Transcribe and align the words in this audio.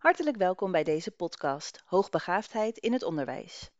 Hartelijk 0.00 0.36
welkom 0.36 0.72
bij 0.72 0.84
deze 0.84 1.10
podcast 1.10 1.82
Hoogbegaafdheid 1.84 2.78
in 2.78 2.92
het 2.92 3.02
onderwijs. 3.02 3.70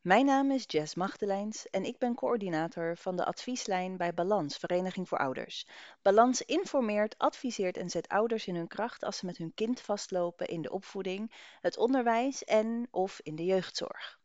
Mijn 0.00 0.24
naam 0.24 0.50
is 0.50 0.64
Jess 0.66 0.94
Magdelijns 0.94 1.70
en 1.70 1.84
ik 1.84 1.98
ben 1.98 2.14
coördinator 2.14 2.96
van 2.96 3.16
de 3.16 3.24
advieslijn 3.24 3.96
bij 3.96 4.14
Balans, 4.14 4.56
Vereniging 4.56 5.08
voor 5.08 5.18
Ouders. 5.18 5.66
Balans 6.02 6.42
informeert, 6.42 7.18
adviseert 7.18 7.76
en 7.76 7.90
zet 7.90 8.08
ouders 8.08 8.46
in 8.46 8.54
hun 8.54 8.68
kracht 8.68 9.04
als 9.04 9.16
ze 9.16 9.26
met 9.26 9.36
hun 9.36 9.54
kind 9.54 9.80
vastlopen 9.80 10.46
in 10.46 10.62
de 10.62 10.70
opvoeding, 10.70 11.32
het 11.60 11.76
onderwijs 11.76 12.44
en 12.44 12.88
of 12.90 13.20
in 13.22 13.36
de 13.36 13.44
jeugdzorg. 13.44 14.18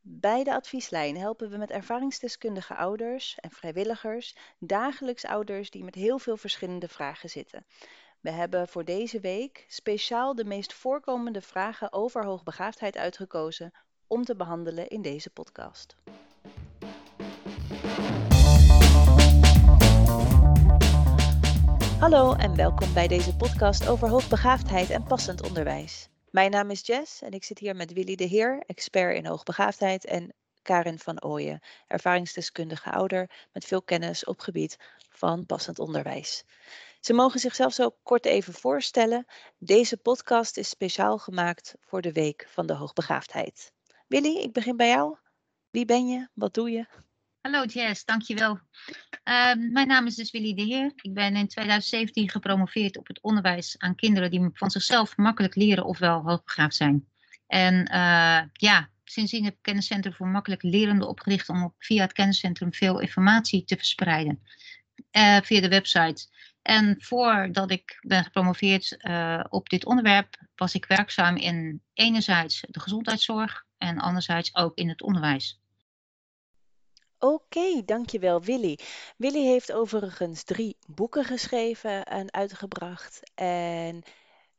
Bij 0.00 0.44
de 0.44 0.54
advieslijn 0.54 1.16
helpen 1.16 1.50
we 1.50 1.56
met 1.56 1.70
ervaringsdeskundige 1.70 2.74
ouders 2.74 3.38
en 3.40 3.50
vrijwilligers 3.50 4.36
dagelijks 4.58 5.24
ouders 5.24 5.70
die 5.70 5.84
met 5.84 5.94
heel 5.94 6.18
veel 6.18 6.36
verschillende 6.36 6.88
vragen 6.88 7.30
zitten. 7.30 7.66
We 8.26 8.32
hebben 8.32 8.68
voor 8.68 8.84
deze 8.84 9.20
week 9.20 9.64
speciaal 9.68 10.34
de 10.34 10.44
meest 10.44 10.72
voorkomende 10.72 11.40
vragen 11.40 11.92
over 11.92 12.24
hoogbegaafdheid 12.24 12.96
uitgekozen 12.96 13.72
om 14.06 14.24
te 14.24 14.36
behandelen 14.36 14.88
in 14.88 15.02
deze 15.02 15.30
podcast. 15.30 15.96
Hallo 21.98 22.32
en 22.32 22.56
welkom 22.56 22.92
bij 22.94 23.08
deze 23.08 23.36
podcast 23.36 23.88
over 23.88 24.08
hoogbegaafdheid 24.08 24.90
en 24.90 25.04
passend 25.04 25.42
onderwijs. 25.42 26.08
Mijn 26.30 26.50
naam 26.50 26.70
is 26.70 26.86
Jess 26.86 27.22
en 27.22 27.32
ik 27.32 27.44
zit 27.44 27.58
hier 27.58 27.76
met 27.76 27.92
Willy 27.92 28.14
de 28.14 28.24
Heer, 28.24 28.62
expert 28.66 29.16
in 29.16 29.26
hoogbegaafdheid, 29.26 30.04
en 30.04 30.34
Karin 30.62 30.98
van 30.98 31.22
Ooyen, 31.22 31.60
ervaringsdeskundige 31.86 32.90
ouder 32.90 33.30
met 33.52 33.64
veel 33.64 33.82
kennis 33.82 34.24
op 34.24 34.40
gebied 34.40 34.78
van 35.10 35.46
passend 35.46 35.78
onderwijs. 35.78 36.44
Ze 37.06 37.12
mogen 37.12 37.40
zichzelf 37.40 37.72
zo 37.72 37.96
kort 38.02 38.26
even 38.26 38.52
voorstellen. 38.52 39.26
Deze 39.58 39.96
podcast 39.96 40.56
is 40.56 40.68
speciaal 40.68 41.18
gemaakt 41.18 41.74
voor 41.80 42.00
de 42.02 42.12
Week 42.12 42.46
van 42.48 42.66
de 42.66 42.72
Hoogbegaafdheid. 42.72 43.72
Willy, 44.06 44.36
ik 44.36 44.52
begin 44.52 44.76
bij 44.76 44.88
jou. 44.88 45.16
Wie 45.70 45.84
ben 45.84 46.06
je? 46.06 46.28
Wat 46.34 46.54
doe 46.54 46.70
je? 46.70 46.86
Hallo 47.40 47.64
Jess, 47.64 48.04
dankjewel. 48.04 48.52
Uh, 48.52 49.54
mijn 49.54 49.86
naam 49.86 50.06
is 50.06 50.14
dus 50.14 50.30
Willy 50.30 50.54
de 50.54 50.62
Heer. 50.62 50.92
Ik 50.96 51.14
ben 51.14 51.36
in 51.36 51.48
2017 51.48 52.30
gepromoveerd 52.30 52.96
op 52.96 53.06
het 53.06 53.20
onderwijs 53.20 53.78
aan 53.78 53.94
kinderen 53.94 54.30
die 54.30 54.50
van 54.52 54.70
zichzelf 54.70 55.16
makkelijk 55.16 55.54
leren 55.54 55.84
ofwel 55.84 56.22
hoogbegaafd 56.22 56.76
zijn. 56.76 57.08
En 57.46 57.74
uh, 57.74 58.42
ja, 58.52 58.90
sindsdien 59.04 59.44
heb 59.44 59.54
ik 59.54 59.62
kenniscentrum 59.62 60.14
voor 60.14 60.28
makkelijk 60.28 60.62
lerende 60.62 61.06
opgericht 61.06 61.48
om 61.48 61.74
via 61.78 62.02
het 62.02 62.12
kenniscentrum 62.12 62.72
veel 62.72 63.00
informatie 63.00 63.64
te 63.64 63.76
verspreiden. 63.76 64.42
Uh, 65.16 65.40
via 65.40 65.60
de 65.60 65.68
website. 65.68 66.28
En 66.66 66.96
voordat 66.98 67.70
ik 67.70 67.98
ben 68.00 68.24
gepromoveerd 68.24 68.96
uh, 68.98 69.44
op 69.48 69.68
dit 69.68 69.84
onderwerp, 69.84 70.36
was 70.54 70.74
ik 70.74 70.84
werkzaam 70.84 71.36
in 71.36 71.82
enerzijds 71.92 72.64
de 72.68 72.80
gezondheidszorg 72.80 73.64
en 73.78 73.98
anderzijds 73.98 74.54
ook 74.54 74.76
in 74.76 74.88
het 74.88 75.02
onderwijs. 75.02 75.60
Oké, 77.18 77.82
dankjewel 77.84 78.42
Willy. 78.42 78.78
Willy 79.16 79.44
heeft 79.44 79.72
overigens 79.72 80.42
drie 80.42 80.76
boeken 80.86 81.24
geschreven 81.24 82.04
en 82.04 82.32
uitgebracht. 82.32 83.30
En 83.34 84.02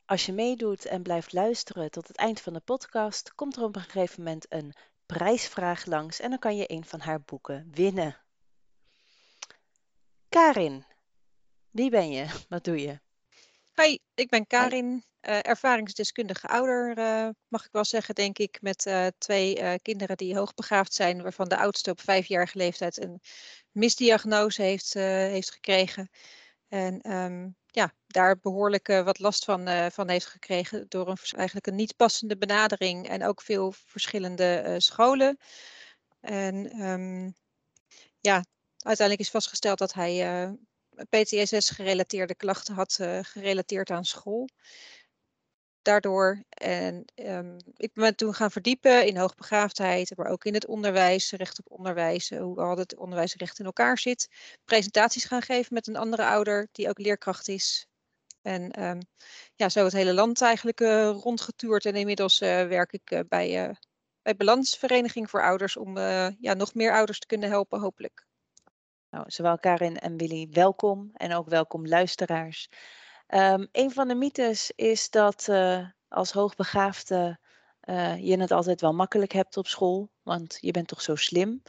als 0.04 0.26
je 0.26 0.32
meedoet 0.32 0.84
en 0.84 1.02
blijft 1.02 1.32
luisteren 1.32 1.90
tot 1.90 2.08
het 2.08 2.16
eind 2.16 2.40
van 2.40 2.52
de 2.52 2.60
podcast, 2.60 3.34
komt 3.34 3.56
er 3.56 3.62
op 3.62 3.76
een 3.76 3.82
gegeven 3.82 4.22
moment 4.22 4.46
een 4.48 4.74
prijsvraag 5.06 5.86
langs 5.86 6.20
en 6.20 6.30
dan 6.30 6.38
kan 6.38 6.56
je 6.56 6.72
een 6.72 6.84
van 6.84 7.00
haar 7.00 7.20
boeken 7.20 7.68
winnen. 7.70 8.16
Karin, 10.28 10.84
wie 11.78 11.90
ben 11.90 12.10
je? 12.10 12.26
Wat 12.48 12.64
doe 12.64 12.80
je? 12.80 13.00
Hoi, 13.74 13.98
ik 14.14 14.28
ben 14.28 14.46
Karin, 14.46 15.04
uh, 15.22 15.46
ervaringsdeskundige 15.46 16.46
ouder, 16.46 16.98
uh, 16.98 17.28
mag 17.48 17.64
ik 17.64 17.72
wel 17.72 17.84
zeggen, 17.84 18.14
denk 18.14 18.38
ik, 18.38 18.58
met 18.60 18.86
uh, 18.86 19.06
twee 19.18 19.78
kinderen 19.78 20.16
die 20.16 20.36
hoogbegaafd 20.36 20.94
zijn, 20.94 21.22
waarvan 21.22 21.48
de 21.48 21.56
oudste 21.56 21.90
op 21.90 22.00
vijfjarige 22.00 22.58
leeftijd 22.58 23.02
een 23.02 23.20
misdiagnose 23.70 24.62
heeft, 24.62 24.94
heeft 24.94 25.50
gekregen. 25.50 26.10
En 26.68 27.12
um, 27.12 27.56
ja, 27.66 27.92
daar 28.06 28.38
behoorlijk 28.38 28.86
wat 28.86 29.18
last 29.18 29.44
van, 29.44 29.90
van 29.92 30.08
heeft 30.08 30.26
gekregen 30.26 30.86
door 30.88 31.08
een, 31.08 31.18
eigenlijk 31.30 31.66
een 31.66 31.74
niet 31.74 31.96
passende 31.96 32.36
benadering 32.36 33.08
en 33.08 33.24
ook 33.24 33.42
veel 33.42 33.72
verschillende 33.72 34.74
scholen. 34.78 35.38
En 36.20 36.80
um, 36.80 37.34
ja, 38.20 38.44
uiteindelijk 38.76 39.26
is 39.26 39.32
vastgesteld 39.32 39.78
dat 39.78 39.92
hij 39.92 40.56
PTSS-gerelateerde 41.04 42.34
klachten 42.34 42.74
had 42.74 42.98
uh, 43.00 43.18
gerelateerd 43.22 43.90
aan 43.90 44.04
school. 44.04 44.48
Daardoor, 45.82 46.44
en 46.48 47.04
um, 47.14 47.56
ik 47.76 47.92
ben 47.92 48.16
toen 48.16 48.34
gaan 48.34 48.50
verdiepen 48.50 49.06
in 49.06 49.16
hoogbegaafdheid, 49.16 50.16
maar 50.16 50.26
ook 50.26 50.44
in 50.44 50.54
het 50.54 50.66
onderwijs, 50.66 51.30
recht 51.30 51.58
op 51.58 51.70
onderwijs, 51.78 52.30
eh, 52.30 52.40
hoe 52.40 52.60
al 52.60 52.76
het 52.76 52.96
onderwijsrecht 52.96 53.58
in 53.58 53.64
elkaar 53.64 53.98
zit. 53.98 54.28
Presentaties 54.64 55.24
gaan 55.24 55.42
geven 55.42 55.74
met 55.74 55.86
een 55.86 55.96
andere 55.96 56.24
ouder 56.24 56.68
die 56.72 56.88
ook 56.88 56.98
leerkracht 56.98 57.48
is. 57.48 57.86
En 58.42 58.82
um, 58.82 58.98
ja, 59.54 59.68
zo 59.68 59.84
het 59.84 59.92
hele 59.92 60.14
land 60.14 60.42
eigenlijk 60.42 60.80
uh, 60.80 61.10
rondgetuurd. 61.10 61.84
En 61.84 61.94
inmiddels 61.94 62.38
werk 62.38 62.92
ik 62.92 63.24
bij, 63.28 63.76
bij 64.22 64.36
Balansvereniging 64.36 65.30
voor 65.30 65.42
Ouders 65.42 65.76
om 65.76 65.98
ja, 66.40 66.54
nog 66.54 66.74
meer 66.74 66.92
ouders 66.92 67.18
te 67.18 67.26
kunnen 67.26 67.48
helpen, 67.48 67.80
hopelijk. 67.80 68.26
Nou, 69.10 69.24
zowel 69.26 69.58
Karin 69.58 69.96
en 69.96 70.16
Willy, 70.16 70.48
welkom 70.50 71.10
en 71.14 71.34
ook 71.34 71.48
welkom 71.48 71.86
luisteraars. 71.86 72.68
Um, 73.28 73.68
een 73.72 73.90
van 73.90 74.08
de 74.08 74.14
mythes 74.14 74.72
is 74.76 75.10
dat 75.10 75.46
uh, 75.50 75.86
als 76.08 76.32
hoogbegaafde 76.32 77.38
uh, 77.84 78.16
je 78.16 78.40
het 78.40 78.50
altijd 78.50 78.80
wel 78.80 78.92
makkelijk 78.92 79.32
hebt 79.32 79.56
op 79.56 79.66
school, 79.66 80.10
want 80.22 80.58
je 80.60 80.70
bent 80.70 80.88
toch 80.88 81.02
zo 81.02 81.14
slim. 81.14 81.62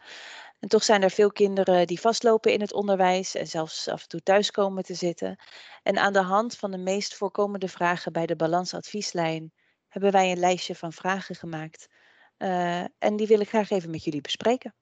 En 0.59 0.69
toch 0.69 0.83
zijn 0.83 1.03
er 1.03 1.11
veel 1.11 1.31
kinderen 1.31 1.87
die 1.87 1.99
vastlopen 1.99 2.53
in 2.53 2.61
het 2.61 2.73
onderwijs 2.73 3.35
en 3.35 3.47
zelfs 3.47 3.87
af 3.87 4.01
en 4.01 4.07
toe 4.07 4.21
thuis 4.21 4.51
komen 4.51 4.83
te 4.83 4.93
zitten. 4.93 5.39
En 5.83 5.97
aan 5.97 6.13
de 6.13 6.21
hand 6.21 6.55
van 6.57 6.71
de 6.71 6.77
meest 6.77 7.15
voorkomende 7.15 7.67
vragen 7.67 8.11
bij 8.11 8.25
de 8.25 8.35
balansadvieslijn 8.35 9.53
hebben 9.87 10.11
wij 10.11 10.31
een 10.31 10.39
lijstje 10.39 10.75
van 10.75 10.93
vragen 10.93 11.35
gemaakt. 11.35 11.87
Uh, 12.37 12.79
en 12.79 13.15
die 13.15 13.27
wil 13.27 13.39
ik 13.39 13.49
graag 13.49 13.69
even 13.69 13.91
met 13.91 14.03
jullie 14.03 14.21
bespreken. 14.21 14.73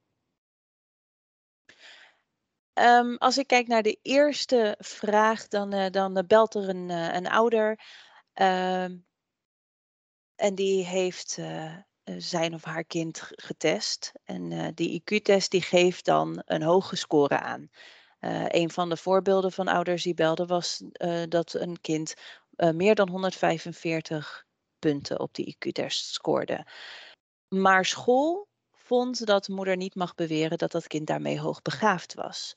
Um, 2.79 3.17
als 3.17 3.37
ik 3.37 3.47
kijk 3.47 3.67
naar 3.67 3.81
de 3.81 3.99
eerste 4.01 4.75
vraag, 4.79 5.47
dan, 5.47 5.73
uh, 5.73 5.89
dan 5.89 6.17
uh, 6.17 6.23
belt 6.27 6.55
er 6.55 6.69
een, 6.69 6.89
uh, 6.89 7.13
een 7.13 7.27
ouder. 7.27 7.69
Um, 8.33 9.05
en 10.35 10.55
die 10.55 10.85
heeft 10.85 11.39
zijn 12.17 12.53
of 12.53 12.63
haar 12.63 12.83
kind 12.83 13.29
getest. 13.35 14.11
En 14.23 14.73
die 14.75 15.01
IQ-test 15.01 15.51
die 15.51 15.61
geeft 15.61 16.05
dan 16.05 16.41
een 16.45 16.61
hoge 16.61 16.95
score 16.95 17.39
aan. 17.39 17.69
een 18.47 18.69
van 18.69 18.89
de 18.89 18.97
voorbeelden 18.97 19.51
van 19.51 19.67
ouders 19.67 20.03
die 20.03 20.13
belden 20.13 20.47
was 20.47 20.83
dat 21.29 21.53
een 21.53 21.81
kind 21.81 22.13
meer 22.55 22.95
dan 22.95 23.09
145 23.09 24.45
punten 24.79 25.19
op 25.19 25.33
die 25.33 25.55
IQ-test 25.55 26.05
scoorde. 26.05 26.65
Maar 27.47 27.85
school 27.85 28.47
vond 28.71 29.25
dat 29.25 29.47
moeder 29.47 29.77
niet 29.77 29.95
mag 29.95 30.15
beweren 30.15 30.57
dat 30.57 30.71
dat 30.71 30.87
kind 30.87 31.07
daarmee 31.07 31.39
hoogbegaafd 31.39 32.13
was. 32.13 32.55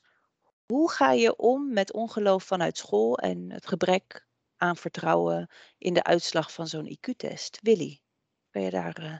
Hoe 0.71 0.91
ga 0.91 1.11
je 1.11 1.35
om 1.35 1.73
met 1.73 1.93
ongeloof 1.93 2.43
vanuit 2.43 2.77
school 2.77 3.17
en 3.17 3.51
het 3.51 3.67
gebrek 3.67 4.27
aan 4.57 4.75
vertrouwen 4.75 5.49
in 5.77 5.93
de 5.93 6.03
uitslag 6.03 6.53
van 6.53 6.67
zo'n 6.67 6.97
IQ-test? 6.97 7.59
Willy, 7.61 8.01
kan 8.49 8.61
je 8.61 8.69
daar 8.69 9.03
uh, 9.03 9.17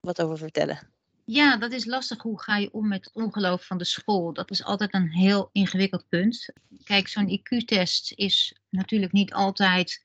wat 0.00 0.22
over 0.22 0.38
vertellen? 0.38 0.92
Ja, 1.24 1.56
dat 1.56 1.72
is 1.72 1.84
lastig. 1.84 2.22
Hoe 2.22 2.42
ga 2.42 2.56
je 2.56 2.72
om 2.72 2.88
met 2.88 3.10
ongeloof 3.12 3.66
van 3.66 3.78
de 3.78 3.84
school? 3.84 4.32
Dat 4.32 4.50
is 4.50 4.64
altijd 4.64 4.94
een 4.94 5.10
heel 5.10 5.48
ingewikkeld 5.52 6.08
punt. 6.08 6.52
Kijk, 6.84 7.08
zo'n 7.08 7.40
IQ-test 7.40 8.12
is 8.12 8.56
natuurlijk 8.68 9.12
niet 9.12 9.32
altijd 9.32 10.03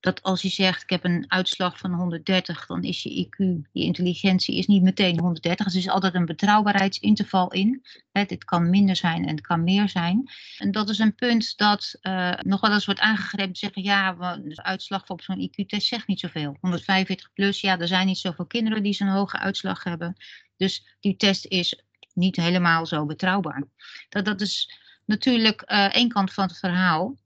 dat 0.00 0.22
als 0.22 0.42
je 0.42 0.48
zegt, 0.48 0.82
ik 0.82 0.90
heb 0.90 1.04
een 1.04 1.24
uitslag 1.28 1.78
van 1.78 1.94
130, 1.94 2.66
dan 2.66 2.82
is 2.82 3.02
je 3.02 3.26
IQ, 3.26 3.36
je 3.72 3.82
intelligentie 3.82 4.56
is 4.56 4.66
niet 4.66 4.82
meteen 4.82 5.20
130. 5.20 5.64
Dus 5.64 5.74
er 5.74 5.80
is 5.80 5.88
altijd 5.88 6.14
een 6.14 6.24
betrouwbaarheidsinterval 6.24 7.52
in. 7.52 7.82
Hè, 8.12 8.24
dit 8.24 8.44
kan 8.44 8.70
minder 8.70 8.96
zijn 8.96 9.22
en 9.22 9.30
het 9.30 9.46
kan 9.46 9.64
meer 9.64 9.88
zijn. 9.88 10.30
En 10.58 10.70
dat 10.70 10.88
is 10.88 10.98
een 10.98 11.14
punt 11.14 11.56
dat 11.56 11.98
uh, 12.02 12.32
nog 12.40 12.60
wel 12.60 12.72
eens 12.72 12.86
wordt 12.86 13.00
aangegrepen. 13.00 13.56
Zeggen, 13.56 13.82
ja, 13.82 14.12
de 14.36 14.62
uitslag 14.62 15.08
op 15.08 15.22
zo'n 15.22 15.50
IQ-test 15.50 15.86
zegt 15.86 16.06
niet 16.06 16.20
zoveel. 16.20 16.56
145 16.60 17.32
plus, 17.32 17.60
ja, 17.60 17.78
er 17.78 17.88
zijn 17.88 18.06
niet 18.06 18.18
zoveel 18.18 18.46
kinderen 18.46 18.82
die 18.82 18.92
zo'n 18.92 19.08
hoge 19.08 19.38
uitslag 19.38 19.84
hebben. 19.84 20.16
Dus 20.56 20.96
die 21.00 21.16
test 21.16 21.46
is 21.46 21.82
niet 22.14 22.36
helemaal 22.36 22.86
zo 22.86 23.06
betrouwbaar. 23.06 23.64
Dat, 24.08 24.24
dat 24.24 24.40
is 24.40 24.80
natuurlijk 25.04 25.62
uh, 25.66 25.94
één 25.94 26.08
kant 26.08 26.32
van 26.32 26.46
het 26.46 26.58
verhaal. 26.58 27.16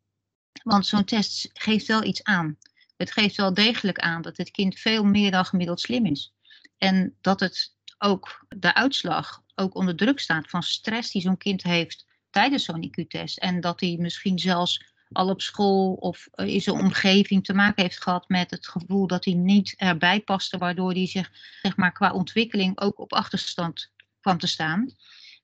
Want 0.63 0.87
zo'n 0.87 1.05
test 1.05 1.51
geeft 1.53 1.87
wel 1.87 2.05
iets 2.05 2.23
aan. 2.23 2.59
Het 2.97 3.13
geeft 3.13 3.37
wel 3.37 3.55
degelijk 3.55 3.99
aan 3.99 4.23
dat 4.23 4.37
het 4.37 4.51
kind 4.51 4.79
veel 4.79 5.05
meer 5.05 5.31
dan 5.31 5.45
gemiddeld 5.45 5.81
slim 5.81 6.07
is. 6.07 6.35
En 6.79 7.17
dat 7.21 7.41
het 7.41 7.75
ook 7.99 8.47
de 8.49 8.75
uitslag 8.75 9.43
ook 9.55 9.75
onder 9.75 9.97
druk 9.97 10.21
staat 10.21 10.51
van 10.51 10.63
stress 10.63 11.11
die 11.11 11.23
zo'n 11.23 11.37
kind 11.37 11.63
heeft 11.63 12.07
tijdens 12.31 12.65
zo'n 12.65 12.85
IQ-test. 12.85 13.39
En 13.39 13.61
dat 13.61 13.81
hij 13.81 13.97
misschien 13.99 14.39
zelfs 14.39 14.95
al 15.13 15.29
op 15.29 15.41
school 15.41 15.93
of 15.93 16.29
in 16.35 16.61
zijn 16.61 16.77
omgeving 16.77 17.45
te 17.45 17.55
maken 17.55 17.83
heeft 17.83 18.03
gehad 18.03 18.29
met 18.29 18.51
het 18.51 18.69
gevoel 18.69 19.07
dat 19.07 19.25
hij 19.25 19.35
niet 19.35 19.75
erbij 19.77 20.21
paste, 20.21 20.59
waardoor 20.59 20.93
hij 20.93 21.07
zich 21.07 21.31
zeg 21.63 21.77
maar, 21.77 21.93
qua 21.93 22.13
ontwikkeling 22.13 22.81
ook 22.81 22.99
op 22.99 23.13
achterstand 23.13 23.93
kwam 24.21 24.39
te 24.39 24.47
staan. 24.47 24.95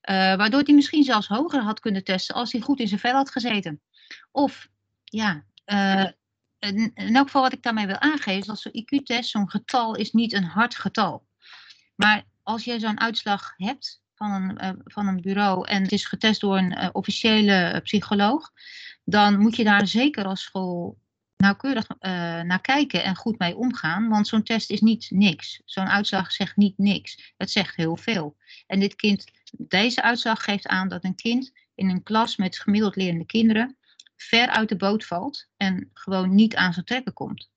waardoor 0.01 0.61
hij 0.61 0.75
misschien 0.75 1.03
zelfs 1.03 1.27
hoger 1.27 1.61
had 1.61 1.79
kunnen 1.79 2.03
testen 2.03 2.35
als 2.35 2.51
hij 2.51 2.61
goed 2.61 2.79
in 2.79 2.87
zijn 2.87 2.99
vel 2.99 3.13
had 3.13 3.31
gezeten. 3.31 3.81
Of 4.31 4.67
ja, 5.13 5.43
in, 6.59 6.91
elk 6.95 7.25
geval 7.25 7.41
wat 7.41 7.53
ik 7.53 7.63
daarmee 7.63 7.85
wil 7.85 7.99
aangeven, 7.99 8.39
is 8.39 8.45
dat 8.45 8.59
zo'n 8.59 8.85
IQ-test, 8.85 9.29
zo'n 9.29 9.49
getal 9.49 9.95
is 9.95 10.11
niet 10.11 10.33
een 10.33 10.43
hard 10.43 10.75
getal. 10.75 11.27
Maar 11.95 12.23
als 12.43 12.63
je 12.63 12.79
zo'n 12.79 12.99
uitslag 12.99 13.53
hebt 13.57 14.01
van 14.15 14.31
een, 14.31 14.63
uh, 14.63 14.81
van 14.83 15.07
een 15.07 15.21
bureau 15.21 15.67
en 15.67 15.81
het 15.81 15.91
is 15.91 16.05
getest 16.05 16.41
door 16.41 16.57
een 16.57 16.77
uh, 16.77 16.89
officiële 16.91 17.79
psycholoog, 17.83 18.51
dan 19.03 19.39
moet 19.39 19.55
je 19.55 19.63
daar 19.63 19.87
zeker 19.87 20.25
als 20.25 20.41
school 20.41 21.01
nauwkeurig 21.37 21.87
naar 22.43 22.61
kijken 22.61 23.03
en 23.03 23.15
goed 23.15 23.39
mee 23.39 23.55
omgaan. 23.55 24.09
Want 24.09 24.27
zo'n 24.27 24.43
test 24.43 24.69
is 24.69 24.81
niet 24.81 25.07
niks. 25.09 25.61
Zo'n 25.65 25.89
uitslag 25.89 26.31
zegt 26.31 26.55
niet 26.55 26.77
niks. 26.77 27.33
Het 27.37 27.51
zegt 27.51 27.75
heel 27.75 27.97
veel. 27.97 28.37
En 28.67 28.79
dit 28.79 28.95
kind, 28.95 29.25
deze 29.57 30.01
uitslag 30.01 30.43
geeft 30.43 30.67
aan 30.67 30.87
dat 30.87 31.03
een 31.03 31.15
kind 31.15 31.51
in 31.75 31.89
een 31.89 32.03
klas 32.03 32.35
met 32.35 32.59
gemiddeld 32.59 32.95
lerende 32.95 33.25
kinderen 33.25 33.77
ver 34.23 34.47
uit 34.47 34.69
de 34.69 34.75
boot 34.75 35.05
valt 35.05 35.47
en 35.57 35.89
gewoon 35.93 36.35
niet 36.35 36.55
aan 36.55 36.73
zijn 36.73 36.85
trekken 36.85 37.13
komt. 37.13 37.51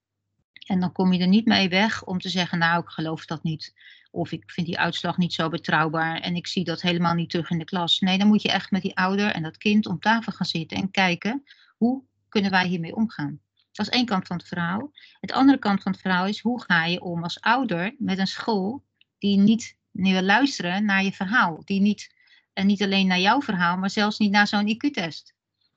En 0.66 0.80
dan 0.80 0.92
kom 0.92 1.12
je 1.12 1.20
er 1.20 1.26
niet 1.26 1.46
mee 1.46 1.68
weg 1.68 2.04
om 2.04 2.18
te 2.18 2.28
zeggen, 2.28 2.58
nou 2.58 2.82
ik 2.82 2.88
geloof 2.88 3.26
dat 3.26 3.42
niet. 3.42 3.74
Of 4.10 4.32
ik 4.32 4.50
vind 4.50 4.66
die 4.66 4.78
uitslag 4.78 5.16
niet 5.16 5.32
zo 5.32 5.48
betrouwbaar 5.48 6.20
en 6.20 6.36
ik 6.36 6.46
zie 6.46 6.64
dat 6.64 6.80
helemaal 6.80 7.14
niet 7.14 7.30
terug 7.30 7.50
in 7.50 7.58
de 7.58 7.64
klas. 7.64 7.98
Nee, 7.98 8.18
dan 8.18 8.26
moet 8.26 8.42
je 8.42 8.50
echt 8.50 8.70
met 8.70 8.82
die 8.82 8.96
ouder 8.96 9.30
en 9.30 9.42
dat 9.42 9.56
kind 9.56 9.86
om 9.86 9.98
tafel 9.98 10.32
gaan 10.32 10.46
zitten 10.46 10.76
en 10.76 10.90
kijken, 10.90 11.42
hoe 11.76 12.02
kunnen 12.28 12.50
wij 12.50 12.66
hiermee 12.66 12.96
omgaan? 12.96 13.40
Dat 13.72 13.86
is 13.86 13.92
één 13.92 14.06
kant 14.06 14.26
van 14.26 14.36
het 14.36 14.48
verhaal. 14.48 14.90
Het 15.20 15.32
andere 15.32 15.58
kant 15.58 15.82
van 15.82 15.92
het 15.92 16.00
verhaal 16.00 16.26
is, 16.26 16.40
hoe 16.40 16.62
ga 16.62 16.84
je 16.84 17.00
om 17.00 17.22
als 17.22 17.40
ouder 17.40 17.94
met 17.98 18.18
een 18.18 18.26
school 18.26 18.84
die 19.18 19.38
niet 19.38 19.76
wil 19.90 20.22
luisteren 20.22 20.84
naar 20.84 21.04
je 21.04 21.12
verhaal. 21.12 21.62
Die 21.64 21.80
niet, 21.80 22.14
en 22.52 22.66
niet 22.66 22.82
alleen 22.82 23.06
naar 23.06 23.20
jouw 23.20 23.42
verhaal, 23.42 23.76
maar 23.76 23.90
zelfs 23.90 24.18
niet 24.18 24.30
naar 24.30 24.46
zo'n 24.46 24.68
IQ-test. 24.68 25.34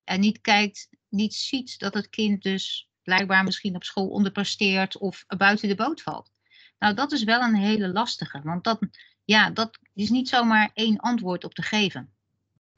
En 0.10 0.20
niet 0.20 0.42
kijkt, 0.42 0.90
niet 1.10 1.34
ziet 1.34 1.80
dat 1.80 1.94
het 1.94 2.10
kind 2.10 2.44
dus 2.44 2.90
blijkbaar 3.04 3.44
misschien 3.44 3.76
op 3.76 3.84
school 3.84 4.08
onderpresteert 4.08 4.98
of 4.98 5.26
buiten 5.38 5.68
de 5.68 5.76
boot 5.76 6.02
valt. 6.02 6.32
Nou, 6.80 6.96
dat 6.96 7.12
is 7.12 7.24
wel 7.24 7.42
een 7.42 7.56
hele 7.56 7.88
lastige, 7.88 8.42
want 8.44 8.64
dat, 8.64 8.80
ja, 9.26 9.50
dat 9.50 9.80
is 9.94 10.10
niet 10.10 10.30
zomaar 10.30 10.72
één 10.74 10.98
antwoord 10.98 11.44
op 11.44 11.54
te 11.54 11.62
geven. 11.62 12.14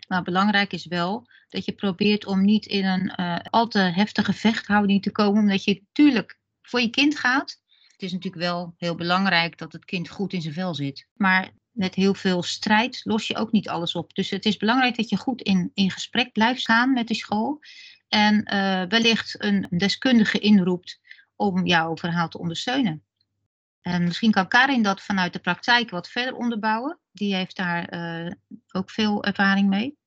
Maar 0.07 0.23
belangrijk 0.23 0.73
is 0.73 0.85
wel 0.85 1.27
dat 1.49 1.65
je 1.65 1.71
probeert 1.71 2.25
om 2.25 2.45
niet 2.45 2.65
in 2.65 2.85
een 2.85 3.13
uh, 3.15 3.39
al 3.49 3.67
te 3.67 3.79
heftige 3.79 4.33
vechthouding 4.33 5.01
te 5.01 5.11
komen, 5.11 5.41
omdat 5.41 5.63
je 5.63 5.81
natuurlijk 5.87 6.39
voor 6.61 6.81
je 6.81 6.89
kind 6.89 7.19
gaat. 7.19 7.61
Het 7.91 8.01
is 8.01 8.11
natuurlijk 8.11 8.43
wel 8.43 8.73
heel 8.77 8.95
belangrijk 8.95 9.57
dat 9.57 9.73
het 9.73 9.85
kind 9.85 10.09
goed 10.09 10.33
in 10.33 10.41
zijn 10.41 10.53
vel 10.53 10.75
zit. 10.75 11.07
Maar 11.13 11.51
met 11.71 11.95
heel 11.95 12.13
veel 12.13 12.43
strijd 12.43 13.01
los 13.03 13.27
je 13.27 13.35
ook 13.35 13.51
niet 13.51 13.69
alles 13.69 13.95
op. 13.95 14.13
Dus 14.13 14.29
het 14.29 14.45
is 14.45 14.57
belangrijk 14.57 14.95
dat 14.95 15.09
je 15.09 15.17
goed 15.17 15.41
in, 15.41 15.71
in 15.73 15.91
gesprek 15.91 16.31
blijft 16.31 16.65
gaan 16.65 16.93
met 16.93 17.07
de 17.07 17.13
school. 17.13 17.59
En 18.07 18.53
uh, 18.53 18.83
wellicht 18.89 19.43
een 19.43 19.67
deskundige 19.69 20.39
inroept 20.39 20.99
om 21.35 21.65
jouw 21.65 21.97
verhaal 21.97 22.27
te 22.27 22.39
ondersteunen. 22.39 23.05
En 23.81 24.03
misschien 24.03 24.31
kan 24.31 24.47
Karin 24.47 24.83
dat 24.83 25.01
vanuit 25.01 25.33
de 25.33 25.39
praktijk 25.39 25.89
wat 25.89 26.09
verder 26.09 26.35
onderbouwen. 26.35 26.99
Die 27.11 27.35
heeft 27.35 27.55
daar 27.55 27.93
uh, 27.93 28.31
ook 28.71 28.89
veel 28.89 29.23
ervaring 29.23 29.69
mee. 29.69 29.97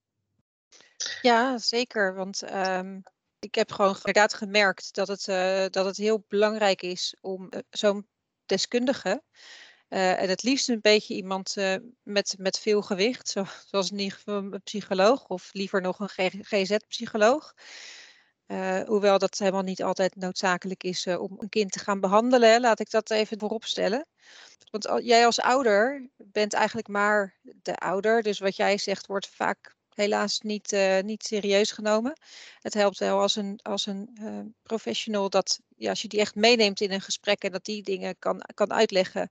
Ja, 1.22 1.58
zeker. 1.58 2.14
Want 2.14 2.52
um, 2.52 3.02
ik 3.38 3.55
heb 3.55 3.72
gewoon 3.72 3.94
inderdaad 3.96 4.34
gemerkt 4.34 4.94
dat 4.94 5.08
het, 5.08 5.28
uh, 5.28 5.66
dat 5.70 5.84
het 5.84 5.96
heel 5.96 6.25
belangrijk 6.28 6.82
is 6.82 7.16
om 7.20 7.49
zo'n 7.70 8.08
deskundige 8.46 9.22
uh, 9.94 10.23
en 10.23 10.29
het 10.29 10.43
liefst 10.43 10.69
een 10.69 10.81
beetje 10.81 11.14
iemand 11.14 11.56
uh, 11.56 11.75
met, 12.02 12.35
met 12.38 12.58
veel 12.58 12.82
gewicht, 12.82 13.29
zo, 13.29 13.44
zoals 13.70 13.91
in 13.91 13.99
ieder 13.99 14.17
geval 14.17 14.35
een 14.35 14.62
psycholoog 14.62 15.26
of 15.26 15.50
liever 15.52 15.81
nog 15.81 15.99
een 16.00 16.43
GZ-psycholoog. 16.43 17.55
Eh, 18.46 18.81
hoewel 18.81 19.19
dat 19.19 19.38
helemaal 19.38 19.62
niet 19.62 19.82
altijd 19.82 20.17
noodzakelijk 20.17 20.82
is 20.82 21.06
om 21.06 21.37
een 21.38 21.49
kind 21.49 21.73
te 21.73 21.79
gaan 21.79 22.00
behandelen, 22.00 22.61
laat 22.61 22.81
ik 22.81 22.91
dat 22.91 23.11
even 23.11 23.38
voorop 23.38 23.64
stellen. 23.64 24.06
Want 24.70 25.05
jij 25.05 25.26
als 25.26 25.41
ouder 25.41 26.11
bent 26.17 26.52
eigenlijk 26.52 26.88
maar 26.88 27.38
de 27.43 27.76
ouder, 27.76 28.23
dus 28.23 28.38
wat 28.38 28.56
jij 28.56 28.79
zegt 28.79 29.06
wordt 29.06 29.29
vaak 29.29 29.76
helaas 29.88 30.40
niet, 30.40 30.76
niet 31.05 31.25
serieus 31.25 31.70
genomen. 31.70 32.12
Het 32.58 32.75
helpt 32.75 32.99
wel 32.99 33.20
als 33.20 33.37
een, 33.37 33.61
als 33.62 33.87
een 33.87 34.17
professional 34.62 35.31
dat 35.31 35.61
ja, 35.76 35.90
als 35.90 36.02
je 36.02 36.08
die 36.08 36.20
echt 36.20 36.35
meeneemt 36.35 36.81
in 36.81 36.93
een 36.93 37.00
gesprek 37.00 37.43
en 37.43 37.52
dat 37.52 37.64
die 37.64 37.82
dingen 37.82 38.19
kan, 38.19 38.43
kan 38.55 38.73
uitleggen 38.73 39.29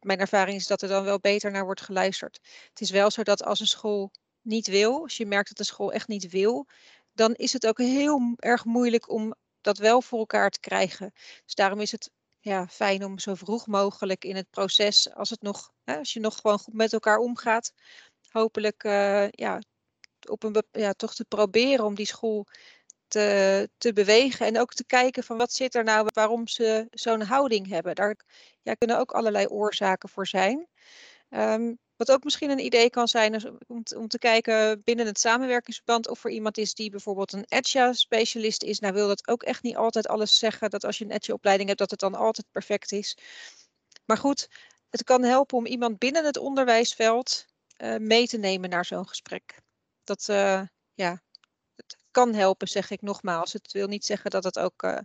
mijn 0.00 0.18
ervaring 0.18 0.56
is 0.56 0.66
dat 0.66 0.82
er 0.82 0.88
dan 0.88 1.04
wel 1.04 1.18
beter 1.18 1.50
naar 1.50 1.64
wordt 1.64 1.80
geluisterd. 1.80 2.40
Het 2.68 2.80
is 2.80 2.90
wel 2.90 3.10
zo 3.10 3.22
dat 3.22 3.44
als 3.44 3.60
een 3.60 3.66
school 3.66 4.10
niet 4.42 4.66
wil, 4.66 5.02
als 5.02 5.16
je 5.16 5.26
merkt 5.26 5.48
dat 5.48 5.56
de 5.56 5.64
school 5.64 5.92
echt 5.92 6.08
niet 6.08 6.30
wil, 6.30 6.66
dan 7.12 7.34
is 7.34 7.52
het 7.52 7.66
ook 7.66 7.78
heel 7.78 8.34
erg 8.36 8.64
moeilijk 8.64 9.10
om 9.10 9.34
dat 9.60 9.78
wel 9.78 10.02
voor 10.02 10.18
elkaar 10.18 10.50
te 10.50 10.60
krijgen. 10.60 11.12
Dus 11.44 11.54
daarom 11.54 11.80
is 11.80 11.92
het 11.92 12.10
ja, 12.40 12.68
fijn 12.68 13.04
om 13.04 13.18
zo 13.18 13.34
vroeg 13.34 13.66
mogelijk 13.66 14.24
in 14.24 14.36
het 14.36 14.50
proces, 14.50 15.14
als, 15.14 15.30
het 15.30 15.42
nog, 15.42 15.72
hè, 15.84 15.96
als 15.98 16.12
je 16.12 16.20
nog 16.20 16.36
gewoon 16.36 16.58
goed 16.58 16.74
met 16.74 16.92
elkaar 16.92 17.18
omgaat, 17.18 17.72
hopelijk 18.28 18.84
uh, 18.84 19.28
ja, 19.28 19.60
op 20.28 20.42
een, 20.42 20.62
ja, 20.70 20.92
toch 20.92 21.14
te 21.14 21.24
proberen 21.24 21.84
om 21.84 21.94
die 21.94 22.06
school 22.06 22.46
te, 23.08 23.68
te 23.78 23.92
bewegen 23.92 24.46
en 24.46 24.58
ook 24.60 24.72
te 24.72 24.84
kijken 24.84 25.22
van 25.22 25.36
wat 25.36 25.52
zit 25.52 25.74
er 25.74 25.84
nou, 25.84 26.08
waarom 26.12 26.48
ze 26.48 26.86
zo'n 26.90 27.22
houding 27.22 27.68
hebben. 27.68 27.94
Daar 27.94 28.16
ja, 28.62 28.74
kunnen 28.74 28.98
ook 28.98 29.12
allerlei 29.12 29.46
oorzaken 29.46 30.08
voor 30.08 30.26
zijn. 30.26 30.68
Um, 31.30 31.78
wat 31.96 32.10
ook 32.10 32.24
misschien 32.24 32.50
een 32.50 32.64
idee 32.64 32.90
kan 32.90 33.08
zijn 33.08 33.34
is 33.34 33.44
om, 33.66 33.82
om 33.96 34.08
te 34.08 34.18
kijken 34.18 34.82
binnen 34.84 35.06
het 35.06 35.18
samenwerkingsverband 35.18 36.08
of 36.08 36.24
er 36.24 36.30
iemand 36.30 36.58
is 36.58 36.74
die 36.74 36.90
bijvoorbeeld 36.90 37.32
een 37.32 37.44
ETCHA-specialist 37.44 38.62
is. 38.62 38.78
Nou 38.78 38.94
wil 38.94 39.08
dat 39.08 39.28
ook 39.28 39.42
echt 39.42 39.62
niet 39.62 39.76
altijd 39.76 40.08
alles 40.08 40.38
zeggen 40.38 40.70
dat 40.70 40.84
als 40.84 40.98
je 40.98 41.04
een 41.04 41.10
ETCHA-opleiding 41.10 41.68
hebt 41.68 41.80
dat 41.80 41.90
het 41.90 42.00
dan 42.00 42.14
altijd 42.14 42.46
perfect 42.50 42.92
is. 42.92 43.16
Maar 44.04 44.18
goed, 44.18 44.48
het 44.90 45.04
kan 45.04 45.22
helpen 45.22 45.58
om 45.58 45.66
iemand 45.66 45.98
binnen 45.98 46.24
het 46.24 46.36
onderwijsveld 46.36 47.46
uh, 47.78 47.96
mee 47.96 48.26
te 48.26 48.38
nemen 48.38 48.70
naar 48.70 48.84
zo'n 48.84 49.08
gesprek. 49.08 49.58
Dat, 50.04 50.26
uh, 50.30 50.62
ja, 50.94 51.22
kan 52.14 52.34
helpen, 52.34 52.68
zeg 52.68 52.90
ik 52.90 53.02
nogmaals. 53.02 53.52
Het 53.52 53.72
wil 53.72 53.86
niet 53.86 54.04
zeggen 54.04 54.30
dat 54.30 54.44
het 54.44 54.58
ook 54.58 54.82
uh, 54.82 54.98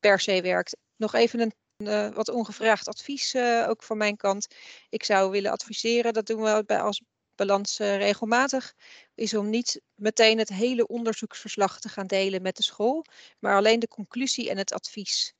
per 0.00 0.20
se 0.20 0.42
werkt. 0.42 0.76
Nog 0.96 1.14
even 1.14 1.40
een 1.40 1.52
uh, 1.76 2.14
wat 2.14 2.28
ongevraagd 2.28 2.88
advies 2.88 3.34
uh, 3.34 3.66
ook 3.68 3.82
van 3.82 3.96
mijn 3.96 4.16
kant. 4.16 4.46
Ik 4.88 5.04
zou 5.04 5.30
willen 5.30 5.50
adviseren, 5.50 6.12
dat 6.12 6.26
doen 6.26 6.42
we 6.42 6.62
bij 6.66 6.80
als 6.80 7.02
balans 7.34 7.78
regelmatig, 7.78 8.74
is 9.14 9.34
om 9.34 9.50
niet 9.50 9.80
meteen 9.94 10.38
het 10.38 10.48
hele 10.48 10.86
onderzoeksverslag 10.86 11.80
te 11.80 11.88
gaan 11.88 12.06
delen 12.06 12.42
met 12.42 12.56
de 12.56 12.62
school, 12.62 13.04
maar 13.38 13.56
alleen 13.56 13.78
de 13.78 13.88
conclusie 13.88 14.50
en 14.50 14.56
het 14.56 14.72
advies. 14.72 15.34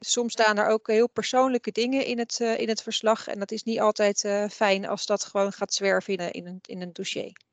soms 0.00 0.32
staan 0.32 0.58
er 0.58 0.66
ook 0.66 0.86
heel 0.86 1.08
persoonlijke 1.08 1.70
dingen 1.70 2.04
in 2.04 2.18
het, 2.18 2.40
in 2.40 2.68
het 2.68 2.82
verslag 2.82 3.26
en 3.26 3.38
dat 3.38 3.50
is 3.50 3.62
niet 3.62 3.80
altijd 3.80 4.20
fijn 4.52 4.86
als 4.86 5.06
dat 5.06 5.24
gewoon 5.24 5.52
gaat 5.52 5.74
zwerven 5.74 6.16
in, 6.16 6.30
in, 6.30 6.46
een, 6.46 6.58
in 6.62 6.80
een 6.82 6.92
dossier. 6.92 7.49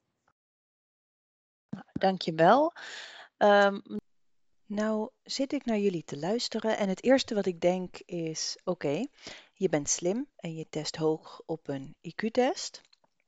Dankjewel. 1.94 2.74
Um, 3.38 3.82
nou 4.66 5.10
zit 5.24 5.54
ik 5.54 5.66
naar 5.66 5.78
jullie 5.78 6.04
te 6.04 6.18
luisteren 6.18 6.78
en 6.78 6.90
het 6.90 7.04
eerste 7.04 7.36
wat 7.36 7.46
ik 7.46 7.62
denk 7.62 7.98
is, 8.06 8.58
oké, 8.64 9.06
je 9.54 9.70
bent 9.70 9.90
slim 9.90 10.28
en 10.36 10.56
je 10.56 10.66
test 10.70 10.96
hoog 10.96 11.42
op 11.46 11.68
een 11.68 11.96
IQ-test. 12.02 12.82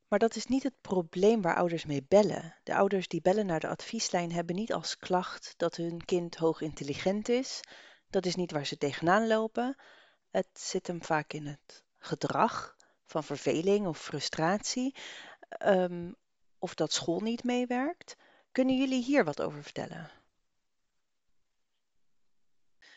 Maar 0.08 0.20
dat 0.20 0.36
is 0.36 0.46
niet 0.46 0.64
het 0.64 0.82
probleem 0.82 1.42
waar 1.42 1.56
ouders 1.56 1.86
mee 1.86 2.06
bellen. 2.08 2.56
De 2.64 2.76
ouders 2.76 3.08
die 3.08 3.22
bellen 3.22 3.46
naar 3.46 3.60
de 3.60 3.68
advieslijn 3.68 4.32
hebben 4.32 4.56
niet 4.56 4.74
als 4.74 4.98
klacht 4.98 5.54
dat 5.58 5.76
hun 5.76 6.06
kind 6.06 6.36
hoog 6.36 6.62
intelligent 6.62 7.30
is. 7.30 7.62
Dat 8.10 8.26
is 8.26 8.36
niet 8.36 8.52
waar 8.52 8.66
ze 8.66 8.78
tegenaan 8.78 9.28
lopen. 9.28 9.76
Het 10.30 10.50
zit 10.54 10.88
hem 10.88 11.04
vaak 11.04 11.34
in 11.34 11.46
het 11.46 11.84
gedrag 11.98 12.76
van 13.06 13.24
verveling 13.24 13.88
of 13.88 14.02
frustratie. 14.02 14.96
Um, 15.66 16.16
of 16.60 16.74
dat 16.74 16.94
school 16.94 17.20
niet 17.20 17.44
meewerkt. 17.44 18.16
Kunnen 18.52 18.78
jullie 18.78 19.04
hier 19.04 19.24
wat 19.24 19.42
over 19.42 19.64
vertellen? 19.64 20.12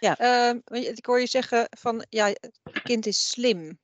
Ja, 0.01 0.21
uh, 0.21 0.87
ik 0.97 1.07
hoor 1.07 1.21
je 1.21 1.27
zeggen 1.27 1.67
van 1.79 2.07
ja, 2.09 2.27
het 2.27 2.61
kind 2.83 3.07
is 3.07 3.31
slim. 3.31 3.81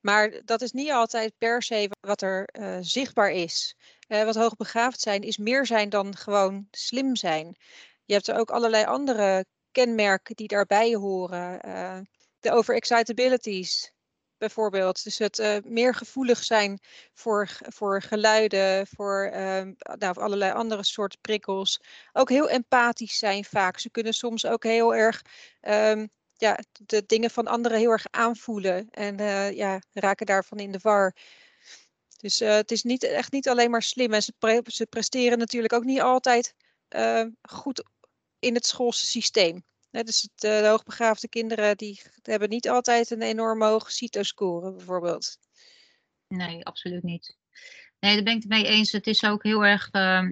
Maar 0.00 0.40
dat 0.44 0.62
is 0.62 0.72
niet 0.72 0.90
altijd 0.90 1.32
per 1.38 1.62
se 1.62 1.90
wat 2.00 2.22
er 2.22 2.48
uh, 2.52 2.76
zichtbaar 2.80 3.30
is. 3.30 3.76
Uh, 4.08 4.24
wat 4.24 4.34
hoogbegaafd 4.34 5.00
zijn 5.00 5.22
is 5.22 5.36
meer 5.36 5.66
zijn 5.66 5.88
dan 5.88 6.16
gewoon 6.16 6.68
slim 6.70 7.16
zijn. 7.16 7.56
Je 8.04 8.12
hebt 8.14 8.28
er 8.28 8.38
ook 8.38 8.50
allerlei 8.50 8.84
andere 8.84 9.44
kenmerken 9.72 10.36
die 10.36 10.48
daarbij 10.48 10.94
horen. 10.94 11.68
Uh, 11.68 11.98
de 12.40 12.52
overexcitabilities, 12.52 13.92
bijvoorbeeld. 14.38 15.04
Dus 15.04 15.18
het 15.18 15.38
uh, 15.38 15.56
meer 15.64 15.94
gevoelig 15.94 16.44
zijn 16.44 16.80
voor, 17.12 17.48
voor 17.60 18.02
geluiden, 18.02 18.86
voor 18.86 19.30
uh, 19.34 19.62
nou, 19.98 20.14
allerlei 20.14 20.52
andere 20.52 20.84
soorten 20.84 21.20
prikkels. 21.20 21.80
Ook 22.12 22.28
heel 22.28 22.48
empathisch 22.48 23.18
zijn 23.18 23.44
vaak. 23.44 23.78
Ze 23.78 23.90
kunnen 23.90 24.12
soms 24.12 24.46
ook 24.46 24.64
heel 24.64 24.94
erg 24.94 25.22
um, 25.60 26.08
ja, 26.38 26.58
de 26.72 27.04
dingen 27.06 27.30
van 27.30 27.46
anderen 27.46 27.78
heel 27.78 27.90
erg 27.90 28.06
aanvoelen 28.10 28.88
en 28.90 29.20
uh, 29.20 29.52
ja, 29.52 29.80
raken 29.92 30.26
daarvan 30.26 30.58
in 30.58 30.72
de 30.72 30.78
war. 30.82 31.14
Dus 32.16 32.40
uh, 32.40 32.54
het 32.54 32.70
is 32.70 32.82
niet, 32.82 33.02
echt 33.02 33.32
niet 33.32 33.48
alleen 33.48 33.70
maar 33.70 33.82
slim. 33.82 34.12
En 34.12 34.22
ze, 34.22 34.62
ze 34.64 34.86
presteren 34.86 35.38
natuurlijk 35.38 35.72
ook 35.72 35.84
niet 35.84 36.00
altijd 36.00 36.54
uh, 36.96 37.24
goed 37.42 37.84
in 38.38 38.54
het 38.54 38.66
schoolse 38.66 39.06
systeem. 39.06 39.64
Dus 39.90 40.22
het, 40.22 40.30
de 40.34 40.66
hoogbegaafde 40.68 41.28
kinderen 41.28 41.76
die 41.76 42.02
hebben 42.22 42.48
niet 42.48 42.68
altijd 42.68 43.10
een 43.10 43.22
enorm 43.22 43.62
hoge 43.62 43.90
CITO-score 43.90 44.72
bijvoorbeeld. 44.72 45.38
Nee, 46.28 46.64
absoluut 46.64 47.02
niet. 47.02 47.36
Nee, 48.00 48.14
daar 48.14 48.22
ben 48.22 48.34
ik 48.34 48.42
het 48.42 48.50
mee 48.50 48.66
eens. 48.66 48.92
Het 48.92 49.06
is 49.06 49.24
ook 49.24 49.42
heel 49.42 49.64
erg. 49.64 49.88
Uh, 49.92 50.28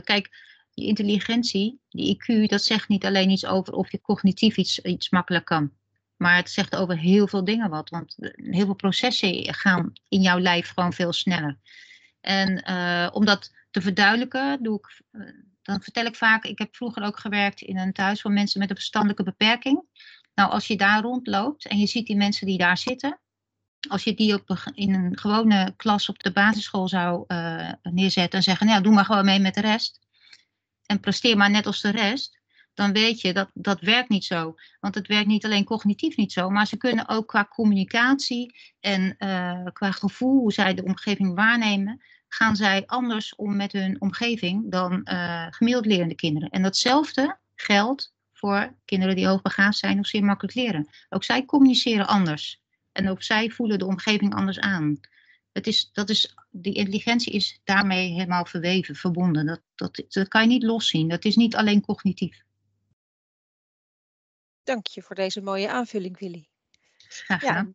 kijk, 0.00 0.36
die 0.70 0.86
intelligentie, 0.86 1.80
die 1.88 2.16
IQ, 2.16 2.48
dat 2.48 2.62
zegt 2.62 2.88
niet 2.88 3.04
alleen 3.04 3.30
iets 3.30 3.46
over 3.46 3.72
of 3.72 3.90
je 3.90 4.00
cognitief 4.00 4.56
iets, 4.56 4.78
iets 4.78 5.10
makkelijk 5.10 5.44
kan. 5.44 5.72
Maar 6.16 6.36
het 6.36 6.50
zegt 6.50 6.76
over 6.76 6.98
heel 6.98 7.26
veel 7.26 7.44
dingen 7.44 7.70
wat. 7.70 7.90
Want 7.90 8.16
heel 8.34 8.64
veel 8.64 8.74
processen 8.74 9.54
gaan 9.54 9.92
in 10.08 10.20
jouw 10.20 10.38
lijf 10.38 10.68
gewoon 10.68 10.92
veel 10.92 11.12
sneller. 11.12 11.58
En 12.20 12.66
om 13.12 13.24
dat 13.24 13.52
te 13.70 13.80
verduidelijken, 13.80 14.62
doe 14.62 14.78
ik, 14.78 15.02
dan 15.64 15.82
vertel 15.82 16.04
ik 16.04 16.16
vaak, 16.16 16.44
ik 16.44 16.58
heb 16.58 16.76
vroeger 16.76 17.02
ook 17.02 17.18
gewerkt 17.18 17.60
in 17.60 17.78
een 17.78 17.92
thuis 17.92 18.20
voor 18.20 18.30
mensen 18.30 18.60
met 18.60 18.70
een 18.70 18.76
verstandelijke 18.76 19.22
beperking. 19.22 19.82
Nou, 20.34 20.50
als 20.50 20.66
je 20.66 20.76
daar 20.76 21.02
rondloopt 21.02 21.66
en 21.66 21.78
je 21.78 21.86
ziet 21.86 22.06
die 22.06 22.16
mensen 22.16 22.46
die 22.46 22.58
daar 22.58 22.78
zitten, 22.78 23.20
als 23.88 24.04
je 24.04 24.14
die 24.14 24.34
op, 24.34 24.70
in 24.74 24.94
een 24.94 25.18
gewone 25.18 25.74
klas 25.76 26.08
op 26.08 26.22
de 26.22 26.32
basisschool 26.32 26.88
zou 26.88 27.24
uh, 27.26 27.72
neerzetten 27.82 28.38
en 28.38 28.44
zeggen, 28.44 28.66
nou, 28.66 28.82
doe 28.82 28.92
maar 28.92 29.04
gewoon 29.04 29.24
mee 29.24 29.38
met 29.38 29.54
de 29.54 29.60
rest 29.60 30.00
en 30.86 31.00
presteer 31.00 31.36
maar 31.36 31.50
net 31.50 31.66
als 31.66 31.80
de 31.80 31.90
rest, 31.90 32.40
dan 32.74 32.92
weet 32.92 33.20
je 33.20 33.32
dat 33.32 33.50
dat 33.54 33.80
werkt 33.80 34.08
niet 34.08 34.24
zo. 34.24 34.54
Want 34.80 34.94
het 34.94 35.06
werkt 35.06 35.26
niet 35.26 35.44
alleen 35.44 35.64
cognitief 35.64 36.16
niet 36.16 36.32
zo, 36.32 36.50
maar 36.50 36.66
ze 36.66 36.76
kunnen 36.76 37.08
ook 37.08 37.26
qua 37.26 37.44
communicatie 37.44 38.54
en 38.80 39.14
uh, 39.18 39.64
qua 39.72 39.90
gevoel, 39.90 40.38
hoe 40.38 40.52
zij 40.52 40.74
de 40.74 40.84
omgeving 40.84 41.34
waarnemen, 41.34 42.02
gaan 42.34 42.56
zij 42.56 42.86
anders 42.86 43.34
om 43.34 43.56
met 43.56 43.72
hun 43.72 44.00
omgeving 44.00 44.70
dan 44.70 45.00
uh, 45.04 45.46
gemiddeld 45.50 45.86
lerende 45.86 46.14
kinderen. 46.14 46.50
En 46.50 46.62
datzelfde 46.62 47.38
geldt 47.54 48.12
voor 48.32 48.74
kinderen 48.84 49.16
die 49.16 49.26
hoogbegaafd 49.26 49.78
zijn 49.78 49.98
of 49.98 50.06
zeer 50.06 50.24
makkelijk 50.24 50.54
leren. 50.54 50.88
Ook 51.08 51.24
zij 51.24 51.44
communiceren 51.44 52.06
anders. 52.06 52.62
En 52.92 53.08
ook 53.08 53.22
zij 53.22 53.50
voelen 53.50 53.78
de 53.78 53.86
omgeving 53.86 54.34
anders 54.34 54.58
aan 54.58 55.00
het 55.54 55.66
is, 55.66 55.90
dat 55.92 56.08
is, 56.08 56.34
die 56.50 56.74
intelligentie 56.74 57.32
is 57.32 57.60
daarmee 57.64 58.12
helemaal 58.12 58.44
verweven, 58.44 58.94
verbonden. 58.94 59.46
Dat, 59.46 59.60
dat, 59.74 60.04
dat 60.08 60.28
kan 60.28 60.42
je 60.42 60.48
niet 60.48 60.62
loszien. 60.62 61.08
Dat 61.08 61.24
is 61.24 61.36
niet 61.36 61.56
alleen 61.56 61.80
cognitief. 61.80 62.42
Dank 64.62 64.86
je 64.86 65.02
voor 65.02 65.16
deze 65.16 65.40
mooie 65.40 65.70
aanvulling, 65.70 66.18
Willy. 66.18 66.48
Graag 67.08 67.40
gedaan. 67.40 67.66
Ja, 67.66 67.72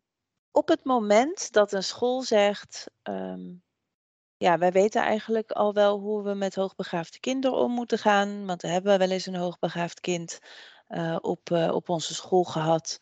op 0.50 0.68
het 0.68 0.84
moment 0.84 1.52
dat 1.52 1.72
een 1.72 1.82
school 1.82 2.22
zegt, 2.22 2.90
um, 3.02 3.62
ja, 4.40 4.58
wij 4.58 4.72
weten 4.72 5.02
eigenlijk 5.02 5.50
al 5.50 5.74
wel 5.74 5.98
hoe 5.98 6.22
we 6.22 6.34
met 6.34 6.54
hoogbegaafde 6.54 7.20
kinderen 7.20 7.58
om 7.58 7.72
moeten 7.72 7.98
gaan, 7.98 8.46
want 8.46 8.62
we 8.62 8.68
hebben 8.68 8.98
wel 8.98 9.10
eens 9.10 9.26
een 9.26 9.34
hoogbegaafd 9.34 10.00
kind 10.00 10.38
uh, 10.88 11.16
op, 11.20 11.50
uh, 11.50 11.74
op 11.74 11.88
onze 11.88 12.14
school 12.14 12.44
gehad. 12.44 13.00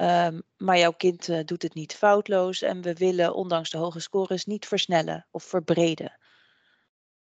Um, 0.00 0.42
maar 0.56 0.78
jouw 0.78 0.92
kind 0.92 1.28
uh, 1.28 1.44
doet 1.44 1.62
het 1.62 1.74
niet 1.74 1.94
foutloos 1.94 2.62
en 2.62 2.82
we 2.82 2.94
willen 2.94 3.34
ondanks 3.34 3.70
de 3.70 3.78
hoge 3.78 4.00
scores 4.00 4.44
niet 4.44 4.66
versnellen 4.66 5.26
of 5.30 5.44
verbreden. 5.44 6.18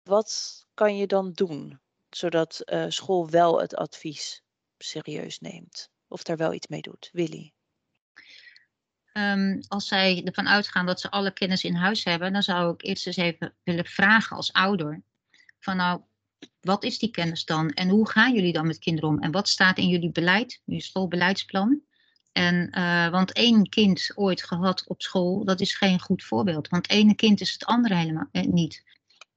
Wat 0.03 0.65
kan 0.73 0.97
je 0.97 1.07
dan 1.07 1.31
doen 1.31 1.81
zodat 2.09 2.61
school 2.87 3.29
wel 3.29 3.61
het 3.61 3.75
advies 3.75 4.43
serieus 4.77 5.39
neemt 5.39 5.91
of 6.07 6.23
daar 6.23 6.37
wel 6.37 6.53
iets 6.53 6.67
mee 6.67 6.81
doet? 6.81 7.09
Willy? 7.11 7.53
Um, 9.13 9.59
als 9.67 9.87
zij 9.87 10.21
ervan 10.25 10.47
uitgaan 10.47 10.85
dat 10.85 10.99
ze 10.99 11.11
alle 11.11 11.33
kennis 11.33 11.63
in 11.63 11.75
huis 11.75 12.03
hebben, 12.03 12.33
dan 12.33 12.43
zou 12.43 12.73
ik 12.73 12.83
eerst 12.83 13.07
eens 13.07 13.15
even 13.15 13.53
willen 13.63 13.85
vragen 13.85 14.35
als 14.35 14.53
ouder. 14.53 15.01
Van 15.59 15.77
nou, 15.77 16.01
wat 16.61 16.83
is 16.83 16.99
die 16.99 17.11
kennis 17.11 17.45
dan? 17.45 17.69
En 17.69 17.89
hoe 17.89 18.09
gaan 18.09 18.33
jullie 18.33 18.53
dan 18.53 18.67
met 18.67 18.79
kinderen 18.79 19.09
om? 19.09 19.19
En 19.19 19.31
wat 19.31 19.49
staat 19.49 19.77
in 19.77 19.87
jullie 19.87 20.11
beleid, 20.11 20.61
jullie 20.65 20.83
schoolbeleidsplan? 20.83 21.81
En, 22.31 22.71
uh, 22.77 23.09
want 23.09 23.33
één 23.33 23.69
kind 23.69 24.11
ooit 24.15 24.43
gehad 24.43 24.87
op 24.87 25.01
school, 25.01 25.45
dat 25.45 25.59
is 25.59 25.75
geen 25.75 25.99
goed 25.99 26.23
voorbeeld. 26.23 26.67
Want 26.67 26.89
ene 26.89 27.15
kind 27.15 27.41
is 27.41 27.53
het 27.53 27.65
andere 27.65 27.95
helemaal 27.95 28.27
eh, 28.31 28.43
niet. 28.43 28.83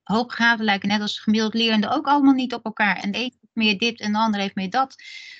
Hoogbegaafden 0.03 0.65
lijken 0.65 0.89
net 0.89 1.01
als 1.01 1.19
gemiddeld 1.19 1.53
lerende 1.53 1.89
ook 1.89 2.07
allemaal 2.07 2.33
niet 2.33 2.53
op 2.53 2.65
elkaar. 2.65 2.95
En 2.95 3.11
de 3.11 3.17
een 3.17 3.23
heeft 3.23 3.37
meer 3.53 3.77
dit 3.77 3.99
en 3.99 4.11
de 4.11 4.17
ander 4.17 4.39
heeft 4.39 4.55
meer 4.55 4.69
dat. 4.69 4.95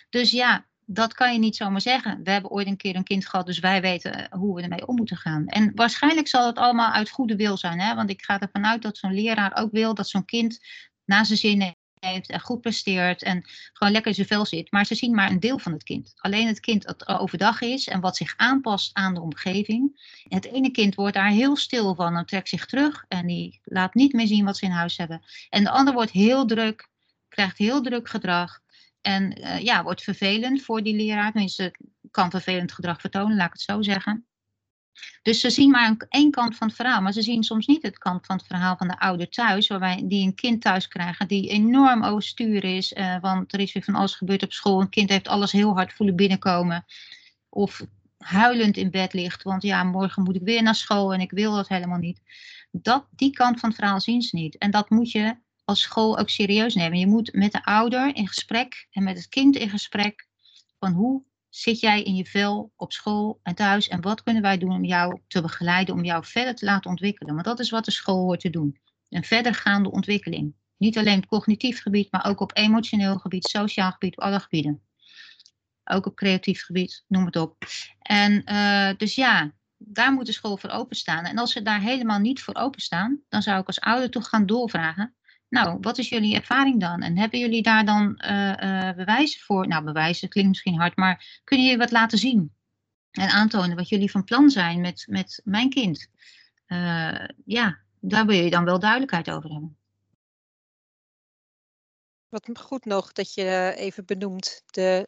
Dus 0.10 0.32
ja, 0.32 0.66
dat 0.86 1.13
kan 1.13 1.34
je 1.34 1.40
niet 1.40 1.56
zomaar 1.56 1.82
zeggen. 1.82 2.24
We 2.24 2.32
hebben 2.32 2.52
ooit 2.52 2.68
een 2.68 2.78
keer 2.78 2.96
een 2.96 3.04
kind 3.04 3.28
gehad, 3.28 3.46
dus 3.46 3.60
wij 3.60 3.82
weten 3.82 4.13
eh, 4.13 4.40
hoe 4.40 4.56
we 4.56 4.62
ermee 4.62 4.88
om 4.88 4.96
moeten 4.96 5.18
gaan. 5.18 5.48
En 5.48 5.72
waarschijnlijk 5.75 6.28
zal 6.28 6.46
het 6.46 6.58
allemaal 6.58 6.92
uit 6.92 7.10
goede 7.10 7.36
wil 7.36 7.58
zijn. 7.58 7.80
Hè? 7.80 7.96
Want 7.96 8.10
ik 8.10 8.24
ga 8.24 8.40
ervan 8.40 8.66
uit 8.66 8.82
dat 8.82 8.98
zo'n 8.98 9.13
leraar 9.13 9.56
ook 9.56 9.72
wil 9.72 9.94
dat 9.94 10.10
zo'n 10.10 10.25
kind 10.25 10.60
na 11.06 11.24
zijn 11.24 11.38
zin 11.40 11.75
heeft 12.00 12.30
en 12.30 12.40
goed 12.40 12.62
presteert 12.62 13.24
en 13.24 13.44
gewoon 13.74 13.94
lekker 13.94 14.10
in 14.10 14.16
zijn 14.16 14.28
vel 14.28 14.46
zit. 14.46 14.72
Maar 14.72 14.86
ze 14.86 14.96
zien 14.96 15.16
maar 15.16 15.32
een 15.32 15.40
deel 15.40 15.58
van 15.58 15.72
het 15.72 15.84
kind. 15.84 16.13
Alleen 16.16 16.48
het 16.48 16.60
kind 16.60 16.84
dat 16.84 17.08
overdag 17.08 17.62
is 17.62 17.88
en 17.88 18.00
wat 18.00 18.18
zich 18.18 18.34
aanpast 18.38 18.90
aan 18.94 19.13
de 19.13 19.22
omgeving. 19.22 20.12
Het 20.28 20.46
ene 20.46 20.72
kind 20.72 20.96
wordt 20.96 21.13
daar 21.13 21.30
heel 21.30 21.56
stil 21.56 21.96
van 21.96 22.16
en 22.16 22.25
trekt 22.25 22.50
zich 22.50 22.66
terug 22.66 23.06
en 23.08 23.28
die 23.28 23.60
laat 23.63 23.94
niet 23.94 24.13
meer 24.13 24.28
zien 24.28 24.46
wat 24.46 24.58
ze 24.58 24.66
in 24.66 24.72
huis 24.72 24.98
hebben. 24.98 25.22
En 25.50 25.63
de 25.63 25.70
ander 25.70 25.94
wordt 25.94 26.12
heel 26.12 26.46
druk, 26.46 26.88
krijgt 27.30 27.58
heel 27.58 27.82
druk 27.82 28.10
gedrag. 28.10 28.62
En 29.03 29.39
uh, 29.39 29.60
ja, 29.60 29.83
wordt 29.83 30.03
vervelend 30.03 30.62
voor 30.62 30.83
die 30.83 30.95
leraar. 30.95 31.31
Tenminste, 31.31 31.75
kan 32.12 32.29
vervelend 32.29 32.72
gedrag 32.72 33.01
vertonen, 33.01 33.36
laat 33.36 33.48
ik 33.48 33.53
het 33.53 33.62
zo 33.62 33.81
zeggen. 33.81 34.25
Dus 35.22 35.39
ze 35.39 35.50
zien 35.50 35.69
maar 35.69 36.05
één 36.10 36.31
kant 36.31 36.55
van 36.55 36.67
het 36.67 36.75
verhaal, 36.75 37.01
maar 37.01 37.13
ze 37.13 37.22
zien 37.22 37.43
soms 37.43 37.65
niet 37.65 37.81
het 37.81 37.98
kant 37.98 38.25
van 38.25 38.38
het 38.38 38.45
verhaal 38.45 38.77
van 38.77 38.88
de 38.88 39.00
ouder 39.00 39.29
thuis, 39.29 39.67
waarbij 39.67 40.01
die 40.05 40.25
een 40.25 40.36
kind 40.36 40.62
thuis 40.62 40.88
krijgen 40.88 41.27
die 41.27 41.50
enorm 41.50 42.03
overstuur 42.03 42.63
is, 42.63 42.91
uh, 42.91 43.19
want 43.22 43.53
er 43.53 43.60
is 43.60 43.74
weer 43.74 43.83
van 43.83 43.95
alles 43.95 44.15
gebeurd 44.15 44.43
op 44.43 44.53
school. 44.53 44.81
Een 44.81 44.89
kind 44.89 45.10
heeft 45.10 45.27
alles 45.27 45.51
heel 45.51 45.74
hard 45.74 45.93
voelen 45.93 46.15
binnenkomen. 46.15 46.86
Of 47.50 47.86
huilend 48.17 48.77
in 48.77 48.91
bed 48.91 49.13
ligt, 49.13 49.43
want 49.43 49.63
ja, 49.63 49.83
morgen 49.83 50.24
moet 50.24 50.36
ik 50.36 50.41
weer 50.43 50.63
naar 50.63 50.75
school 50.75 51.13
en 51.13 51.19
ik 51.19 51.31
wil 51.31 51.55
dat 51.55 51.67
helemaal 51.67 51.98
niet. 52.00 52.22
Dat, 52.72 53.07
die 53.12 53.31
kant 53.31 53.60
van 53.60 53.69
het 53.69 53.77
verhaal 53.77 54.01
zien 54.01 54.22
ze 54.22 54.36
niet. 54.36 54.57
En 54.57 54.72
dat 54.72 54.89
moet 54.89 55.12
je 55.12 55.36
als 55.65 55.82
school 55.82 56.17
ook 56.17 56.29
serieus 56.29 56.75
nemen. 56.75 57.00
Je 57.00 57.08
moet 57.08 57.34
met 57.34 57.51
de 57.51 57.65
ouder 57.65 58.15
in 58.15 58.27
gesprek 58.27 58.88
en 58.91 59.03
met 59.03 59.17
het 59.17 59.29
kind 59.29 59.55
in 59.55 59.70
gesprek 59.70 60.27
van 60.79 60.91
hoe 60.91 61.24
zit 61.50 61.79
jij 61.79 62.03
in 62.03 62.15
je 62.15 62.25
vel 62.25 62.72
op 62.75 62.91
school 62.91 63.39
en 63.43 63.55
thuis 63.55 63.88
en 63.88 64.01
wat 64.01 64.24
kunnen 64.24 64.41
wij 64.41 64.58
doen 64.58 64.72
om 64.72 64.84
jou 64.84 65.20
te 65.27 65.41
begeleiden, 65.41 65.96
om 65.96 66.03
jou 66.03 66.25
verder 66.25 66.55
te 66.55 66.65
laten 66.65 66.89
ontwikkelen? 66.89 67.34
Want 67.34 67.46
dat 67.46 67.60
is 67.60 67.70
wat 67.70 67.86
de 67.86 67.91
school 67.91 68.24
hoort 68.24 68.39
te 68.39 68.50
doen. 68.50 68.79
Een 69.10 69.24
verdergaande 69.24 69.91
ontwikkeling. 69.91 70.53
Niet 70.77 70.98
alleen 70.98 71.17
op 71.17 71.27
cognitief 71.27 71.82
gebied, 71.82 72.12
maar 72.12 72.25
ook 72.25 72.39
op 72.39 72.58
emotioneel 72.58 73.17
gebied, 73.17 73.46
sociaal 73.46 73.91
gebied, 73.91 74.17
op 74.17 74.24
alle 74.24 74.39
gebieden. 74.39 74.82
Ook 75.84 76.05
op 76.05 76.15
creatief 76.15 76.63
gebied, 76.63 77.03
noem 77.08 77.25
het 77.25 77.36
op. 77.36 77.58
En 78.00 78.41
uh, 78.46 78.98
dus 78.98 79.15
ja, 79.15 79.53
daar 79.77 80.13
moet 80.13 80.25
de 80.25 80.32
school 80.32 80.58
voor 80.58 80.70
openstaan. 80.70 81.25
En 81.25 81.38
als 81.38 81.51
ze 81.51 81.62
daar 81.62 81.82
helemaal 81.82 82.20
niet 82.20 82.41
voor 82.41 82.55
openstaan, 82.55 83.22
dan 83.29 83.41
zou 83.41 83.60
ik 83.60 83.67
als 83.67 83.79
ouder 83.79 84.10
toch 84.10 84.29
gaan 84.29 84.46
doorvragen. 84.46 85.15
Nou, 85.53 85.77
wat 85.81 85.98
is 85.98 86.10
jullie 86.10 86.36
ervaring 86.36 86.79
dan? 86.79 87.01
En 87.01 87.17
hebben 87.17 87.39
jullie 87.39 87.62
daar 87.62 87.86
dan 87.86 88.22
uh, 88.25 88.53
uh, 88.63 88.95
bewijzen 88.95 89.41
voor? 89.41 89.67
Nou, 89.67 89.83
bewijzen 89.83 90.29
klinkt 90.29 90.50
misschien 90.50 90.79
hard, 90.79 90.95
maar 90.95 91.41
kunnen 91.43 91.65
jullie 91.65 91.81
wat 91.81 91.91
laten 91.91 92.17
zien? 92.17 92.53
En 93.12 93.29
aantonen 93.29 93.75
wat 93.75 93.89
jullie 93.89 94.12
van 94.12 94.24
plan 94.24 94.50
zijn 94.50 94.81
met, 94.81 95.05
met 95.10 95.41
mijn 95.43 95.69
kind? 95.69 96.07
Uh, 96.67 97.27
ja, 97.45 97.77
daar 98.00 98.25
wil 98.25 98.43
je 98.43 98.50
dan 98.50 98.65
wel 98.65 98.79
duidelijkheid 98.79 99.29
over 99.29 99.51
hebben. 99.51 99.77
Wat 102.29 102.50
goed 102.53 102.86
nog 102.86 103.12
dat 103.12 103.33
je 103.33 103.74
even 103.75 104.05
benoemt 104.05 104.63
de 104.65 105.07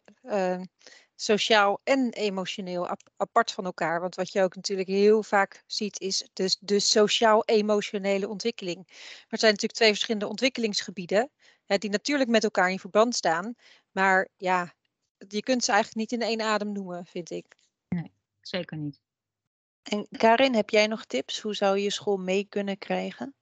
sociaal 1.15 1.81
en 1.84 2.10
emotioneel 2.13 2.95
apart 3.17 3.51
van 3.51 3.65
elkaar. 3.65 4.01
Want 4.01 4.15
wat 4.15 4.31
je 4.31 4.41
ook 4.41 4.55
natuurlijk 4.55 4.88
heel 4.88 5.24
vaak 5.24 5.63
ziet 5.65 6.00
is 6.00 6.29
dus 6.34 6.57
de 6.60 6.79
sociaal-emotionele 6.79 8.27
ontwikkeling. 8.27 8.77
Maar 8.88 9.25
het 9.27 9.39
zijn 9.39 9.51
natuurlijk 9.51 9.79
twee 9.79 9.89
verschillende 9.89 10.27
ontwikkelingsgebieden 10.27 11.31
hè, 11.65 11.77
die 11.77 11.89
natuurlijk 11.89 12.29
met 12.29 12.43
elkaar 12.43 12.72
in 12.72 12.79
verband 12.79 13.15
staan. 13.15 13.55
Maar 13.91 14.29
ja, 14.38 14.74
je 15.27 15.41
kunt 15.41 15.63
ze 15.63 15.72
eigenlijk 15.72 16.12
niet 16.12 16.22
in 16.22 16.27
één 16.27 16.41
adem 16.41 16.72
noemen, 16.72 17.05
vind 17.05 17.29
ik. 17.29 17.55
Nee, 17.89 18.12
zeker 18.41 18.77
niet. 18.77 19.01
En 19.84 20.07
Karin, 20.17 20.55
heb 20.55 20.69
jij 20.69 20.88
nog 20.88 21.05
tips? 21.05 21.39
Hoe 21.39 21.55
zou 21.55 21.79
je 21.79 21.89
school 21.89 22.17
mee 22.17 22.45
kunnen 22.50 22.77
krijgen? 22.77 23.36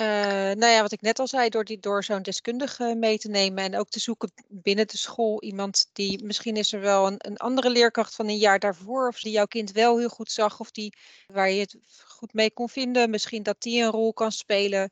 Uh, 0.00 0.06
nou 0.54 0.66
ja, 0.66 0.82
wat 0.82 0.92
ik 0.92 1.00
net 1.00 1.18
al 1.18 1.26
zei, 1.26 1.48
door, 1.48 1.64
die, 1.64 1.78
door 1.78 2.04
zo'n 2.04 2.22
deskundige 2.22 2.94
mee 2.94 3.18
te 3.18 3.28
nemen 3.28 3.64
en 3.64 3.76
ook 3.76 3.88
te 3.88 4.00
zoeken 4.00 4.32
binnen 4.48 4.86
de 4.86 4.96
school 4.96 5.42
iemand 5.42 5.90
die 5.92 6.24
misschien 6.24 6.56
is 6.56 6.72
er 6.72 6.80
wel 6.80 7.06
een, 7.06 7.14
een 7.18 7.36
andere 7.36 7.70
leerkracht 7.70 8.14
van 8.14 8.28
een 8.28 8.36
jaar 8.36 8.58
daarvoor 8.58 9.08
of 9.08 9.20
die 9.20 9.32
jouw 9.32 9.46
kind 9.46 9.72
wel 9.72 9.98
heel 9.98 10.08
goed 10.08 10.30
zag 10.30 10.60
of 10.60 10.70
die 10.70 10.96
waar 11.26 11.50
je 11.50 11.60
het 11.60 11.76
goed 12.04 12.32
mee 12.32 12.52
kon 12.52 12.68
vinden, 12.68 13.10
misschien 13.10 13.42
dat 13.42 13.62
die 13.62 13.82
een 13.82 13.90
rol 13.90 14.12
kan 14.12 14.32
spelen 14.32 14.90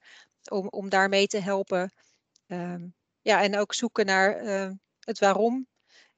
om, 0.51 0.69
om 0.69 0.89
daarmee 0.89 1.27
te 1.27 1.39
helpen. 1.39 1.93
Um, 2.47 2.95
ja, 3.23 3.43
en 3.43 3.59
ook 3.59 3.75
zoeken 3.75 4.07
naar 4.07 4.45
uh, 4.45 4.71
het 5.01 5.19
waarom. 5.19 5.67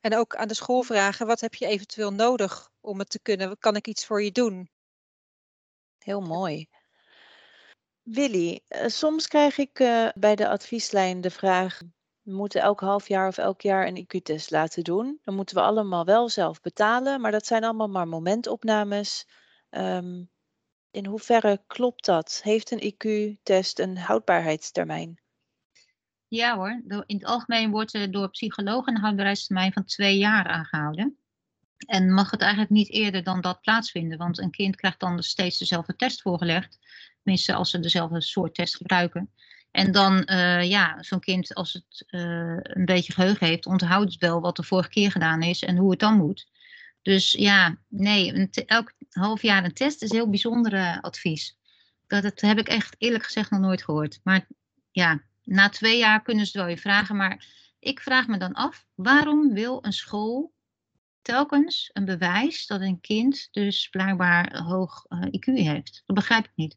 En 0.01 0.17
ook 0.17 0.37
aan 0.37 0.49
de 0.49 0.55
school 0.55 0.83
vragen, 0.83 1.27
wat 1.27 1.41
heb 1.41 1.55
je 1.55 1.67
eventueel 1.67 2.13
nodig 2.13 2.71
om 2.81 2.99
het 2.99 3.11
te 3.11 3.21
kunnen? 3.21 3.59
Kan 3.59 3.77
ik 3.77 3.87
iets 3.87 4.07
voor 4.07 4.23
je 4.23 4.33
doen? 4.33 4.71
Heel 5.99 6.21
mooi. 6.21 6.69
Willy, 8.11 8.61
uh, 8.69 8.87
soms 8.87 9.29
krijg 9.29 9.59
ik 9.59 9.81
uh, 9.81 10.09
bij 10.15 10.37
de 10.37 10.49
advieslijn 10.49 11.21
de 11.21 11.31
vraag: 11.31 11.81
we 12.23 12.33
moeten 12.33 12.61
elk 12.61 12.81
half 12.81 13.09
jaar 13.09 13.29
of 13.29 13.39
elk 13.39 13.61
jaar 13.61 13.87
een 13.87 14.07
IQ-test 14.07 14.51
laten 14.51 14.85
doen. 14.85 15.19
Dan 15.23 15.35
moeten 15.35 15.57
we 15.57 15.63
allemaal 15.63 16.05
wel 16.05 16.29
zelf 16.29 16.61
betalen, 16.61 17.21
maar 17.21 17.31
dat 17.31 17.47
zijn 17.47 17.65
allemaal 17.65 17.89
maar 17.89 18.09
momentopnames. 18.09 19.27
Um, 19.71 20.31
in 20.91 21.07
hoeverre 21.07 21.63
klopt 21.67 22.05
dat? 22.05 22.41
Heeft 22.43 22.71
een 22.71 22.95
IQ-test 22.95 23.79
een 23.79 23.99
houdbaarheidstermijn? 23.99 25.21
Ja 26.29 26.57
hoor, 26.57 26.83
in 27.07 27.17
het 27.17 27.25
algemeen 27.25 27.71
wordt 27.71 28.13
door 28.13 28.31
psychologen 28.31 28.95
een 28.95 29.01
houdbaarheidstermijn 29.01 29.73
van 29.73 29.85
twee 29.85 30.19
jaar 30.19 30.47
aangehouden. 30.47 31.19
En 31.87 32.13
mag 32.13 32.31
het 32.31 32.41
eigenlijk 32.41 32.71
niet 32.71 32.91
eerder 32.91 33.23
dan 33.23 33.41
dat 33.41 33.61
plaatsvinden, 33.61 34.19
want 34.19 34.39
een 34.39 34.51
kind 34.51 34.77
krijgt 34.77 35.01
dan 35.01 35.23
steeds 35.23 35.59
dezelfde 35.59 35.97
test 35.97 36.23
voorgelegd. 36.23 36.79
Tenminste, 37.23 37.55
als 37.55 37.71
ze 37.71 37.81
dezelfde 37.81 38.21
soort 38.21 38.55
test 38.55 38.77
gebruiken. 38.77 39.31
En 39.71 39.93
dan, 39.93 40.29
uh, 40.31 40.63
ja, 40.65 41.03
zo'n 41.03 41.21
kind, 41.21 41.55
als 41.55 41.73
het 41.73 42.07
uh, 42.11 42.57
een 42.63 42.85
beetje 42.85 43.13
geheugen 43.13 43.47
heeft, 43.47 43.67
onthoudt 43.67 44.13
het 44.13 44.21
wel 44.21 44.41
wat 44.41 44.57
de 44.57 44.63
vorige 44.63 44.89
keer 44.89 45.11
gedaan 45.11 45.43
is 45.43 45.63
en 45.63 45.77
hoe 45.77 45.91
het 45.91 46.01
dan 46.01 46.17
moet. 46.17 46.49
Dus 47.03 47.33
ja, 47.33 47.77
nee, 47.89 48.49
elk 48.51 48.93
half 49.11 49.43
jaar 49.43 49.65
een 49.65 49.73
test 49.75 50.03
is 50.03 50.13
heel 50.13 50.31
bijzonder 50.31 50.73
uh, 50.73 51.01
advies. 51.01 51.57
Dat, 52.07 52.23
dat 52.23 52.41
heb 52.41 52.59
ik 52.59 52.69
echt 52.69 52.95
eerlijk 52.99 53.25
gezegd 53.25 53.51
nog 53.51 53.61
nooit 53.61 53.83
gehoord. 53.83 54.21
Maar 54.23 54.47
ja, 54.91 55.23
na 55.45 55.69
twee 55.69 55.99
jaar 55.99 56.23
kunnen 56.23 56.47
ze 56.47 56.51
het 56.53 56.61
wel 56.61 56.75
je 56.75 56.81
vragen. 56.81 57.17
Maar 57.17 57.47
ik 57.79 58.01
vraag 58.01 58.27
me 58.27 58.39
dan 58.39 58.53
af, 58.53 58.87
waarom 58.95 59.53
wil 59.55 59.79
een 59.85 59.93
school 59.93 60.53
telkens 61.23 61.91
een 61.93 62.05
bewijs 62.05 62.67
dat 62.67 62.81
een 62.81 63.01
kind 63.01 63.49
dus 63.51 63.89
blijkbaar 63.89 64.63
hoog 64.63 65.05
uh, 65.09 65.23
IQ 65.23 65.45
heeft? 65.45 66.03
Dat 66.07 66.17
begrijp 66.17 66.45
ik 66.45 66.53
niet. 66.55 66.77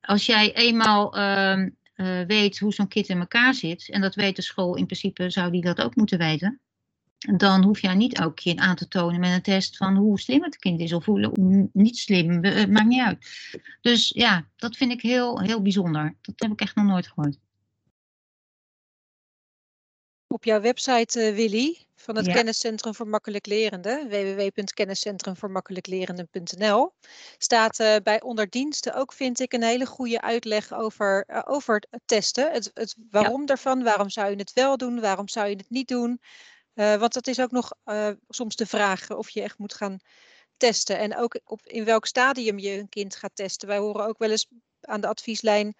Als 0.00 0.26
jij 0.26 0.54
eenmaal 0.54 1.18
uh, 1.18 1.66
uh, 1.96 2.26
weet 2.26 2.58
hoe 2.58 2.72
zo'n 2.72 2.88
kind 2.88 3.08
in 3.08 3.18
elkaar 3.18 3.54
zit, 3.54 3.88
en 3.88 4.00
dat 4.00 4.14
weet 4.14 4.36
de 4.36 4.42
school 4.42 4.76
in 4.76 4.86
principe, 4.86 5.30
zou 5.30 5.50
die 5.50 5.62
dat 5.62 5.80
ook 5.80 5.96
moeten 5.96 6.18
weten 6.18 6.60
dan 7.18 7.64
hoef 7.64 7.80
je 7.80 7.88
niet 7.88 8.18
elke 8.18 8.34
keer 8.34 8.56
aan 8.56 8.76
te 8.76 8.88
tonen 8.88 9.20
met 9.20 9.32
een 9.32 9.42
test 9.42 9.76
van 9.76 9.96
hoe 9.96 10.20
slim 10.20 10.42
het 10.42 10.56
kind 10.56 10.80
is 10.80 10.92
of 10.92 11.04
hoe 11.04 11.68
niet 11.72 11.96
slim, 11.96 12.44
het 12.44 12.70
maakt 12.70 12.86
niet 12.86 13.02
uit. 13.02 13.26
Dus 13.80 14.08
ja, 14.08 14.48
dat 14.56 14.76
vind 14.76 14.92
ik 14.92 15.00
heel, 15.00 15.40
heel 15.40 15.62
bijzonder. 15.62 16.14
Dat 16.20 16.34
heb 16.36 16.52
ik 16.52 16.60
echt 16.60 16.74
nog 16.76 16.84
nooit 16.84 17.06
gehoord. 17.06 17.38
Op 20.28 20.44
jouw 20.44 20.60
website, 20.60 21.28
uh, 21.28 21.34
Willy, 21.34 21.86
van 21.94 22.16
het 22.16 22.26
ja. 22.26 22.32
Kenniscentrum 22.32 22.94
voor 22.94 23.08
Makkelijk 23.08 23.46
Lerende, 23.46 24.06
www.kenniscentrumvoormakkelijklerende.nl, 24.08 26.92
staat 27.38 27.80
uh, 27.80 27.96
bij 28.02 28.22
onderdiensten 28.22 28.94
ook, 28.94 29.12
vind 29.12 29.40
ik, 29.40 29.52
een 29.52 29.62
hele 29.62 29.86
goede 29.86 30.20
uitleg 30.20 30.72
over, 30.72 31.24
uh, 31.28 31.42
over 31.44 31.82
het 31.90 32.02
testen. 32.04 32.52
Het, 32.52 32.70
het 32.74 32.96
waarom 33.10 33.40
ja. 33.40 33.46
daarvan, 33.46 33.82
waarom 33.82 34.10
zou 34.10 34.30
je 34.30 34.36
het 34.36 34.52
wel 34.52 34.76
doen, 34.76 35.00
waarom 35.00 35.28
zou 35.28 35.48
je 35.48 35.56
het 35.56 35.70
niet 35.70 35.88
doen. 35.88 36.20
Want 36.74 37.12
dat 37.12 37.26
is 37.26 37.40
ook 37.40 37.50
nog 37.50 37.72
soms 38.28 38.56
de 38.56 38.66
vraag 38.66 39.10
of 39.10 39.30
je 39.30 39.42
echt 39.42 39.58
moet 39.58 39.74
gaan 39.74 39.98
testen. 40.56 40.98
En 40.98 41.16
ook 41.16 41.40
op 41.44 41.66
in 41.66 41.84
welk 41.84 42.06
stadium 42.06 42.58
je 42.58 42.78
een 42.78 42.88
kind 42.88 43.16
gaat 43.16 43.34
testen. 43.34 43.68
Wij 43.68 43.78
horen 43.78 44.06
ook 44.06 44.18
wel 44.18 44.30
eens 44.30 44.48
aan 44.80 45.00
de 45.00 45.06
advieslijn 45.06 45.74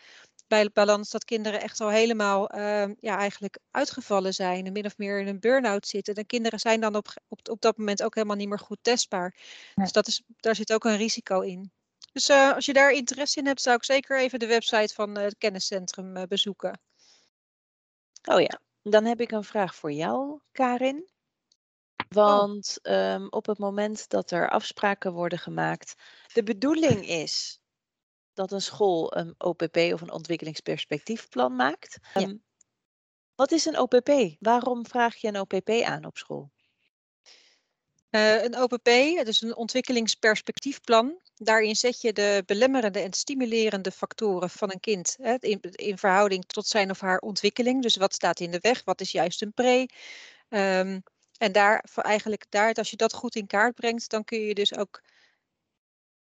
bij 0.47 0.71
balans 0.73 1.11
dat 1.11 1.25
kinderen 1.25 1.61
echt 1.61 1.81
al 1.81 1.91
helemaal 1.91 2.55
uh, 2.55 2.85
ja, 3.01 3.17
eigenlijk 3.17 3.59
uitgevallen 3.71 4.35
zijn. 4.35 4.67
En 4.67 4.73
min 4.73 4.85
of 4.85 4.99
meer 4.99 5.21
in 5.21 5.27
een 5.27 5.41
burn-out 5.41 5.87
zitten. 5.87 6.15
De 6.15 6.25
kinderen 6.25 6.59
zijn 6.59 6.81
dan 6.81 6.97
op, 6.97 7.09
op, 7.29 7.49
op 7.49 7.61
dat 7.61 7.77
moment 7.77 8.03
ook 8.03 8.15
helemaal 8.15 8.37
niet 8.37 8.49
meer 8.49 8.59
goed 8.59 8.79
testbaar. 8.83 9.37
Dus 9.75 9.93
dat 9.93 10.07
is, 10.07 10.23
daar 10.37 10.55
zit 10.55 10.73
ook 10.73 10.85
een 10.85 10.97
risico 10.97 11.41
in. 11.41 11.73
Dus 12.13 12.31
uh, 12.31 12.55
als 12.55 12.67
je 12.67 12.73
daar 12.73 12.91
interesse 12.91 13.39
in 13.39 13.47
hebt, 13.47 13.63
zou 13.63 13.77
ik 13.77 13.85
zeker 13.85 14.19
even 14.19 14.39
de 14.39 14.47
website 14.47 14.95
van 14.95 15.19
het 15.19 15.39
kenniscentrum 15.39 16.17
uh, 16.17 16.23
bezoeken. 16.23 16.81
Oh 18.25 18.41
ja, 18.41 18.61
dan 18.83 19.05
heb 19.05 19.21
ik 19.21 19.31
een 19.31 19.45
vraag 19.45 19.75
voor 19.75 19.93
jou, 19.93 20.41
Karin. 20.53 21.11
Want 22.09 22.79
oh. 22.83 23.13
um, 23.13 23.27
op 23.31 23.47
het 23.47 23.59
moment 23.59 24.09
dat 24.09 24.31
er 24.31 24.51
afspraken 24.51 25.13
worden 25.13 25.39
gemaakt, 25.39 25.95
de 26.33 26.43
bedoeling 26.43 27.09
is 27.09 27.61
dat 28.37 28.53
een 28.53 28.63
school 28.63 29.17
een 29.17 29.35
OPP 29.39 29.77
of 29.77 30.01
een 30.01 30.13
ontwikkelingsperspectiefplan 30.13 31.57
maakt. 31.57 31.99
Ja. 32.15 32.21
Um, 32.21 32.43
wat 33.35 33.53
is 33.53 33.65
een 33.65 33.79
OPP? 33.79 34.37
Waarom 34.39 34.87
vraag 34.87 35.17
je 35.17 35.29
een 35.29 35.41
OPP 35.41 35.71
aan 35.71 36.05
op 36.05 36.17
school? 36.17 36.51
Uh, 38.11 38.43
een 38.43 38.59
OPP, 38.59 38.87
het 39.17 39.29
is 39.29 39.41
een 39.41 39.57
ontwikkelingsperspectiefplan. 39.57 41.21
Daarin 41.35 41.77
zet 41.77 42.01
je 42.01 42.13
de 42.13 42.43
belemmerende 42.47 43.01
en 43.01 43.13
stimulerende 43.13 43.91
factoren 43.91 44.51
van 44.51 44.71
een 44.71 44.81
kind 44.81 45.17
hè, 45.21 45.37
in, 45.41 45.61
in, 45.61 45.99
verhouding 45.99 46.45
tot 46.47 46.67
zijn 46.67 46.91
of 46.91 47.01
haar 47.01 47.19
ontwikkeling. 47.19 47.83
Dus 47.83 47.97
wat 47.97 48.15
staat 48.15 48.41
in 48.41 48.51
de 48.51 48.59
weg, 48.61 48.85
wat 48.85 49.01
is 49.01 49.13
juist 49.13 49.43
een 49.43 49.53
pre. 49.53 49.89
Um, 50.49 51.03
en 51.39 51.53
daar, 51.53 51.85
eigenlijk 51.95 52.47
daar, 52.49 52.75
als 52.75 52.91
je 52.91 52.97
dat 52.97 53.13
goed 53.13 53.37
in 53.37 53.47
kaart 53.47 53.75
brengt, 53.75 54.11
dan 54.11 54.25
kun 54.25 54.39
je 54.39 54.55
dus 54.55 54.77
ook 54.77 55.03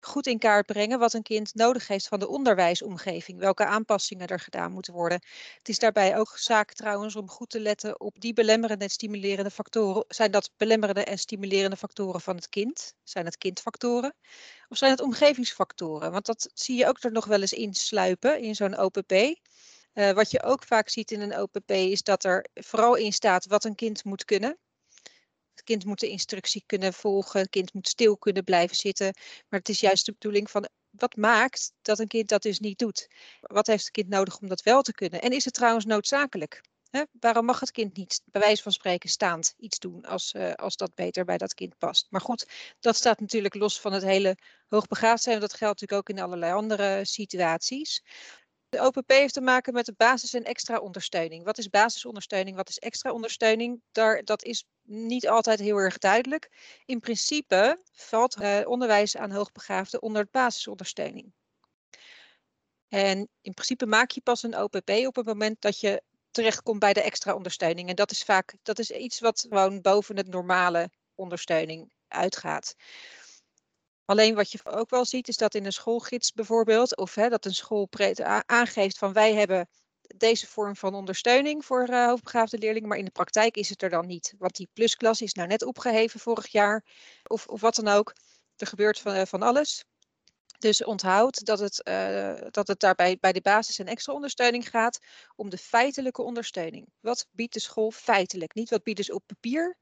goed 0.06 0.26
in 0.26 0.38
kaart 0.38 0.66
brengen 0.66 0.98
wat 0.98 1.12
een 1.12 1.22
kind 1.22 1.54
nodig 1.54 1.88
heeft 1.88 2.08
van 2.08 2.18
de 2.18 2.28
onderwijsomgeving, 2.28 3.38
welke 3.38 3.64
aanpassingen 3.64 4.26
er 4.26 4.40
gedaan 4.40 4.72
moeten 4.72 4.92
worden. 4.92 5.20
Het 5.58 5.68
is 5.68 5.78
daarbij 5.78 6.18
ook 6.18 6.38
zaak 6.38 6.72
trouwens 6.72 7.16
om 7.16 7.28
goed 7.28 7.50
te 7.50 7.60
letten 7.60 8.00
op 8.00 8.20
die 8.20 8.32
belemmerende 8.32 8.84
en 8.84 8.90
stimulerende 8.90 9.50
factoren. 9.50 10.04
Zijn 10.08 10.30
dat 10.30 10.50
belemmerende 10.56 11.04
en 11.04 11.18
stimulerende 11.18 11.76
factoren 11.76 12.20
van 12.20 12.36
het 12.36 12.48
kind? 12.48 12.94
Zijn 13.04 13.24
het 13.24 13.38
kindfactoren? 13.38 14.14
Of 14.68 14.76
zijn 14.76 14.90
het 14.90 15.00
omgevingsfactoren? 15.00 16.12
Want 16.12 16.26
dat 16.26 16.50
zie 16.54 16.76
je 16.76 16.86
ook 16.86 17.02
er 17.02 17.12
nog 17.12 17.24
wel 17.24 17.40
eens 17.40 17.52
insluipen 17.52 18.40
in 18.40 18.54
zo'n 18.54 18.78
OPP. 18.78 19.12
Uh, 19.12 20.10
wat 20.10 20.30
je 20.30 20.42
ook 20.42 20.62
vaak 20.62 20.88
ziet 20.88 21.10
in 21.10 21.20
een 21.20 21.38
OPP 21.38 21.70
is 21.70 22.02
dat 22.02 22.24
er 22.24 22.46
vooral 22.54 22.94
in 22.94 23.12
staat 23.12 23.46
wat 23.46 23.64
een 23.64 23.74
kind 23.74 24.04
moet 24.04 24.24
kunnen. 24.24 24.58
Het 25.56 25.64
kind 25.64 25.84
moet 25.84 26.00
de 26.00 26.08
instructie 26.08 26.62
kunnen 26.66 26.92
volgen, 26.92 27.40
het 27.40 27.50
kind 27.50 27.74
moet 27.74 27.88
stil 27.88 28.16
kunnen 28.16 28.44
blijven 28.44 28.76
zitten. 28.76 29.14
Maar 29.48 29.58
het 29.58 29.68
is 29.68 29.80
juist 29.80 30.06
de 30.06 30.12
bedoeling 30.12 30.50
van 30.50 30.68
wat 30.90 31.16
maakt 31.16 31.72
dat 31.82 31.98
een 31.98 32.06
kind 32.06 32.28
dat 32.28 32.42
dus 32.42 32.58
niet 32.58 32.78
doet? 32.78 33.08
Wat 33.40 33.66
heeft 33.66 33.84
het 33.84 33.92
kind 33.92 34.08
nodig 34.08 34.38
om 34.38 34.48
dat 34.48 34.62
wel 34.62 34.82
te 34.82 34.92
kunnen? 34.92 35.22
En 35.22 35.32
is 35.32 35.44
het 35.44 35.54
trouwens 35.54 35.84
noodzakelijk? 35.84 36.60
Waarom 37.20 37.44
mag 37.44 37.60
het 37.60 37.70
kind 37.70 37.96
niet, 37.96 38.22
bij 38.24 38.40
wijze 38.40 38.62
van 38.62 38.72
spreken, 38.72 39.10
staand 39.10 39.54
iets 39.56 39.78
doen 39.78 40.04
als, 40.04 40.32
uh, 40.34 40.52
als 40.52 40.76
dat 40.76 40.94
beter 40.94 41.24
bij 41.24 41.38
dat 41.38 41.54
kind 41.54 41.78
past? 41.78 42.06
Maar 42.10 42.20
goed, 42.20 42.48
dat 42.80 42.96
staat 42.96 43.20
natuurlijk 43.20 43.54
los 43.54 43.80
van 43.80 43.92
het 43.92 44.02
hele 44.02 44.36
hoogbegaafd 44.68 45.22
zijn. 45.22 45.40
Dat 45.40 45.54
geldt 45.54 45.80
natuurlijk 45.80 46.08
ook 46.10 46.16
in 46.16 46.24
allerlei 46.24 46.52
andere 46.52 47.04
situaties. 47.04 48.02
De 48.68 48.86
OPP 48.86 49.10
heeft 49.10 49.34
te 49.34 49.40
maken 49.40 49.72
met 49.72 49.86
de 49.86 49.94
basis- 49.96 50.34
en 50.34 50.44
extra 50.44 50.78
ondersteuning. 50.78 51.44
Wat 51.44 51.58
is 51.58 51.68
basisondersteuning? 51.68 52.56
Wat 52.56 52.68
is 52.68 52.78
extra 52.78 53.12
ondersteuning? 53.12 53.82
Daar, 53.92 54.24
dat 54.24 54.44
is 54.44 54.64
niet 54.86 55.28
altijd 55.28 55.58
heel 55.58 55.76
erg 55.76 55.98
duidelijk. 55.98 56.50
In 56.84 57.00
principe 57.00 57.80
valt 57.92 58.40
uh, 58.40 58.60
onderwijs 58.64 59.16
aan 59.16 59.30
hoogbegaafden 59.30 60.02
onder 60.02 60.22
het 60.22 60.30
basisondersteuning. 60.30 61.32
En 62.88 63.28
in 63.40 63.54
principe 63.54 63.86
maak 63.86 64.10
je 64.10 64.20
pas 64.20 64.42
een 64.42 64.58
OPP 64.58 64.90
op 64.90 65.16
het 65.16 65.26
moment 65.26 65.60
dat 65.60 65.80
je 65.80 66.02
terechtkomt 66.30 66.78
bij 66.78 66.92
de 66.92 67.02
extra 67.02 67.34
ondersteuning. 67.34 67.88
En 67.88 67.96
dat 67.96 68.10
is 68.10 68.22
vaak 68.22 68.54
dat 68.62 68.78
is 68.78 68.90
iets 68.90 69.20
wat 69.20 69.46
gewoon 69.48 69.80
boven 69.80 70.16
het 70.16 70.28
normale 70.28 70.90
ondersteuning 71.14 71.92
uitgaat. 72.08 72.74
Alleen 74.04 74.34
wat 74.34 74.52
je 74.52 74.64
ook 74.64 74.90
wel 74.90 75.04
ziet 75.04 75.28
is 75.28 75.36
dat 75.36 75.54
in 75.54 75.64
een 75.64 75.72
schoolgids 75.72 76.32
bijvoorbeeld, 76.32 76.96
of 76.96 77.14
hè, 77.14 77.28
dat 77.28 77.44
een 77.44 77.54
school 77.54 77.88
aangeeft 78.46 78.98
van 78.98 79.12
wij 79.12 79.34
hebben 79.34 79.68
deze 80.16 80.46
vorm 80.46 80.76
van 80.76 80.94
ondersteuning 80.94 81.64
voor 81.64 81.88
uh, 81.88 82.14
leerlingen, 82.50 82.88
maar 82.88 82.98
in 82.98 83.04
de 83.04 83.10
praktijk 83.10 83.56
is 83.56 83.68
het 83.68 83.82
er 83.82 83.90
dan 83.90 84.06
niet. 84.06 84.34
Want 84.38 84.56
die 84.56 84.68
plusklas 84.72 85.20
is 85.20 85.32
nou 85.32 85.48
net 85.48 85.62
opgeheven 85.62 86.20
vorig 86.20 86.46
jaar, 86.46 86.84
of, 87.26 87.46
of 87.46 87.60
wat 87.60 87.74
dan 87.74 87.88
ook. 87.88 88.14
Er 88.56 88.66
gebeurt 88.66 88.98
van, 88.98 89.16
uh, 89.16 89.22
van 89.24 89.42
alles. 89.42 89.84
Dus 90.58 90.84
onthoud 90.84 91.44
dat 91.44 91.58
het, 91.58 91.88
uh, 91.88 92.34
dat 92.50 92.68
het 92.68 92.80
daarbij 92.80 93.16
bij 93.20 93.32
de 93.32 93.40
basis- 93.40 93.78
en 93.78 93.86
extra 93.86 94.12
ondersteuning 94.12 94.68
gaat 94.68 94.98
om 95.36 95.50
de 95.50 95.58
feitelijke 95.58 96.22
ondersteuning. 96.22 96.88
Wat 97.00 97.26
biedt 97.30 97.52
de 97.52 97.60
school 97.60 97.90
feitelijk? 97.90 98.54
Niet 98.54 98.70
wat 98.70 98.82
bieden 98.82 99.04
ze 99.04 99.14
op 99.14 99.22
papier, 99.26 99.76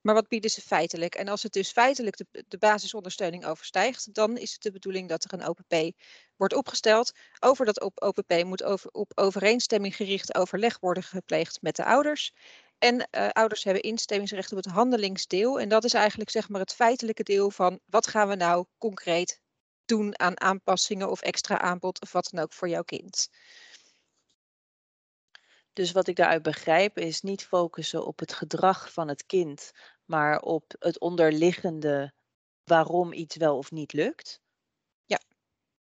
maar 0.00 0.14
wat 0.14 0.28
bieden 0.28 0.50
ze 0.50 0.60
feitelijk? 0.60 1.14
En 1.14 1.28
als 1.28 1.42
het 1.42 1.52
dus 1.52 1.70
feitelijk 1.70 2.16
de, 2.16 2.44
de 2.48 2.58
basisondersteuning 2.58 3.44
overstijgt, 3.44 4.14
dan 4.14 4.36
is 4.36 4.52
het 4.52 4.62
de 4.62 4.72
bedoeling 4.72 5.08
dat 5.08 5.24
er 5.24 5.32
een 5.32 5.48
OPP 5.48 5.96
wordt 6.36 6.54
opgesteld. 6.54 7.12
Over 7.40 7.64
dat 7.64 7.80
op 7.80 8.02
OPP 8.02 8.44
moet 8.44 8.62
over, 8.62 8.90
op 8.90 9.12
overeenstemming 9.14 9.96
gericht 9.96 10.34
overleg 10.34 10.78
worden 10.80 11.02
gepleegd 11.02 11.62
met 11.62 11.76
de 11.76 11.84
ouders. 11.84 12.32
En 12.78 13.08
uh, 13.10 13.28
ouders 13.28 13.64
hebben 13.64 13.82
instemmingsrecht 13.82 14.50
op 14.50 14.56
het 14.56 14.66
handelingsdeel. 14.66 15.60
En 15.60 15.68
dat 15.68 15.84
is 15.84 15.94
eigenlijk 15.94 16.30
zeg 16.30 16.48
maar 16.48 16.60
het 16.60 16.74
feitelijke 16.74 17.22
deel 17.22 17.50
van 17.50 17.80
wat 17.86 18.06
gaan 18.06 18.28
we 18.28 18.34
nou 18.34 18.66
concreet 18.78 19.40
doen 19.84 20.18
aan 20.18 20.40
aanpassingen 20.40 21.10
of 21.10 21.20
extra 21.20 21.58
aanbod 21.58 22.00
of 22.00 22.12
wat 22.12 22.28
dan 22.30 22.42
ook 22.42 22.52
voor 22.52 22.68
jouw 22.68 22.82
kind. 22.82 23.28
Dus 25.80 25.92
wat 25.92 26.06
ik 26.06 26.16
daaruit 26.16 26.42
begrijp 26.42 26.98
is 26.98 27.20
niet 27.20 27.44
focussen 27.44 28.06
op 28.06 28.18
het 28.18 28.32
gedrag 28.32 28.92
van 28.92 29.08
het 29.08 29.26
kind, 29.26 29.72
maar 30.04 30.40
op 30.40 30.74
het 30.78 30.98
onderliggende 30.98 32.12
waarom 32.64 33.12
iets 33.12 33.36
wel 33.36 33.56
of 33.56 33.70
niet 33.70 33.92
lukt. 33.92 34.40
Ja. 35.04 35.20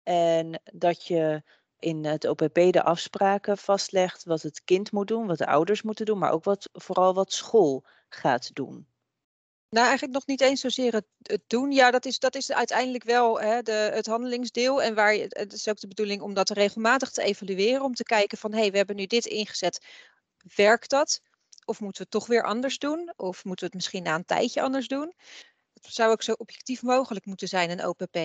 En 0.03 0.61
dat 0.63 1.05
je 1.05 1.43
in 1.79 2.05
het 2.05 2.25
OPP 2.25 2.53
de 2.53 2.83
afspraken 2.83 3.57
vastlegt 3.57 4.23
wat 4.23 4.41
het 4.41 4.63
kind 4.63 4.91
moet 4.91 5.07
doen, 5.07 5.27
wat 5.27 5.37
de 5.37 5.47
ouders 5.47 5.81
moeten 5.81 6.05
doen, 6.05 6.17
maar 6.17 6.31
ook 6.31 6.43
wat, 6.43 6.69
vooral 6.73 7.13
wat 7.13 7.33
school 7.33 7.85
gaat 8.09 8.55
doen. 8.55 8.87
Nou, 9.69 9.85
eigenlijk 9.85 10.13
nog 10.13 10.27
niet 10.27 10.41
eens 10.41 10.61
zozeer 10.61 10.93
het, 10.93 11.05
het, 11.21 11.41
doen. 11.47 11.71
Ja, 11.71 11.91
dat 11.91 12.05
is, 12.05 12.19
dat 12.19 12.35
is 12.35 12.51
uiteindelijk 12.51 13.03
wel 13.03 13.39
hè, 13.39 13.61
de, 13.61 13.71
het 13.71 14.05
handelingsdeel. 14.05 14.81
En 14.81 14.95
waar 14.95 15.15
je, 15.15 15.25
het 15.29 15.53
is 15.53 15.67
ook 15.67 15.79
de 15.79 15.87
bedoeling 15.87 16.21
om 16.21 16.33
dat 16.33 16.49
regelmatig 16.49 17.11
te 17.11 17.23
evalueren. 17.23 17.81
Om 17.81 17.93
te 17.93 18.03
kijken 18.03 18.37
van, 18.37 18.51
hé, 18.51 18.59
hey, 18.59 18.71
we 18.71 18.77
hebben 18.77 18.95
nu 18.95 19.05
dit 19.05 19.25
ingezet. 19.25 19.85
Werkt 20.55 20.89
dat? 20.89 21.21
Of 21.65 21.79
moeten 21.79 22.01
we 22.01 22.07
het 22.11 22.19
toch 22.19 22.27
weer 22.27 22.43
anders 22.43 22.77
doen? 22.77 23.13
Of 23.15 23.45
moeten 23.45 23.65
we 23.65 23.71
het 23.71 23.73
misschien 23.73 24.03
na 24.03 24.15
een 24.15 24.25
tijdje 24.25 24.61
anders 24.61 24.87
doen? 24.87 25.13
Het 25.73 25.93
zou 25.93 26.11
ook 26.11 26.23
zo 26.23 26.31
objectief 26.31 26.81
mogelijk 26.81 27.25
moeten 27.25 27.47
zijn, 27.47 27.69
een 27.69 27.85
OPP. 27.85 28.15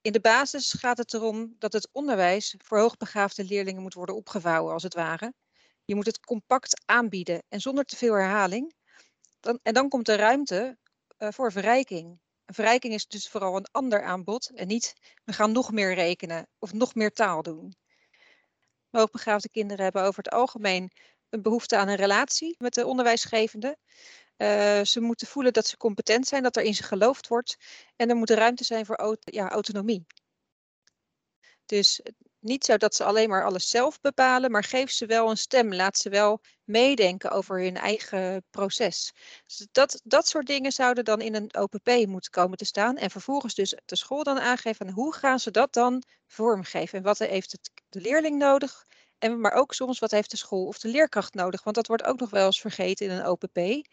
In 0.00 0.12
de 0.12 0.20
basis 0.20 0.72
gaat 0.72 0.98
het 0.98 1.14
erom 1.14 1.54
dat 1.58 1.72
het 1.72 1.88
onderwijs 1.92 2.54
voor 2.58 2.78
hoogbegaafde 2.78 3.44
leerlingen 3.44 3.82
moet 3.82 3.94
worden 3.94 4.14
opgevouwen, 4.14 4.72
als 4.72 4.82
het 4.82 4.94
ware. 4.94 5.34
Je 5.84 5.94
moet 5.94 6.06
het 6.06 6.20
compact 6.20 6.82
aanbieden 6.84 7.42
en 7.48 7.60
zonder 7.60 7.84
te 7.84 7.96
veel 7.96 8.14
herhaling. 8.14 8.74
En 9.62 9.74
dan 9.74 9.88
komt 9.88 10.08
er 10.08 10.16
ruimte 10.16 10.78
uh, 11.18 11.28
voor 11.30 11.52
verrijking. 11.52 12.20
Verrijking 12.46 12.94
is 12.94 13.06
dus 13.06 13.28
vooral 13.28 13.56
een 13.56 13.68
ander 13.70 14.02
aanbod 14.02 14.50
en 14.54 14.66
niet 14.66 14.94
we 15.24 15.32
gaan 15.32 15.52
nog 15.52 15.72
meer 15.72 15.94
rekenen 15.94 16.48
of 16.58 16.72
nog 16.72 16.94
meer 16.94 17.12
taal 17.12 17.42
doen. 17.42 17.74
Hoogbegaafde 18.90 19.48
kinderen 19.48 19.84
hebben 19.84 20.02
over 20.02 20.22
het 20.22 20.32
algemeen 20.32 20.90
een 21.28 21.42
behoefte 21.42 21.76
aan 21.76 21.88
een 21.88 21.96
relatie 21.96 22.54
met 22.58 22.74
de 22.74 22.86
onderwijsgevende. 22.86 23.78
Uh, 24.36 24.80
ze 24.82 25.00
moeten 25.00 25.26
voelen 25.26 25.52
dat 25.52 25.66
ze 25.66 25.76
competent 25.76 26.26
zijn, 26.26 26.42
dat 26.42 26.56
er 26.56 26.62
in 26.62 26.74
ze 26.74 26.82
geloofd 26.82 27.28
wordt. 27.28 27.56
En 27.96 28.08
er 28.08 28.16
moet 28.16 28.30
ruimte 28.30 28.64
zijn 28.64 28.86
voor 28.86 29.18
ja, 29.20 29.50
autonomie. 29.50 30.06
Dus 31.66 32.00
niet 32.40 32.64
zo 32.64 32.76
dat 32.76 32.94
ze 32.94 33.04
alleen 33.04 33.28
maar 33.28 33.44
alles 33.44 33.68
zelf 33.68 34.00
bepalen, 34.00 34.50
maar 34.50 34.64
geef 34.64 34.90
ze 34.90 35.06
wel 35.06 35.30
een 35.30 35.36
stem. 35.36 35.74
Laat 35.74 35.98
ze 35.98 36.08
wel 36.08 36.40
meedenken 36.64 37.30
over 37.30 37.62
hun 37.62 37.76
eigen 37.76 38.44
proces. 38.50 39.12
Dus 39.46 39.66
dat, 39.72 40.00
dat 40.04 40.28
soort 40.28 40.46
dingen 40.46 40.72
zouden 40.72 41.04
dan 41.04 41.20
in 41.20 41.34
een 41.34 41.56
OPP 41.58 42.06
moeten 42.06 42.30
komen 42.30 42.58
te 42.58 42.64
staan. 42.64 42.96
En 42.96 43.10
vervolgens 43.10 43.54
dus 43.54 43.76
de 43.84 43.96
school 43.96 44.22
dan 44.22 44.40
aangeven 44.40 44.90
hoe 44.90 45.14
gaan 45.14 45.40
ze 45.40 45.50
dat 45.50 45.72
dan 45.72 46.02
vormgeven. 46.26 46.98
En 46.98 47.04
wat 47.04 47.18
heeft 47.18 47.52
het, 47.52 47.70
de 47.88 48.00
leerling 48.00 48.38
nodig? 48.38 48.86
En, 49.18 49.40
maar 49.40 49.52
ook 49.52 49.74
soms 49.74 49.98
wat 49.98 50.10
heeft 50.10 50.30
de 50.30 50.36
school 50.36 50.66
of 50.66 50.78
de 50.78 50.88
leerkracht 50.88 51.34
nodig. 51.34 51.62
Want 51.62 51.76
dat 51.76 51.86
wordt 51.86 52.04
ook 52.04 52.20
nog 52.20 52.30
wel 52.30 52.46
eens 52.46 52.60
vergeten 52.60 53.06
in 53.06 53.12
een 53.12 53.26
OPP. 53.26 53.86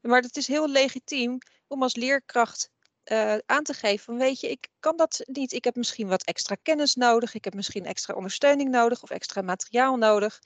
Maar 0.00 0.22
het 0.22 0.36
is 0.36 0.46
heel 0.46 0.68
legitiem 0.68 1.38
om 1.66 1.82
als 1.82 1.94
leerkracht 1.94 2.70
uh, 3.12 3.38
aan 3.46 3.62
te 3.62 3.72
geven 3.74 4.04
van 4.04 4.18
weet 4.18 4.40
je, 4.40 4.50
ik 4.50 4.68
kan 4.80 4.96
dat 4.96 5.20
niet. 5.24 5.52
Ik 5.52 5.64
heb 5.64 5.76
misschien 5.76 6.08
wat 6.08 6.24
extra 6.24 6.54
kennis 6.62 6.94
nodig. 6.94 7.34
Ik 7.34 7.44
heb 7.44 7.54
misschien 7.54 7.84
extra 7.84 8.14
ondersteuning 8.14 8.70
nodig 8.70 9.02
of 9.02 9.10
extra 9.10 9.42
materiaal 9.42 9.96
nodig. 9.96 10.38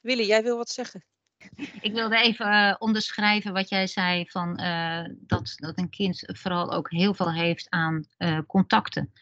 Willy, 0.00 0.26
jij 0.26 0.42
wil 0.42 0.56
wat 0.56 0.70
zeggen? 0.70 1.04
Ik 1.80 1.92
wilde 1.92 2.16
even 2.16 2.46
uh, 2.46 2.74
onderschrijven 2.78 3.52
wat 3.52 3.68
jij 3.68 3.86
zei 3.86 4.30
van 4.30 4.60
uh, 4.60 5.04
dat, 5.14 5.54
dat 5.56 5.78
een 5.78 5.90
kind 5.90 6.22
vooral 6.26 6.72
ook 6.72 6.90
heel 6.90 7.14
veel 7.14 7.32
heeft 7.32 7.70
aan 7.70 8.06
contacten. 8.46 9.12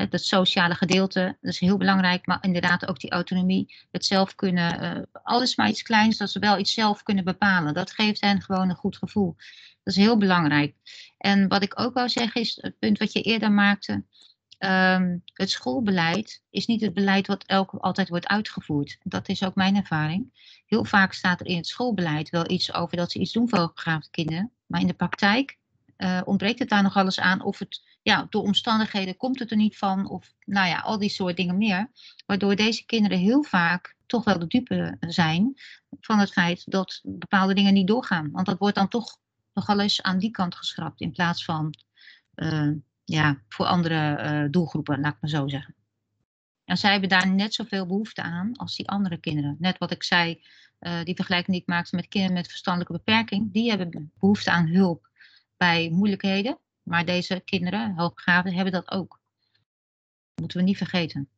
Het 0.00 0.24
sociale 0.24 0.74
gedeelte, 0.74 1.36
dat 1.40 1.52
is 1.52 1.58
heel 1.58 1.76
belangrijk, 1.76 2.26
maar 2.26 2.38
inderdaad 2.40 2.88
ook 2.88 3.00
die 3.00 3.10
autonomie, 3.10 3.74
het 3.90 4.04
zelf 4.04 4.34
kunnen, 4.34 5.08
alles 5.22 5.56
maar 5.56 5.68
iets 5.68 5.82
kleins, 5.82 6.16
dat 6.16 6.30
ze 6.30 6.38
wel 6.38 6.58
iets 6.58 6.74
zelf 6.74 7.02
kunnen 7.02 7.24
bepalen. 7.24 7.74
Dat 7.74 7.90
geeft 7.90 8.20
hen 8.20 8.42
gewoon 8.42 8.68
een 8.68 8.76
goed 8.76 8.96
gevoel. 8.96 9.36
Dat 9.82 9.94
is 9.94 9.96
heel 9.96 10.18
belangrijk. 10.18 10.74
En 11.18 11.48
wat 11.48 11.62
ik 11.62 11.80
ook 11.80 11.94
wou 11.94 12.08
zeggen 12.08 12.40
is 12.40 12.58
het 12.60 12.78
punt 12.78 12.98
wat 12.98 13.12
je 13.12 13.22
eerder 13.22 13.52
maakte. 13.52 14.04
Um, 14.58 15.22
het 15.32 15.50
schoolbeleid 15.50 16.42
is 16.50 16.66
niet 16.66 16.80
het 16.80 16.94
beleid 16.94 17.26
wat 17.26 17.44
elk, 17.44 17.72
altijd 17.72 18.08
wordt 18.08 18.26
uitgevoerd. 18.26 18.98
Dat 19.02 19.28
is 19.28 19.44
ook 19.44 19.54
mijn 19.54 19.76
ervaring. 19.76 20.30
Heel 20.66 20.84
vaak 20.84 21.12
staat 21.12 21.40
er 21.40 21.46
in 21.46 21.56
het 21.56 21.66
schoolbeleid 21.66 22.30
wel 22.30 22.50
iets 22.50 22.74
over 22.74 22.96
dat 22.96 23.10
ze 23.10 23.18
iets 23.18 23.32
doen 23.32 23.48
voor 23.48 23.58
hoogbegaafde 23.58 24.10
kinderen. 24.10 24.52
Maar 24.66 24.80
in 24.80 24.86
de 24.86 24.94
praktijk 24.94 25.58
uh, 25.98 26.20
ontbreekt 26.24 26.58
het 26.58 26.68
daar 26.68 26.82
nog 26.82 26.96
alles 26.96 27.20
aan. 27.20 27.42
Of 27.42 27.58
het, 27.58 27.98
ja, 28.02 28.26
door 28.30 28.42
omstandigheden 28.42 29.16
komt 29.16 29.38
het 29.38 29.50
er 29.50 29.56
niet 29.56 29.78
van. 29.78 30.08
Of 30.08 30.34
nou 30.44 30.68
ja, 30.68 30.78
al 30.78 30.98
die 30.98 31.08
soort 31.08 31.36
dingen 31.36 31.56
meer. 31.56 31.90
Waardoor 32.26 32.56
deze 32.56 32.84
kinderen 32.86 33.18
heel 33.18 33.42
vaak 33.42 33.96
toch 34.06 34.24
wel 34.24 34.38
de 34.38 34.46
dupe 34.46 34.96
zijn 35.00 35.54
van 36.00 36.18
het 36.18 36.32
feit 36.32 36.70
dat 36.70 37.00
bepaalde 37.02 37.54
dingen 37.54 37.74
niet 37.74 37.86
doorgaan. 37.86 38.30
Want 38.30 38.46
dat 38.46 38.58
wordt 38.58 38.74
dan 38.74 38.88
toch 38.88 39.18
nogal 39.54 39.80
eens 39.80 40.02
aan 40.02 40.18
die 40.18 40.30
kant 40.30 40.54
geschrapt 40.54 41.00
in 41.00 41.12
plaats 41.12 41.44
van 41.44 41.74
uh, 42.34 42.72
ja, 43.04 43.42
voor 43.48 43.66
andere 43.66 44.22
uh, 44.22 44.50
doelgroepen, 44.50 45.00
laat 45.00 45.14
ik 45.14 45.20
maar 45.20 45.30
zo 45.30 45.48
zeggen. 45.48 45.74
En 46.64 46.76
zij 46.76 46.90
hebben 46.90 47.08
daar 47.08 47.28
net 47.28 47.54
zoveel 47.54 47.86
behoefte 47.86 48.22
aan 48.22 48.56
als 48.56 48.76
die 48.76 48.88
andere 48.88 49.16
kinderen. 49.16 49.56
Net 49.58 49.78
wat 49.78 49.90
ik 49.90 50.02
zei, 50.02 50.42
die 51.04 51.14
vergelijking 51.14 51.52
die 51.52 51.60
ik 51.60 51.66
maakte 51.66 51.96
met 51.96 52.08
kinderen 52.08 52.36
met 52.36 52.48
verstandelijke 52.48 52.92
beperking, 52.92 53.52
die 53.52 53.68
hebben 53.68 54.12
behoefte 54.18 54.50
aan 54.50 54.66
hulp 54.66 55.05
bij 55.56 55.90
moeilijkheden. 55.90 56.58
Maar 56.82 57.04
deze 57.04 57.40
kinderen, 57.44 57.94
hoogbegaafden, 57.94 58.54
hebben 58.54 58.72
dat 58.72 58.90
ook. 58.90 59.20
Dat 59.48 60.40
moeten 60.40 60.58
we 60.58 60.64
niet 60.64 60.76
vergeten. 60.76 61.28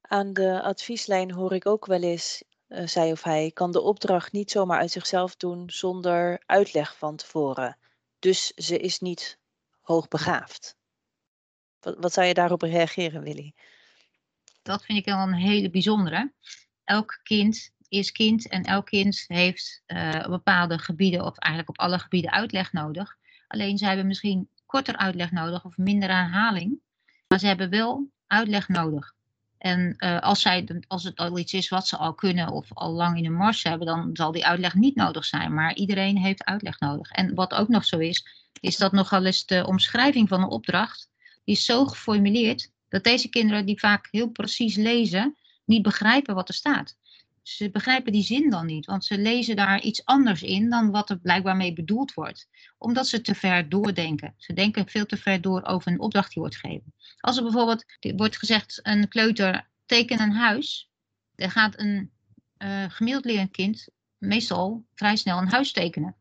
Aan 0.00 0.32
de 0.32 0.62
advieslijn 0.62 1.32
hoor 1.32 1.54
ik 1.54 1.66
ook 1.66 1.86
wel 1.86 2.02
eens 2.02 2.42
uh, 2.68 2.86
zij 2.86 3.12
of 3.12 3.22
hij 3.22 3.50
kan 3.54 3.70
de 3.70 3.80
opdracht 3.80 4.32
niet 4.32 4.50
zomaar 4.50 4.78
uit 4.78 4.90
zichzelf 4.90 5.36
doen 5.36 5.70
zonder 5.70 6.42
uitleg 6.46 6.96
van 6.96 7.16
tevoren. 7.16 7.78
Dus 8.18 8.46
ze 8.46 8.78
is 8.78 9.00
niet 9.00 9.38
hoogbegaafd. 9.80 10.76
Wat, 11.80 11.96
wat 11.98 12.12
zou 12.12 12.26
je 12.26 12.34
daarop 12.34 12.62
reageren, 12.62 13.22
Willy? 13.22 13.54
Dat 14.62 14.84
vind 14.84 14.98
ik 14.98 15.04
wel 15.04 15.18
een 15.18 15.34
hele 15.34 15.70
bijzondere. 15.70 16.32
Elk 16.84 17.20
kind 17.22 17.70
is 17.88 18.12
kind 18.12 18.48
en 18.48 18.62
elk 18.62 18.86
kind 18.86 19.24
heeft 19.26 19.82
uh, 19.86 20.26
bepaalde 20.26 20.78
gebieden, 20.78 21.24
of 21.24 21.38
eigenlijk 21.38 21.78
op 21.78 21.84
alle 21.84 21.98
gebieden, 21.98 22.30
uitleg 22.30 22.72
nodig. 22.72 23.16
Alleen 23.54 23.78
ze 23.78 23.86
hebben 23.86 24.06
misschien 24.06 24.48
korter 24.66 24.96
uitleg 24.96 25.30
nodig 25.30 25.64
of 25.64 25.76
minder 25.76 26.08
herhaling. 26.08 26.80
Maar 27.28 27.38
ze 27.38 27.46
hebben 27.46 27.70
wel 27.70 28.08
uitleg 28.26 28.68
nodig. 28.68 29.12
En 29.58 29.94
uh, 29.98 30.20
als, 30.20 30.40
zij, 30.40 30.82
als 30.86 31.04
het 31.04 31.16
al 31.16 31.38
iets 31.38 31.52
is 31.52 31.68
wat 31.68 31.88
ze 31.88 31.96
al 31.96 32.14
kunnen 32.14 32.48
of 32.48 32.72
al 32.72 32.92
lang 32.92 33.16
in 33.16 33.26
een 33.26 33.34
mars 33.34 33.62
hebben, 33.62 33.86
dan 33.86 34.10
zal 34.12 34.32
die 34.32 34.46
uitleg 34.46 34.74
niet 34.74 34.94
nodig 34.94 35.24
zijn. 35.24 35.54
Maar 35.54 35.74
iedereen 35.74 36.18
heeft 36.18 36.44
uitleg 36.44 36.80
nodig. 36.80 37.10
En 37.10 37.34
wat 37.34 37.54
ook 37.54 37.68
nog 37.68 37.84
zo 37.84 37.98
is, 37.98 38.26
is 38.60 38.76
dat 38.76 38.92
nogal 38.92 39.24
eens 39.24 39.46
de 39.46 39.66
omschrijving 39.66 40.28
van 40.28 40.42
een 40.42 40.48
opdracht, 40.48 41.10
die 41.44 41.54
is 41.54 41.64
zo 41.64 41.86
geformuleerd 41.86 42.70
dat 42.88 43.04
deze 43.04 43.28
kinderen 43.28 43.66
die 43.66 43.78
vaak 43.78 44.08
heel 44.10 44.28
precies 44.28 44.76
lezen, 44.76 45.36
niet 45.64 45.82
begrijpen 45.82 46.34
wat 46.34 46.48
er 46.48 46.54
staat. 46.54 46.96
Ze 47.44 47.70
begrijpen 47.70 48.12
die 48.12 48.22
zin 48.22 48.50
dan 48.50 48.66
niet, 48.66 48.86
want 48.86 49.04
ze 49.04 49.18
lezen 49.18 49.56
daar 49.56 49.80
iets 49.80 50.04
anders 50.04 50.42
in 50.42 50.70
dan 50.70 50.90
wat 50.90 51.10
er 51.10 51.18
blijkbaar 51.18 51.56
mee 51.56 51.72
bedoeld 51.72 52.14
wordt. 52.14 52.48
Omdat 52.78 53.06
ze 53.08 53.20
te 53.20 53.34
ver 53.34 53.68
doordenken. 53.68 54.34
Ze 54.36 54.52
denken 54.52 54.88
veel 54.88 55.06
te 55.06 55.16
ver 55.16 55.40
door 55.40 55.62
over 55.64 55.92
een 55.92 56.00
opdracht 56.00 56.32
die 56.32 56.42
wordt 56.42 56.56
gegeven. 56.56 56.94
Als 57.20 57.36
er 57.36 57.42
bijvoorbeeld 57.42 57.84
wordt 58.16 58.38
gezegd, 58.38 58.80
een 58.82 59.08
kleuter 59.08 59.68
teken 59.86 60.20
een 60.20 60.32
huis. 60.32 60.90
Dan 61.34 61.50
gaat 61.50 61.78
een 61.78 62.10
uh, 62.58 62.84
gemiddeld 62.88 63.24
lerend 63.24 63.50
kind 63.50 63.88
meestal 64.18 64.84
vrij 64.94 65.16
snel 65.16 65.38
een 65.38 65.50
huis 65.50 65.72
tekenen. 65.72 66.16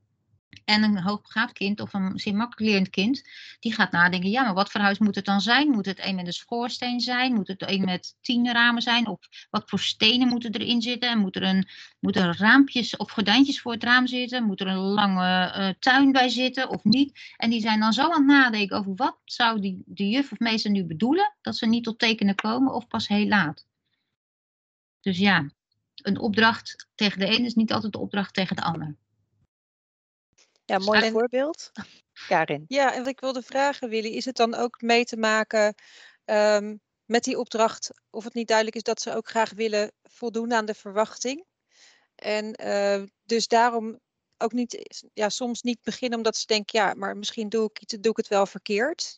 En 0.66 0.84
een 0.84 1.00
hoogbegaafd 1.00 1.54
kind 1.54 1.80
of 1.80 1.94
een 1.94 2.20
zeer 2.20 2.36
makkelijk 2.36 2.72
lerend 2.72 2.90
kind, 2.90 3.24
die 3.60 3.74
gaat 3.74 3.92
nadenken, 3.92 4.30
ja, 4.30 4.44
maar 4.44 4.54
wat 4.54 4.72
voor 4.72 4.82
huis 4.82 4.98
moet 4.98 5.16
het 5.16 5.26
dan 5.26 5.42
zijn? 5.42 5.70
Moet 5.70 5.86
het 5.86 6.06
een 6.06 6.16
met 6.16 6.28
een 6.28 6.34
schoorsteen 6.34 7.00
zijn? 7.00 7.34
Moet 7.34 7.48
het 7.48 7.70
een 7.70 7.86
met 7.86 8.16
tien 8.22 8.52
ramen 8.52 8.82
zijn? 8.82 9.08
Of 9.08 9.20
wat 9.50 9.70
voor 9.70 9.80
stenen 9.80 10.28
moeten 10.28 10.52
erin 10.52 10.82
zitten? 10.82 11.18
Moet 11.18 11.36
er, 11.36 11.44
een, 11.44 11.68
moet 12.00 12.16
er 12.16 12.38
raampjes 12.38 12.98
of 12.98 13.12
gordijntjes 13.12 13.62
voor 13.62 13.72
het 13.72 13.84
raam 13.84 14.08
zitten? 14.08 14.44
Moet 14.44 14.60
er 14.60 14.68
een 14.68 14.78
lange 14.78 15.56
uh, 15.58 15.70
tuin 15.80 16.12
bij 16.12 16.30
zitten 16.30 16.70
of 16.70 16.84
niet? 16.84 17.34
En 17.38 17.50
die 17.50 17.62
zijn 17.62 17.80
dan 17.80 17.94
zo 17.94 18.04
aan 18.04 18.12
het 18.12 18.26
nadenken 18.26 18.78
over 18.78 18.96
wat 18.96 19.18
zou 19.26 19.60
die, 19.60 19.84
de 19.86 20.10
juf 20.10 20.32
of 20.32 20.40
meester 20.40 20.72
nu 20.72 20.84
bedoelen, 20.86 21.36
dat 21.42 21.58
ze 21.58 21.66
niet 21.66 21.84
tot 21.84 22.00
tekenen 22.00 22.36
komen 22.36 22.74
of 22.74 22.88
pas 22.88 23.08
heel 23.08 23.28
laat. 23.28 23.66
Dus 25.02 25.18
ja, 25.18 25.50
een 25.96 26.20
opdracht 26.20 26.88
tegen 26.96 27.20
de 27.20 27.28
een 27.28 27.46
is 27.46 27.54
niet 27.54 27.74
altijd 27.74 27.94
de 27.94 28.00
opdracht 28.00 28.34
tegen 28.34 28.56
de 28.56 28.62
ander. 28.62 28.96
Ja, 30.66 30.78
mooi 30.78 31.02
En- 31.02 31.12
voorbeeld. 31.12 31.72
Karin. 32.28 32.66
Ja, 32.68 32.94
en 32.94 33.00
wat 33.00 33.08
ik 33.08 33.20
wilde 33.20 33.42
vragen, 33.42 33.90
Willy, 33.90 34.08
is 34.08 34.26
het 34.26 34.36
dan 34.36 34.56
ook 34.56 34.82
mee 34.82 35.06
te 35.06 35.18
maken 35.18 35.76
ehm, 36.26 36.76
met 37.06 37.24
die 37.24 37.40
opdracht 37.40 37.90
of 38.10 38.24
het 38.24 38.34
niet 38.34 38.48
duidelijk 38.48 38.78
is 38.78 38.84
dat 38.84 39.02
ze 39.02 39.16
ook 39.16 39.30
graag 39.30 39.52
willen 39.52 39.92
voldoen 40.04 40.54
aan 40.54 40.66
de 40.66 40.74
verwachting? 40.74 41.46
En 42.16 42.54
eh, 42.54 43.04
dus 43.24 43.48
daarom 43.48 44.00
ook 44.38 44.52
niet, 44.52 45.04
ja, 45.14 45.30
soms 45.30 45.62
niet 45.62 45.82
beginnen 45.82 46.18
omdat 46.18 46.38
ze 46.38 46.46
denken, 46.46 46.80
ja, 46.80 46.94
maar 46.94 47.18
misschien 47.18 47.50
doe 47.50 47.70
ik, 47.70 47.80
iets, 47.82 47.94
doe 48.00 48.12
ik 48.12 48.18
het 48.18 48.28
wel 48.28 48.46
verkeerd. 48.46 49.16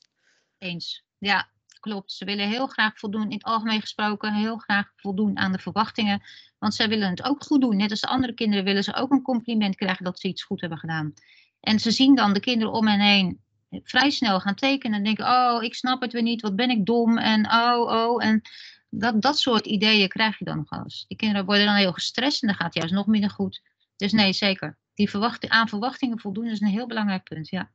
Eens. 0.58 1.04
Ja, 1.18 1.50
klopt. 1.86 2.12
Ze 2.12 2.26
willen 2.26 2.48
heel 2.48 2.68
graag 2.68 3.00
voldoen, 3.00 3.24
in 3.24 3.32
het 3.32 3.44
algemeen 3.44 3.82
gesproken, 3.82 4.34
heel 4.34 4.58
graag 4.58 4.92
voldoen 4.96 5.38
aan 5.38 5.52
de 5.52 5.60
verwachtingen. 5.60 6.22
Want 6.60 6.74
zij 6.74 6.88
willen 6.90 7.10
het 7.10 7.24
ook 7.24 7.44
goed 7.44 7.62
doen. 7.62 7.78
Net 7.78 7.92
als 7.92 8.02
de 8.02 8.08
andere 8.08 8.34
kinderen 8.34 8.64
willen 8.66 8.84
ze 8.84 8.94
ook 8.96 9.12
een 9.12 9.22
compliment 9.22 9.76
krijgen 9.76 10.04
dat 10.04 10.20
ze 10.20 10.28
iets 10.28 10.44
goed 10.44 10.62
hebben 10.62 10.80
gedaan. 10.80 11.14
En 11.60 11.80
ze 11.80 11.92
zien 11.92 12.16
dan 12.16 12.34
de 12.34 12.40
kinderen 12.40 12.74
om 12.74 12.88
hen 12.88 13.00
heen 13.00 13.40
vrij 13.70 14.10
snel 14.10 14.40
gaan 14.40 14.56
tekenen 14.56 14.98
en 14.98 15.04
denken, 15.04 15.26
oh, 15.26 15.64
ik 15.64 15.76
snap 15.76 16.02
het 16.02 16.14
weer 16.14 16.22
niet, 16.22 16.42
wat 16.42 16.56
ben 16.56 16.70
ik 16.70 16.86
dom 16.86 17.18
en 17.18 17.46
oh, 17.52 17.80
oh. 17.80 18.26
En 18.26 18.42
dat, 18.90 19.22
dat 19.22 19.40
soort 19.40 19.66
ideeën 19.66 20.08
krijg 20.08 20.40
je 20.40 20.46
dan 20.46 20.58
nog 20.58 20.72
eens. 20.72 21.06
Die 21.08 21.18
kinderen 21.18 21.46
worden 21.46 21.66
dan 21.66 21.76
heel 21.76 21.94
gestrest 21.94 22.42
en 22.42 22.48
dan 22.48 22.58
gaat 22.58 22.74
het 22.74 22.76
juist 22.76 22.94
nog 22.94 23.08
minder 23.08 23.30
goed. 23.30 23.62
Dus 23.96 24.12
nee, 24.12 24.34
zeker. 24.34 24.78
Die 24.94 25.10
verwacht, 25.10 25.50
aan 25.50 25.70
verwachtingen 25.70 26.20
voldoen 26.20 26.48
is 26.48 26.62
een 26.62 26.68
heel 26.68 26.88
belangrijk 26.88 27.24
punt, 27.24 27.50
ja. 27.50 27.72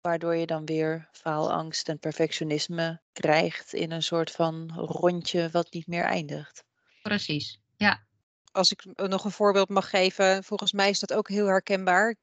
Waardoor 0.00 0.36
je 0.36 0.46
dan 0.46 0.64
weer 0.64 1.08
faalangst 1.12 1.88
en 1.88 1.98
perfectionisme 1.98 3.00
krijgt 3.12 3.72
in 3.72 3.90
een 3.90 4.02
soort 4.02 4.30
van 4.30 4.72
rondje 4.74 5.50
wat 5.50 5.72
niet 5.72 5.86
meer 5.86 6.04
eindigt. 6.04 6.64
Precies, 7.02 7.60
ja. 7.76 8.06
Als 8.52 8.70
ik 8.72 8.84
nog 9.08 9.24
een 9.24 9.30
voorbeeld 9.30 9.68
mag 9.68 9.90
geven, 9.90 10.44
volgens 10.44 10.72
mij 10.72 10.90
is 10.90 11.00
dat 11.00 11.12
ook 11.12 11.28
heel 11.28 11.46
herkenbaar. 11.46 12.16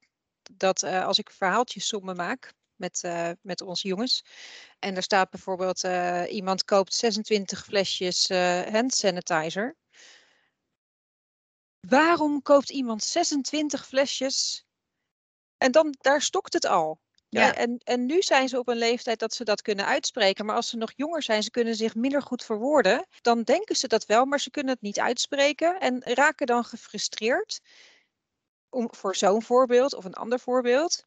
Dat 0.52 0.82
eh, 0.82 1.04
als 1.04 1.18
ik 1.18 1.30
verhaaltjes 1.30 1.86
sommen 1.86 2.16
maak 2.16 2.54
met, 2.76 3.02
eh, 3.02 3.30
met 3.42 3.60
onze 3.60 3.88
jongens. 3.88 4.24
En 4.78 4.96
er 4.96 5.02
staat 5.02 5.30
bijvoorbeeld 5.30 5.84
eh, 5.84 6.22
iemand 6.28 6.64
koopt 6.64 6.94
26 6.94 7.64
flesjes 7.64 8.26
eh, 8.26 8.62
hand 8.62 8.94
sanitizer. 8.94 9.76
Waarom 11.80 12.42
koopt 12.42 12.70
iemand 12.70 13.02
26 13.02 13.86
flesjes? 13.86 14.66
En 15.56 15.72
dan, 15.72 15.96
daar 16.00 16.22
stokt 16.22 16.52
het 16.52 16.64
al. 16.64 17.00
Ja. 17.28 17.54
En, 17.54 17.78
en 17.84 18.06
nu 18.06 18.22
zijn 18.22 18.48
ze 18.48 18.58
op 18.58 18.68
een 18.68 18.76
leeftijd 18.76 19.18
dat 19.18 19.34
ze 19.34 19.44
dat 19.44 19.62
kunnen 19.62 19.86
uitspreken. 19.86 20.46
Maar 20.46 20.56
als 20.56 20.68
ze 20.68 20.76
nog 20.76 20.92
jonger 20.96 21.22
zijn, 21.22 21.42
ze 21.42 21.50
kunnen 21.50 21.74
zich 21.74 21.94
minder 21.94 22.22
goed 22.22 22.44
verwoorden. 22.44 23.06
Dan 23.20 23.42
denken 23.42 23.76
ze 23.76 23.88
dat 23.88 24.06
wel, 24.06 24.24
maar 24.24 24.40
ze 24.40 24.50
kunnen 24.50 24.72
het 24.72 24.82
niet 24.82 25.00
uitspreken. 25.00 25.80
En 25.80 26.02
raken 26.02 26.46
dan 26.46 26.64
gefrustreerd. 26.64 27.60
Om, 28.68 28.88
voor 28.94 29.16
zo'n 29.16 29.42
voorbeeld 29.42 29.94
of 29.94 30.04
een 30.04 30.14
ander 30.14 30.40
voorbeeld. 30.40 31.04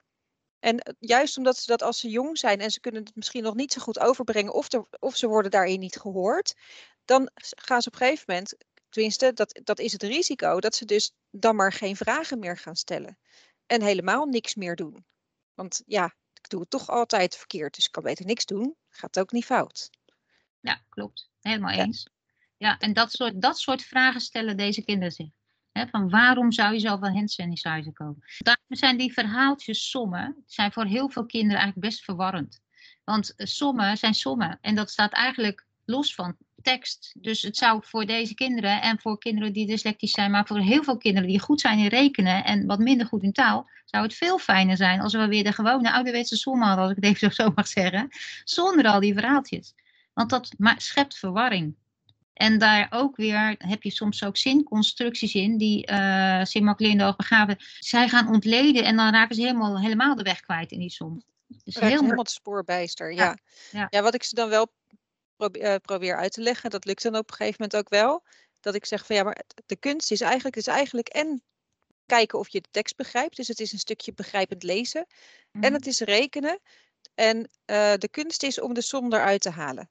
En 0.60 0.79
eh, 0.79 0.93
juist 0.99 1.38
omdat 1.38 1.58
ze 1.58 1.65
dat 1.65 1.82
als 1.82 1.99
ze 1.99 2.10
jong 2.10 2.38
zijn 2.38 2.60
en 2.60 2.71
ze 2.71 2.79
kunnen 2.79 3.03
het 3.03 3.15
misschien 3.15 3.43
nog 3.43 3.55
niet 3.55 3.73
zo 3.73 3.82
goed 3.82 3.99
overbrengen. 3.99 4.53
Of, 4.53 4.67
of 4.99 5.15
ze 5.15 5.27
worden 5.27 5.51
daarin 5.51 5.79
niet 5.79 5.99
gehoord. 5.99 6.55
Dan 7.05 7.29
gaan 7.36 7.82
ze 7.82 7.88
op 7.88 7.93
een 7.93 7.99
gegeven 7.99 8.25
moment, 8.27 8.55
tenminste 8.89 9.34
dat, 9.34 9.60
dat 9.63 9.79
is 9.79 9.91
het 9.91 10.03
risico. 10.03 10.60
Dat 10.60 10.75
ze 10.75 10.86
dus 10.86 11.12
dan 11.32 11.55
maar 11.55 11.73
geen 11.73 11.95
vragen 11.95 12.39
meer 12.39 12.58
gaan 12.58 12.75
stellen. 12.75 13.17
En 13.65 13.82
helemaal 13.82 14.25
niks 14.25 14.55
meer 14.55 14.75
doen. 14.75 15.05
Want 15.60 15.84
ja, 15.86 16.06
ik 16.34 16.50
doe 16.50 16.60
het 16.60 16.69
toch 16.69 16.89
altijd 16.89 17.36
verkeerd, 17.36 17.76
dus 17.76 17.86
ik 17.86 17.91
kan 17.91 18.04
beter 18.04 18.26
niks 18.26 18.45
doen. 18.45 18.76
Gaat 18.89 19.19
ook 19.19 19.32
niet 19.32 19.45
fout. 19.45 19.89
Ja, 20.60 20.82
klopt. 20.89 21.30
Helemaal 21.41 21.72
Ja. 21.72 21.84
eens. 21.84 22.10
Ja, 22.58 22.78
en 22.78 22.93
dat 22.93 23.12
soort, 23.12 23.41
dat 23.41 23.60
soort 23.60 23.84
vragen 23.84 24.22
stellen 24.22 24.58
deze 24.58 24.84
kinderen 24.84 25.12
zich. 25.12 25.30
Van 25.89 26.10
waarom 26.10 26.52
zou 26.52 26.74
je 26.74 26.80
zoveel 26.80 27.10
hand 27.10 27.32
sanitizer 27.32 27.93
kopen? 27.93 28.24
Daarom 28.38 28.65
zijn 28.67 28.98
die 28.98 29.13
verhaaltjes 29.13 29.89
sommen, 29.89 30.43
zijn 30.45 30.72
voor 30.72 30.86
heel 30.86 31.10
veel 31.10 31.26
kinderen 31.26 31.58
eigenlijk 31.62 31.91
best 31.91 32.04
verwarrend. 32.04 32.62
Want 33.04 33.34
sommen 33.38 33.98
zijn 33.98 34.13
sommen 34.13 34.58
en 34.62 34.76
dat 34.76 34.89
staat 34.89 35.13
eigenlijk 35.13 35.65
los 35.86 36.15
van 36.15 36.38
tekst. 36.62 37.15
Dus 37.17 37.41
het 37.41 37.58
zou 37.58 37.82
voor 37.86 38.06
deze 38.06 38.34
kinderen 38.34 38.82
en 38.82 39.00
voor 39.00 39.19
kinderen 39.19 39.54
die 39.54 39.67
dyslectisch 39.67 40.12
zijn, 40.12 40.32
maar 40.32 40.48
voor 40.48 40.60
heel 40.60 40.84
veel 40.84 40.98
kinderen 40.98 41.30
die 41.30 41.39
goed 41.39 41.62
zijn 41.62 41.80
in 41.80 41.88
rekenen 41.88 42.43
en 42.43 42.65
wat 42.65 42.80
minder 42.80 43.08
goed 43.08 43.24
in 43.24 43.32
taal, 43.32 43.69
zou 43.86 44.04
het 44.04 44.13
veel 44.13 44.38
fijner 44.38 44.78
zijn 44.78 45.02
als 45.02 45.13
we 45.13 45.28
weer 45.28 45.43
de 45.43 45.54
gewone 45.54 45.91
ouderwetse 45.91 46.36
som 46.36 46.62
hadden, 46.62 46.84
als 46.84 46.91
ik 46.91 47.04
het 47.04 47.06
even 47.06 47.34
zo 47.34 47.52
mag 47.56 47.67
zeggen, 47.67 48.10
zonder 48.43 48.86
al 48.86 49.00
die 49.00 49.13
verhaaltjes. 49.13 49.74
Want 50.13 50.30
dat 50.30 50.56
schept 50.78 51.17
verwarring. 51.17 51.76
En 52.34 52.58
daar 52.58 52.88
ook 52.89 53.15
weer 53.15 53.56
heb 53.58 53.84
je 53.84 53.91
soms 53.91 54.24
ook 54.24 54.38
zinconstructies 54.38 55.34
in 55.34 55.58
die 55.58 55.91
uh, 55.91 56.43
Sim 56.43 56.76
begaven. 56.76 57.58
Zij 57.80 58.10
gaan 58.10 58.28
ontleden 58.28 58.84
en 58.84 58.95
dan 58.95 59.12
raken 59.12 59.36
ze 59.36 59.41
helemaal, 59.41 59.80
helemaal 59.80 60.15
de 60.15 60.24
weg 60.24 60.39
kwijt 60.39 60.72
in 60.72 60.80
die 60.80 60.89
som. 60.89 61.24
Dus 61.63 61.76
heel 61.76 61.89
helemaal 61.89 62.17
het 62.17 62.30
spoorbijster. 62.30 63.13
Ja. 63.13 63.24
Ja, 63.24 63.38
Ja. 63.72 63.88
ja. 63.89 64.02
wat 64.02 64.13
ik 64.13 64.24
ze 64.24 64.36
dan 64.36 64.50
wel 64.50 64.72
probe- 65.39 65.60
eh, 65.60 65.75
probeer 65.82 66.17
uit 66.17 66.32
te 66.34 66.41
leggen, 66.41 66.69
dat 66.69 66.86
lukt 66.86 67.04
dan 67.04 67.15
op 67.15 67.30
een 67.30 67.36
gegeven 67.36 67.56
moment 67.63 67.75
ook 67.80 67.89
wel. 67.89 68.23
Dat 68.60 68.75
ik 68.75 68.86
zeg 68.86 69.06
van 69.06 69.15
ja, 69.15 69.23
maar 69.23 69.41
de 69.65 69.75
kunst 69.75 70.12
is 70.12 70.21
eigenlijk, 70.21 70.56
is 70.56 70.67
eigenlijk 70.67 71.08
en 71.08 71.43
kijken 72.06 72.39
of 72.39 72.49
je 72.49 72.62
de 72.62 72.69
tekst 72.71 72.95
begrijpt. 72.95 73.36
Dus 73.36 73.47
het 73.47 73.60
is 73.60 73.71
een 73.71 73.80
stukje 73.80 74.13
begrijpend 74.13 74.63
lezen. 74.63 75.06
En 75.52 75.60
Mhm. 75.60 75.73
het 75.73 75.88
is 75.88 75.99
rekenen. 75.99 76.60
En 77.13 77.49
eh, 77.65 77.93
de 77.97 78.10
kunst 78.10 78.43
is 78.43 78.60
om 78.62 78.73
de 78.73 78.82
som 78.82 79.13
eruit 79.13 79.41
te 79.41 79.49
halen. 79.49 79.89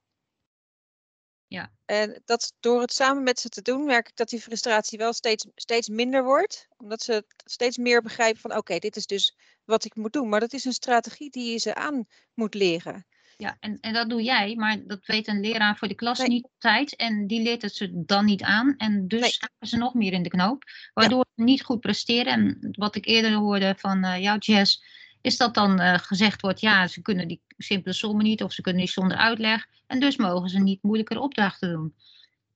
Ja. 1.47 1.73
En 1.85 2.23
dat 2.25 2.53
door 2.61 2.81
het 2.81 2.93
samen 2.93 3.23
met 3.23 3.41
ze 3.41 3.49
te 3.49 3.63
doen, 3.63 3.85
merk 3.85 4.09
ik 4.09 4.17
dat 4.17 4.29
die 4.29 4.41
frustratie 4.41 4.99
wel 4.99 5.13
steeds, 5.13 5.47
steeds 5.55 5.89
minder 5.89 6.25
wordt. 6.25 6.67
Omdat 6.77 7.03
ze 7.03 7.25
steeds 7.45 7.77
meer 7.77 8.03
begrijpen 8.03 8.41
van 8.41 8.57
oké, 8.57 8.79
dit 8.79 8.97
is 8.97 9.07
dus 9.07 9.37
wat 9.65 9.85
ik 9.85 9.95
moet 9.95 10.13
doen. 10.13 10.29
Maar 10.29 10.41
dat 10.41 10.53
is 10.53 10.65
een 10.65 10.73
strategie 10.73 11.31
die 11.31 11.53
je 11.53 11.59
ze 11.59 11.75
aan 11.75 12.05
moet 12.35 12.55
leren. 12.55 13.07
Ja, 13.41 13.57
en, 13.61 13.79
en 13.81 13.93
dat 13.93 14.09
doe 14.09 14.23
jij, 14.23 14.55
maar 14.57 14.87
dat 14.87 15.07
weet 15.07 15.29
een 15.29 15.41
leraar 15.41 15.77
voor 15.77 15.89
de 15.89 15.95
klas 15.95 16.19
Nee. 16.19 16.29
niet 16.29 16.49
altijd. 16.53 16.97
En 16.97 17.27
die 17.27 17.43
leert 17.43 17.63
het 17.63 17.75
ze 17.75 17.91
dan 17.93 18.25
niet 18.25 18.43
aan. 18.43 18.75
En 18.77 19.09
dus 19.09 19.21
Nee. 19.21 19.31
staken 19.31 19.67
ze 19.67 19.77
nog 19.77 19.95
meer 19.95 20.13
in 20.13 20.23
de 20.23 20.29
knoop. 20.29 20.65
Waardoor 20.95 21.25
ze 21.35 21.43
niet 21.43 21.65
goed 21.65 21.81
presteren. 21.81 22.33
En 22.33 22.69
wat 22.71 22.97
ik 22.97 23.07
eerder 23.07 23.33
hoorde 23.33 23.75
van 23.79 24.05
eh 24.05 24.23
jouw 24.23 24.39
Jess, 24.39 24.83
is 25.21 25.37
dat 25.37 25.55
dan 25.55 25.81
eh, 25.81 25.99
gezegd 25.99 26.41
wordt, 26.41 26.61
ja, 26.61 26.87
ze 26.87 27.03
kunnen 27.03 27.29
die 27.29 27.41
simpele 27.57 27.95
sommen 27.95 28.25
niet. 28.25 28.43
Of 28.43 28.53
ze 28.53 28.63
kunnen 28.63 28.83
die 28.83 28.91
zonder 28.91 29.17
uitleg. 29.17 29.67
En 29.87 30.01
dus 30.01 30.17
mogen 30.17 30.49
ze 30.49 30.59
niet 30.59 30.83
moeilijkere 30.83 31.21
opdrachten 31.21 31.73
doen. 31.73 31.95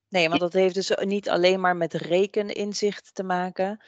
Nee, 0.08 0.28
want 0.28 0.40
dat 0.40 0.52
heeft 0.52 0.74
dus 0.74 0.92
niet 1.04 1.28
alleen 1.28 1.60
maar 1.60 1.76
met 1.76 1.94
rekeninzicht 1.94 3.14
te 3.14 3.22
maken, 3.22 3.84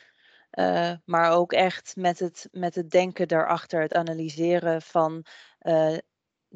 eh, 0.51 0.93
maar 1.05 1.31
ook 1.33 1.53
echt 1.53 1.97
met 1.97 2.19
het, 2.19 2.49
met 2.53 2.75
het 2.75 2.91
denken 2.91 3.29
daarachter, 3.29 3.81
het 3.81 3.95
analyseren 3.95 4.83
van 4.83 5.25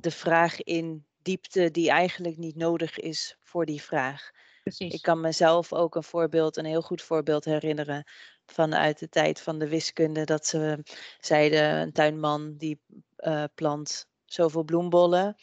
de 0.01 0.11
vraag 0.11 0.63
in 0.63 1.07
diepte 1.23 1.71
die 1.71 1.91
eigenlijk 1.91 2.37
niet 2.37 2.57
nodig 2.57 2.99
is 2.99 3.37
voor 3.43 3.67
die 3.67 3.83
vraag. 3.83 4.31
Precies. 4.63 4.95
Ik 4.95 5.03
kan 5.03 5.21
mezelf 5.21 5.73
ook 5.73 5.95
een 5.95 6.03
voorbeeld, 6.03 6.57
een 6.57 6.65
heel 6.65 6.83
goed 6.83 7.03
voorbeeld 7.03 7.45
herinneren 7.45 8.05
vanuit 8.47 8.99
de 8.99 9.09
tijd 9.09 9.41
van 9.41 9.59
de 9.59 9.69
wiskunde. 9.69 10.25
Dat 10.25 10.47
ze 10.47 10.83
zeiden, 11.21 11.75
een 11.75 11.93
tuinman 11.93 12.57
die 12.57 12.81
eh, 13.17 13.45
plant 13.55 14.07
zoveel 14.25 14.65
bloembollen 14.65 15.37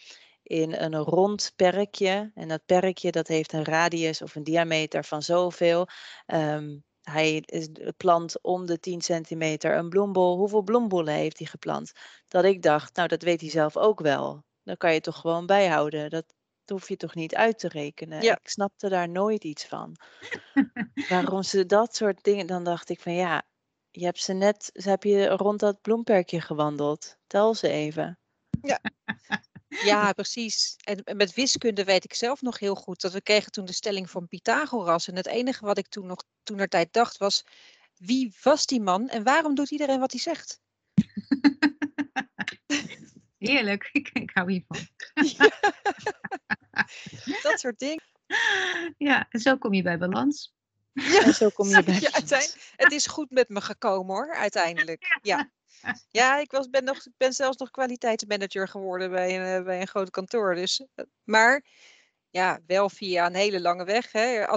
in 0.44 0.74
een 0.74 0.96
rond 0.96 1.54
perkje. 1.56 2.32
En 2.36 2.48
dat 2.48 2.66
perkje 2.66 3.12
dat 3.12 3.28
heeft 3.28 3.54
een 3.54 3.66
radius 3.66 4.22
of 4.22 4.36
een 4.36 4.44
diameter 4.44 5.04
van 5.04 5.22
zoveel. 5.22 5.88
Ehm, 6.26 6.78
hij 7.10 7.44
is, 7.46 7.68
plant 7.98 8.42
om 8.42 8.66
de 8.66 8.80
10 8.80 9.02
centimeter 9.02 9.78
een 9.78 9.90
bloembol. 9.90 10.38
Hoeveel 10.38 10.62
bloembollen 10.62 11.14
heeft 11.14 11.38
hij 11.38 11.48
geplant? 11.48 11.92
Dat 12.28 12.44
ik 12.44 12.62
dacht, 12.62 12.96
nou 12.96 13.08
dat 13.08 13.22
weet 13.22 13.42
hij 13.42 13.50
zelf 13.50 13.78
ook 13.78 14.00
wel. 14.00 14.44
Dan 14.64 14.78
kan 14.78 14.94
je 14.94 15.02
toch 15.02 15.20
gewoon 15.20 15.46
bijhouden. 15.46 16.10
Dat, 16.10 16.26
dat 16.64 16.78
hoef 16.78 16.90
je 16.90 16.98
toch 16.98 17.16
niet 17.16 17.36
uit 17.36 17.60
te 17.60 17.68
rekenen. 17.68 18.22
Ja. 18.22 18.32
Ik 18.34 18.50
snapte 18.50 18.90
daar 18.90 19.10
nooit 19.10 19.44
iets 19.44 19.66
van. 19.66 19.96
Waarom 21.10 21.44
ze 21.44 21.66
dat 21.66 21.96
soort 21.96 22.24
dingen, 22.24 22.48
dan 22.48 22.64
dacht 22.64 22.90
ik 22.90 23.00
van 23.00 23.14
ja, 23.14 23.44
je 23.92 24.06
hebt 24.06 24.22
ze 24.22 24.34
net, 24.34 24.70
ze 24.74 24.90
heb 24.90 25.04
je 25.04 25.28
rond 25.28 25.60
dat 25.60 25.82
bloemperkje 25.82 26.42
gewandeld. 26.42 27.18
Tel 27.28 27.54
ze 27.54 27.70
even. 27.70 28.20
Ja, 28.62 28.80
precies. 30.14 30.76
En 30.84 31.18
met 31.18 31.34
wiskunde 31.34 31.84
weet 31.84 32.04
ik 32.04 32.14
zelf 32.14 32.42
nog 32.42 32.60
heel 32.60 32.76
goed 32.76 33.02
dat 33.02 33.14
we 33.14 33.22
kregen 33.22 33.52
toen 33.52 33.66
de 33.66 33.74
stelling 33.74 34.10
van 34.10 34.28
Pythagoras. 34.28 35.08
En 35.08 35.16
het 35.16 35.28
enige 35.28 35.66
wat 35.66 35.78
ik 35.78 35.88
toen 35.88 36.06
nog 36.06 36.24
toen 36.44 36.60
er 36.60 36.68
tijd 36.68 36.94
dacht 36.94 37.18
was, 37.18 37.44
wie 37.98 38.36
was 38.44 38.66
die 38.66 38.82
man 38.82 39.10
en 39.10 39.24
waarom 39.24 39.56
doet 39.56 39.72
iedereen 39.72 40.00
wat 40.00 40.12
hij 40.12 40.22
zegt? 40.22 40.60
Heerlijk, 43.38 43.90
ik, 43.92 44.10
ik 44.14 44.32
hou 44.34 44.52
hiervan. 44.52 44.88
Dat 47.44 47.60
soort 47.60 47.80
dingen. 47.80 48.04
Ja, 48.98 49.26
en 49.30 49.40
zo 49.40 49.58
kom 49.58 49.74
je 49.74 49.82
bij 49.82 49.98
balans. 49.98 50.54
En 50.94 51.34
zo 51.34 51.50
kom 51.50 51.68
je 51.68 51.84
bij. 51.84 52.00
Ja, 52.00 52.10
het 52.76 52.92
is 52.92 53.08
goed 53.08 53.32
met 53.32 53.50
me 53.50 53.62
gekomen 53.62 54.16
hoor, 54.16 54.36
uiteindelijk. 54.36 55.20
Ja, 55.22 55.52
ja 56.10 56.40
ik, 56.40 56.52
was, 56.52 56.70
ben, 56.70 56.84
nog, 56.84 57.06
ben 57.18 57.34
zelfs 57.34 57.58
nog 57.58 57.72
kwaliteitsmanager 57.72 58.68
geworden 58.68 59.12
bij 59.12 59.40
een, 59.40 59.60
eh, 59.60 59.66
bij 59.66 59.82
een 59.82 59.88
groot 59.88 60.10
kantoor. 60.10 60.56
Dus, 60.56 60.86
eh, 60.96 61.06
maar 61.24 61.66
ja, 62.30 62.60
wel 62.68 62.90
via 62.90 63.26
een 63.26 63.36
hele 63.36 63.62
lange 63.62 63.86
weg. 63.86 64.12
Hè. 64.12 64.48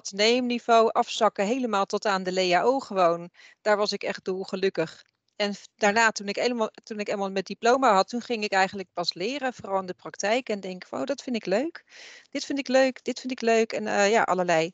Afzakken 0.93 1.47
helemaal 1.47 1.85
tot 1.85 2.07
aan 2.07 2.23
de 2.23 2.33
LEAO 2.33 2.79
gewoon. 2.79 3.31
Daar 3.61 3.77
was 3.77 3.93
ik 3.93 4.03
echt 4.03 4.25
dolgelukkig. 4.25 5.05
En 5.37 5.55
daarna, 5.77 6.11
toen 6.11 6.29
ik, 6.29 6.37
helemaal, 6.37 6.71
toen 6.83 6.99
ik 6.99 7.09
eenmaal 7.09 7.31
met 7.31 7.47
diploma 7.47 7.95
had, 7.95 8.09
toen 8.09 8.21
ging 8.21 8.45
ik 8.45 8.53
eigenlijk 8.53 8.89
pas 8.93 9.15
leren, 9.15 9.55
vooral 9.55 9.81
in 9.81 9.87
de 9.87 9.95
praktijk. 9.95 10.49
En 10.49 10.61
denk, 10.61 10.87
oh, 10.91 11.05
dat 11.05 11.23
vind 11.23 11.37
ik 11.37 11.47
leuk. 11.47 11.85
Dit 12.31 12.45
vind 12.45 12.59
ik 12.59 12.69
leuk, 12.69 13.05
dit 13.05 13.21
vind 13.21 13.33
ik 13.33 13.41
leuk. 13.41 13.73
En 13.73 13.87
uh, 13.87 14.11
ja, 14.11 14.23
allerlei, 14.23 14.73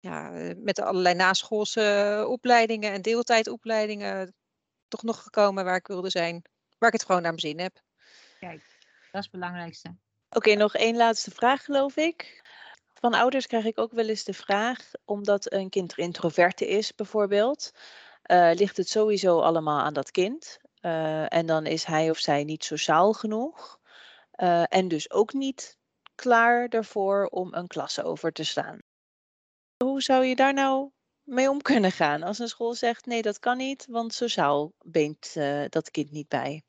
ja, 0.00 0.32
eh, 0.32 0.56
met 0.56 0.80
allerlei 0.80 1.14
naschoolse 1.14 2.24
opleidingen 2.28 2.92
en 2.92 3.02
deeltijdopleidingen 3.02 4.34
toch 4.92 5.02
nog 5.02 5.22
gekomen 5.22 5.64
waar 5.64 5.76
ik 5.76 5.86
wilde 5.86 6.10
zijn. 6.10 6.42
Waar 6.78 6.88
ik 6.88 6.98
het 6.98 7.04
gewoon 7.04 7.22
naar 7.22 7.30
mijn 7.30 7.48
zin 7.48 7.60
heb. 7.60 7.80
Kijk, 8.40 8.62
dat 9.10 9.20
is 9.20 9.30
het 9.30 9.30
belangrijkste. 9.30 9.94
Oké, 10.30 10.54
nog 10.54 10.74
één 10.74 10.96
laatste 10.96 11.30
vraag, 11.30 11.64
geloof 11.64 11.96
ik. 11.96 12.42
Van 12.94 13.14
ouders 13.14 13.46
krijg 13.46 13.64
ik 13.64 13.78
ook 13.78 13.92
wel 13.92 14.08
eens 14.08 14.24
de 14.24 14.32
vraag, 14.32 14.90
omdat 15.04 15.52
een 15.52 15.68
kind 15.68 15.98
introverte 15.98 16.68
is 16.68 16.94
bijvoorbeeld, 16.94 17.70
uh, 18.26 18.50
ligt 18.54 18.76
het 18.76 18.88
sowieso 18.88 19.40
allemaal 19.40 19.80
aan 19.80 19.92
dat 19.92 20.10
kind. 20.10 20.58
Uh, 20.80 21.32
en 21.32 21.46
dan 21.46 21.66
is 21.66 21.84
hij 21.84 22.10
of 22.10 22.18
zij 22.18 22.44
niet 22.44 22.64
sociaal 22.64 23.12
genoeg. 23.12 23.80
Uh, 24.36 24.62
en 24.68 24.88
dus 24.88 25.10
ook 25.10 25.32
niet 25.32 25.78
klaar 26.14 26.68
ervoor 26.68 27.26
om 27.26 27.54
een 27.54 27.66
klas 27.66 28.02
over 28.02 28.32
te 28.32 28.44
staan. 28.44 28.78
Hoe 29.84 30.02
zou 30.02 30.24
je 30.24 30.36
daar 30.36 30.54
nou 30.54 30.90
mee 31.24 31.50
om 31.50 31.62
kunnen 31.62 31.92
gaan 31.92 32.22
als 32.22 32.38
een 32.38 32.48
school 32.48 32.74
zegt 32.74 33.06
nee, 33.06 33.22
dat 33.22 33.38
kan 33.38 33.56
niet, 33.56 33.86
want 33.90 34.14
sociaal 34.14 34.72
beent 34.84 35.34
dat 35.68 35.90
kind 35.90 36.10
niet 36.10 36.28
bij? 36.28 36.62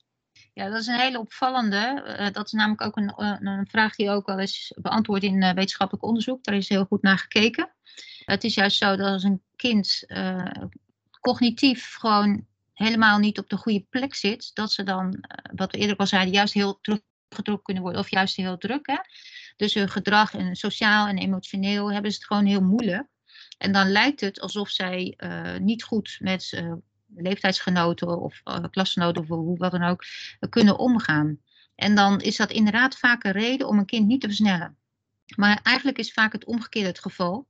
Ja, 0.53 0.69
dat 0.69 0.79
is 0.79 0.87
een 0.87 0.99
hele 0.99 1.19
opvallende. 1.19 2.15
Uh, 2.19 2.31
dat 2.31 2.45
is 2.45 2.51
namelijk 2.51 2.81
ook 2.81 2.97
een, 2.97 3.13
uh, 3.17 3.35
een, 3.39 3.67
vraag 3.67 3.95
die 3.95 4.09
ook 4.09 4.25
wel 4.25 4.39
eens 4.39 4.73
beantwoord 4.81 5.23
in 5.23 5.39
wetenschappelijk 5.39 6.05
onderzoek. 6.05 6.43
Daar 6.43 6.55
is 6.55 6.69
heel 6.69 6.85
goed 6.85 7.01
naar 7.01 7.17
gekeken. 7.17 7.73
Het 8.25 8.43
is 8.43 8.53
juist 8.53 8.77
zo 8.77 8.95
dat 8.95 9.07
als 9.07 9.23
een 9.23 9.41
kind 9.55 10.05
cognitief 11.19 11.95
gewoon 11.95 12.47
helemaal 12.73 13.19
niet 13.19 13.39
op 13.39 13.49
de 13.49 13.57
goede 13.57 13.85
plek 13.89 14.15
zit, 14.15 14.51
dat 14.53 14.71
ze 14.71 14.83
dan, 14.83 15.23
wat 15.55 15.71
we 15.71 15.77
eerder 15.77 15.97
al 15.97 16.07
zeiden, 16.07 16.33
juist 16.33 16.53
heel 16.53 16.79
teruggetrokken 16.81 17.63
kunnen 17.63 17.83
worden 17.83 18.01
of 18.01 18.09
juist 18.09 18.35
heel 18.35 18.57
druk. 18.57 18.87
Hè? 18.87 18.97
Dus 19.55 19.73
hun 19.73 19.89
gedrag 19.89 20.33
en 20.33 20.55
sociaal 20.55 21.07
en 21.07 21.17
emotioneel 21.17 21.91
hebben 21.91 22.11
ze 22.11 22.17
het 22.17 22.27
gewoon 22.27 22.45
heel 22.45 22.61
moeilijk. 22.61 23.07
En 23.63 23.71
dan 23.71 23.91
lijkt 23.91 24.21
het 24.21 24.39
alsof 24.39 24.69
zij 24.69 25.17
niet 25.59 25.83
goed 25.83 26.17
met 26.19 26.63
leeftijdsgenoten 27.15 28.21
of 28.21 28.41
uh, 28.45 28.57
klasgenoten 28.71 29.21
of 29.21 29.27
hoe 29.27 29.57
wat 29.57 29.71
dan 29.71 29.83
ook 29.83 30.03
kunnen 30.49 30.79
omgaan. 30.79 31.39
En 31.75 31.95
dan 31.95 32.21
is 32.21 32.35
dat 32.35 32.51
inderdaad 32.51 32.97
vaak 32.97 33.23
een 33.23 33.31
reden 33.31 33.67
om 33.67 33.77
een 33.77 33.85
kind 33.85 34.07
niet 34.07 34.21
te 34.21 34.27
versnellen. 34.27 34.77
Maar 35.35 35.59
eigenlijk 35.63 35.97
is 35.97 36.13
vaak 36.13 36.31
het 36.31 36.45
omgekeerde 36.45 36.87
het 36.87 36.99
geval. 36.99 37.47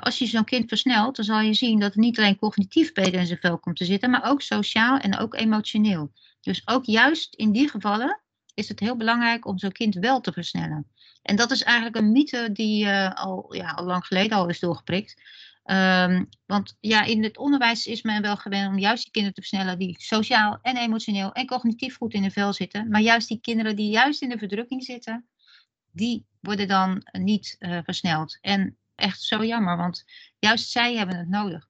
Als 0.00 0.18
je 0.18 0.26
zo'n 0.26 0.44
kind 0.44 0.68
versnelt, 0.68 1.16
dan 1.16 1.24
zal 1.24 1.40
je 1.40 1.54
zien 1.54 1.80
dat 1.80 1.88
het 1.88 2.02
niet 2.02 2.18
alleen 2.18 2.36
cognitief 2.36 2.92
beter 2.92 3.14
in 3.14 3.26
zijn 3.26 3.38
vel 3.38 3.58
komt 3.58 3.76
te 3.76 3.84
zitten, 3.84 4.10
maar 4.10 4.24
ook 4.24 4.42
sociaal 4.42 4.98
en 4.98 5.18
ook 5.18 5.34
emotioneel. 5.34 6.12
Dus 6.40 6.62
ook 6.64 6.84
juist 6.84 7.34
in 7.34 7.52
die 7.52 7.68
gevallen 7.68 8.20
is 8.54 8.68
het 8.68 8.80
heel 8.80 8.96
belangrijk 8.96 9.46
om 9.46 9.58
zo'n 9.58 9.72
kind 9.72 9.94
wel 9.94 10.20
te 10.20 10.32
versnellen. 10.32 10.90
En 11.22 11.36
dat 11.36 11.50
is 11.50 11.62
eigenlijk 11.62 11.96
een 11.96 12.12
mythe 12.12 12.52
die 12.52 12.84
uh, 12.84 13.12
al, 13.14 13.54
ja, 13.54 13.70
al 13.70 13.84
lang 13.84 14.06
geleden 14.06 14.36
al 14.36 14.48
is 14.48 14.60
doorgeprikt. 14.60 15.22
Um, 15.64 16.28
want 16.46 16.76
ja, 16.80 17.02
in 17.02 17.22
het 17.22 17.38
onderwijs 17.38 17.86
is 17.86 18.02
men 18.02 18.22
wel 18.22 18.36
gewend 18.36 18.68
om 18.68 18.78
juist 18.78 19.02
die 19.02 19.12
kinderen 19.12 19.36
te 19.36 19.48
versnellen 19.48 19.78
die 19.78 19.96
sociaal 19.98 20.58
en 20.62 20.76
emotioneel 20.76 21.32
en 21.32 21.46
cognitief 21.46 21.96
goed 21.96 22.14
in 22.14 22.22
de 22.22 22.30
vel 22.30 22.52
zitten. 22.52 22.88
Maar 22.88 23.00
juist 23.00 23.28
die 23.28 23.40
kinderen 23.40 23.76
die 23.76 23.90
juist 23.90 24.22
in 24.22 24.28
de 24.28 24.38
verdrukking 24.38 24.84
zitten, 24.84 25.28
die 25.92 26.26
worden 26.40 26.68
dan 26.68 27.06
niet 27.12 27.56
uh, 27.58 27.78
versneld. 27.84 28.38
En 28.40 28.76
echt 28.94 29.22
zo 29.22 29.44
jammer, 29.44 29.76
want 29.76 30.04
juist 30.38 30.70
zij 30.70 30.96
hebben 30.96 31.16
het 31.16 31.28
nodig. 31.28 31.68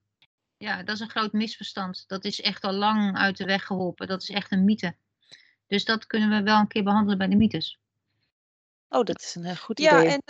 Ja, 0.57 0.83
dat 0.83 0.95
is 0.95 1.01
een 1.01 1.11
groot 1.11 1.33
misverstand. 1.33 2.05
Dat 2.07 2.25
is 2.25 2.41
echt 2.41 2.65
al 2.65 2.73
lang 2.73 3.17
uit 3.17 3.37
de 3.37 3.45
weg 3.45 3.65
geholpen. 3.65 4.07
Dat 4.07 4.23
is 4.23 4.31
echt 4.31 4.53
een 4.53 4.65
mythe. 4.65 4.95
Dus 5.67 5.85
dat 5.85 6.07
kunnen 6.07 6.29
we 6.29 6.43
wel 6.43 6.59
een 6.59 6.69
keer 6.69 6.85
behandelen 6.85 7.19
bij 7.19 7.29
de 7.29 7.37
mythes. 7.37 7.79
Oh, 8.91 9.05
dat 9.05 9.21
is 9.21 9.35
een 9.35 9.45
heel 9.45 9.57
goed 9.57 9.81
idee. 9.81 10.03
Ja, 10.03 10.05
en 10.05 10.23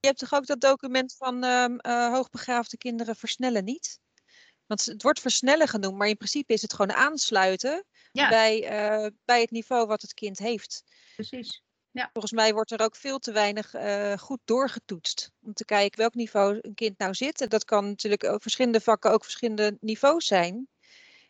Je 0.00 0.10
hebt 0.10 0.18
toch 0.18 0.34
ook 0.34 0.46
dat 0.46 0.60
document 0.60 1.14
van 1.16 1.44
um, 1.44 1.78
hoogbegaafde 1.82 2.76
kinderen 2.76 3.16
versnellen 3.16 3.64
niet? 3.64 3.98
Want 4.66 4.84
het 4.84 5.02
wordt 5.02 5.20
versnellen 5.20 5.68
genoemd, 5.68 5.96
maar 5.96 6.08
in 6.08 6.16
principe 6.16 6.52
is 6.52 6.62
het 6.62 6.72
gewoon 6.72 6.92
aansluiten 6.92 7.84
bij, 8.12 8.60
bij 9.24 9.40
het 9.40 9.50
niveau 9.50 9.86
wat 9.86 10.02
het 10.02 10.14
kind 10.14 10.38
heeft. 10.38 10.82
Precies. 11.14 11.62
Ja. 11.90 12.10
Volgens 12.12 12.32
mij 12.32 12.52
wordt 12.52 12.70
er 12.70 12.80
ook 12.80 12.96
veel 12.96 13.18
te 13.18 13.32
weinig 13.32 13.74
uh, 13.74 14.12
goed 14.12 14.40
doorgetoetst. 14.44 15.30
Om 15.42 15.52
te 15.52 15.64
kijken 15.64 15.98
welk 15.98 16.14
niveau 16.14 16.58
een 16.60 16.74
kind 16.74 16.98
nou 16.98 17.14
zit. 17.14 17.40
En 17.40 17.48
dat 17.48 17.64
kan 17.64 17.88
natuurlijk 17.88 18.24
ook 18.24 18.42
verschillende 18.42 18.80
vakken 18.80 19.12
ook 19.12 19.24
verschillende 19.24 19.76
niveaus 19.80 20.26
zijn. 20.26 20.68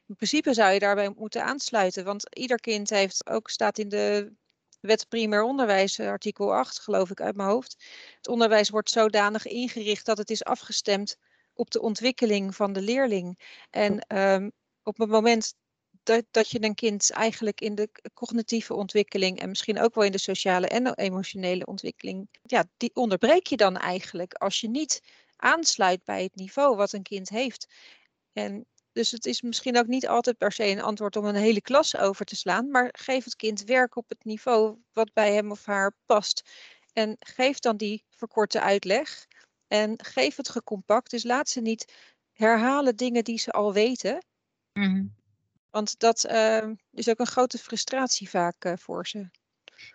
In 0.07 0.17
principe 0.17 0.55
zou 0.55 0.73
je 0.73 0.79
daarbij 0.79 1.13
moeten 1.17 1.45
aansluiten. 1.45 2.05
Want 2.05 2.37
ieder 2.37 2.61
kind 2.61 2.91
heeft 2.91 3.29
ook 3.29 3.51
staat 3.51 3.79
in 3.79 3.89
de 3.89 4.33
wet 4.87 5.09
primair 5.09 5.43
onderwijs, 5.43 5.99
eh, 5.99 6.09
artikel 6.09 6.55
8, 6.55 6.79
geloof 6.79 7.11
ik 7.11 7.21
uit 7.21 7.37
mijn 7.37 7.49
hoofd. 7.49 7.85
Het 8.17 8.29
onderwijs 8.29 8.71
wordt 8.71 8.91
zodanig 8.91 9.47
ingericht 9.47 10.07
dat 10.07 10.19
het 10.19 10.31
is 10.31 10.45
afgestemd 10.45 11.17
op 11.55 11.71
de 11.71 11.81
ontwikkeling 11.81 12.55
van 12.55 12.73
de 12.73 12.81
leerling. 12.81 13.39
En 13.71 14.19
um, 14.19 14.53
op 14.83 14.99
het 14.99 15.09
moment 15.09 15.55
dat, 16.03 16.25
dat 16.31 16.51
je 16.51 16.63
een 16.63 16.75
kind 16.75 17.11
eigenlijk 17.11 17.61
in 17.61 17.75
de 17.75 17.89
cognitieve 18.15 18.75
ontwikkeling 18.75 19.39
en 19.41 19.49
misschien 19.49 19.81
ook 19.81 19.95
wel 19.95 20.05
in 20.05 20.13
de 20.13 20.19
sociale 20.19 20.69
en 20.69 20.95
emotionele 20.95 21.67
ontwikkeling, 21.67 22.29
ja, 22.43 22.65
die 22.77 22.91
onderbreek 22.95 23.47
je 23.47 23.57
dan 23.57 23.77
eigenlijk 23.77 24.35
als 24.35 24.61
je 24.61 24.69
niet 24.69 25.03
aansluit 25.37 26.05
bij 26.05 26.23
het 26.23 26.35
niveau 26.35 26.77
wat 26.77 26.93
een 26.93 27.03
kind 27.03 27.29
heeft. 27.29 27.67
En 28.33 28.67
dus 28.95 29.11
het 29.11 29.27
is 29.27 29.43
misschien 29.43 29.79
ook 29.79 29.87
niet 29.87 30.09
altijd 30.09 30.39
per 30.39 30.53
se 30.53 30.65
een 30.65 30.83
antwoord 30.83 31.17
om 31.17 31.25
een 31.25 31.35
hele 31.35 31.61
klas 31.61 31.97
over 31.97 32.25
te 32.25 32.37
slaan, 32.37 32.71
maar 32.71 32.89
geef 32.93 33.25
het 33.25 33.37
kind 33.37 33.65
werk 33.65 33.97
op 33.97 34.09
het 34.09 34.25
niveau 34.25 34.79
wat 34.93 35.13
bij 35.13 35.35
hem 35.35 35.51
of 35.51 35.65
haar 35.65 35.97
past. 36.07 36.51
En 36.93 37.17
geef 37.19 37.59
dan 37.59 37.77
die 37.77 38.05
verkorte 38.11 38.61
uitleg 38.61 39.27
en 39.69 39.95
geef 40.05 40.37
het 40.37 40.49
gecompact. 40.49 41.11
Dus 41.11 41.25
laat 41.25 41.49
ze 41.49 41.61
niet 41.61 41.93
herhalen 42.33 42.97
dingen 42.97 43.25
die 43.25 43.39
ze 43.39 43.51
al 43.51 43.73
weten. 43.73 44.25
Mm 44.73 45.15
Want 45.71 45.99
dat 45.99 46.25
uh, 46.31 46.71
is 46.91 47.09
ook 47.09 47.19
een 47.19 47.27
grote 47.27 47.59
frustratie 47.59 48.29
vaak 48.29 48.65
uh, 48.65 48.73
voor 48.77 49.07
ze. 49.07 49.31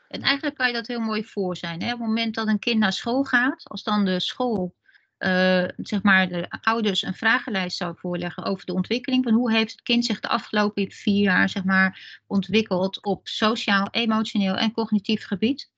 En 0.08 0.22
eigenlijk 0.22 0.56
kan 0.56 0.68
je 0.68 0.74
dat 0.74 0.88
heel 0.88 1.00
mooi 1.00 1.26
voor 1.26 1.58
zijn. 1.58 1.82
Hè? 1.82 1.94
Op 1.94 2.00
het 2.00 2.08
moment 2.08 2.36
dat 2.36 2.48
een 2.48 2.60
kind 2.60 2.80
naar 2.80 2.94
school 2.94 3.24
gaat, 3.24 3.64
als 3.64 3.84
dan 3.84 4.06
de 4.06 4.20
school 4.20 4.76
uh, 5.20 5.64
zeg 5.78 6.04
maar 6.04 6.28
de 6.28 6.48
ouders 6.62 7.02
een 7.02 7.14
vragenlijst 7.14 7.78
zou 7.78 7.96
voorleggen 7.98 8.44
over 8.44 8.66
de 8.66 8.74
ontwikkeling 8.74 9.24
van 9.24 9.34
hoe 9.34 9.52
heeft 9.52 9.72
het 9.72 9.82
kind 9.82 10.06
zich 10.06 10.20
de 10.20 10.28
afgelopen 10.28 10.92
vier 10.92 11.24
jaar 11.24 11.50
zeg 11.50 11.64
maar, 11.64 12.22
ontwikkeld 12.28 13.04
op 13.04 13.28
sociaal, 13.28 13.88
emotioneel 13.92 14.56
en 14.56 14.72
cognitief 14.72 15.26
gebied, 15.26 15.72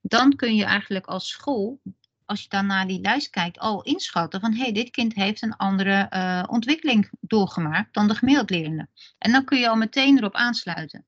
dan 0.00 0.36
kun 0.36 0.54
je 0.54 0.64
eigenlijk 0.64 1.06
als 1.06 1.28
school, 1.28 1.80
als 2.24 2.42
je 2.42 2.48
dan 2.48 2.66
naar 2.66 2.86
die 2.86 3.00
lijst 3.00 3.30
kijkt, 3.30 3.58
al 3.58 3.82
inschatten 3.82 4.40
van 4.40 4.52
hé, 4.52 4.62
hey, 4.62 4.72
dit 4.72 4.90
kind 4.90 5.14
heeft 5.14 5.42
een 5.42 5.56
andere 5.56 6.06
uh, 6.10 6.42
ontwikkeling 6.46 7.10
doorgemaakt 7.20 7.94
dan 7.94 8.08
de 8.08 8.14
gemiddeld 8.14 8.50
lerende. 8.50 8.88
En 9.18 9.32
dan 9.32 9.44
kun 9.44 9.58
je 9.58 9.68
al 9.68 9.76
meteen 9.76 10.18
erop 10.18 10.34
aansluiten. 10.34 11.06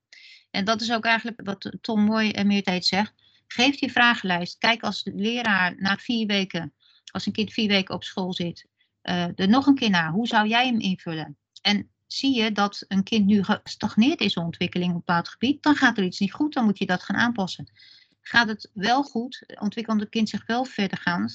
En 0.50 0.64
dat 0.64 0.80
is 0.80 0.92
ook 0.92 1.04
eigenlijk 1.04 1.40
wat 1.44 1.76
Tom 1.80 2.04
Mooi 2.04 2.30
en 2.30 2.46
Meertijd 2.46 2.84
zegt. 2.84 3.12
Geef 3.46 3.78
die 3.78 3.92
vragenlijst. 3.92 4.58
Kijk 4.58 4.82
als 4.82 5.02
leraar 5.14 5.74
na 5.76 5.96
vier 5.96 6.26
weken 6.26 6.72
als 7.12 7.26
een 7.26 7.32
kind 7.32 7.52
vier 7.52 7.68
weken 7.68 7.94
op 7.94 8.04
school 8.04 8.32
zit, 8.32 8.66
uh, 9.02 9.38
er 9.38 9.48
nog 9.48 9.66
een 9.66 9.74
keer 9.74 9.90
naar. 9.90 10.10
Hoe 10.10 10.26
zou 10.26 10.48
jij 10.48 10.66
hem 10.66 10.80
invullen? 10.80 11.36
En 11.62 11.90
zie 12.06 12.34
je 12.34 12.52
dat 12.52 12.84
een 12.88 13.02
kind 13.02 13.26
nu 13.26 13.42
gestagneerd 13.42 14.20
is 14.20 14.34
in 14.34 14.42
ontwikkeling 14.42 14.90
op 14.90 14.96
een 14.96 15.02
bepaald 15.04 15.28
gebied, 15.28 15.62
dan 15.62 15.74
gaat 15.74 15.98
er 15.98 16.04
iets 16.04 16.18
niet 16.18 16.32
goed, 16.32 16.54
dan 16.54 16.64
moet 16.64 16.78
je 16.78 16.86
dat 16.86 17.02
gaan 17.02 17.16
aanpassen. 17.16 17.72
Gaat 18.20 18.48
het 18.48 18.70
wel 18.74 19.02
goed, 19.02 19.44
ontwikkelt 19.60 20.00
het 20.00 20.08
kind 20.08 20.28
zich 20.28 20.46
wel 20.46 20.64
verder 20.64 20.98
gaan, 20.98 21.28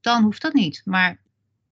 dan 0.00 0.22
hoeft 0.22 0.42
dat 0.42 0.52
niet. 0.52 0.82
Maar 0.84 1.20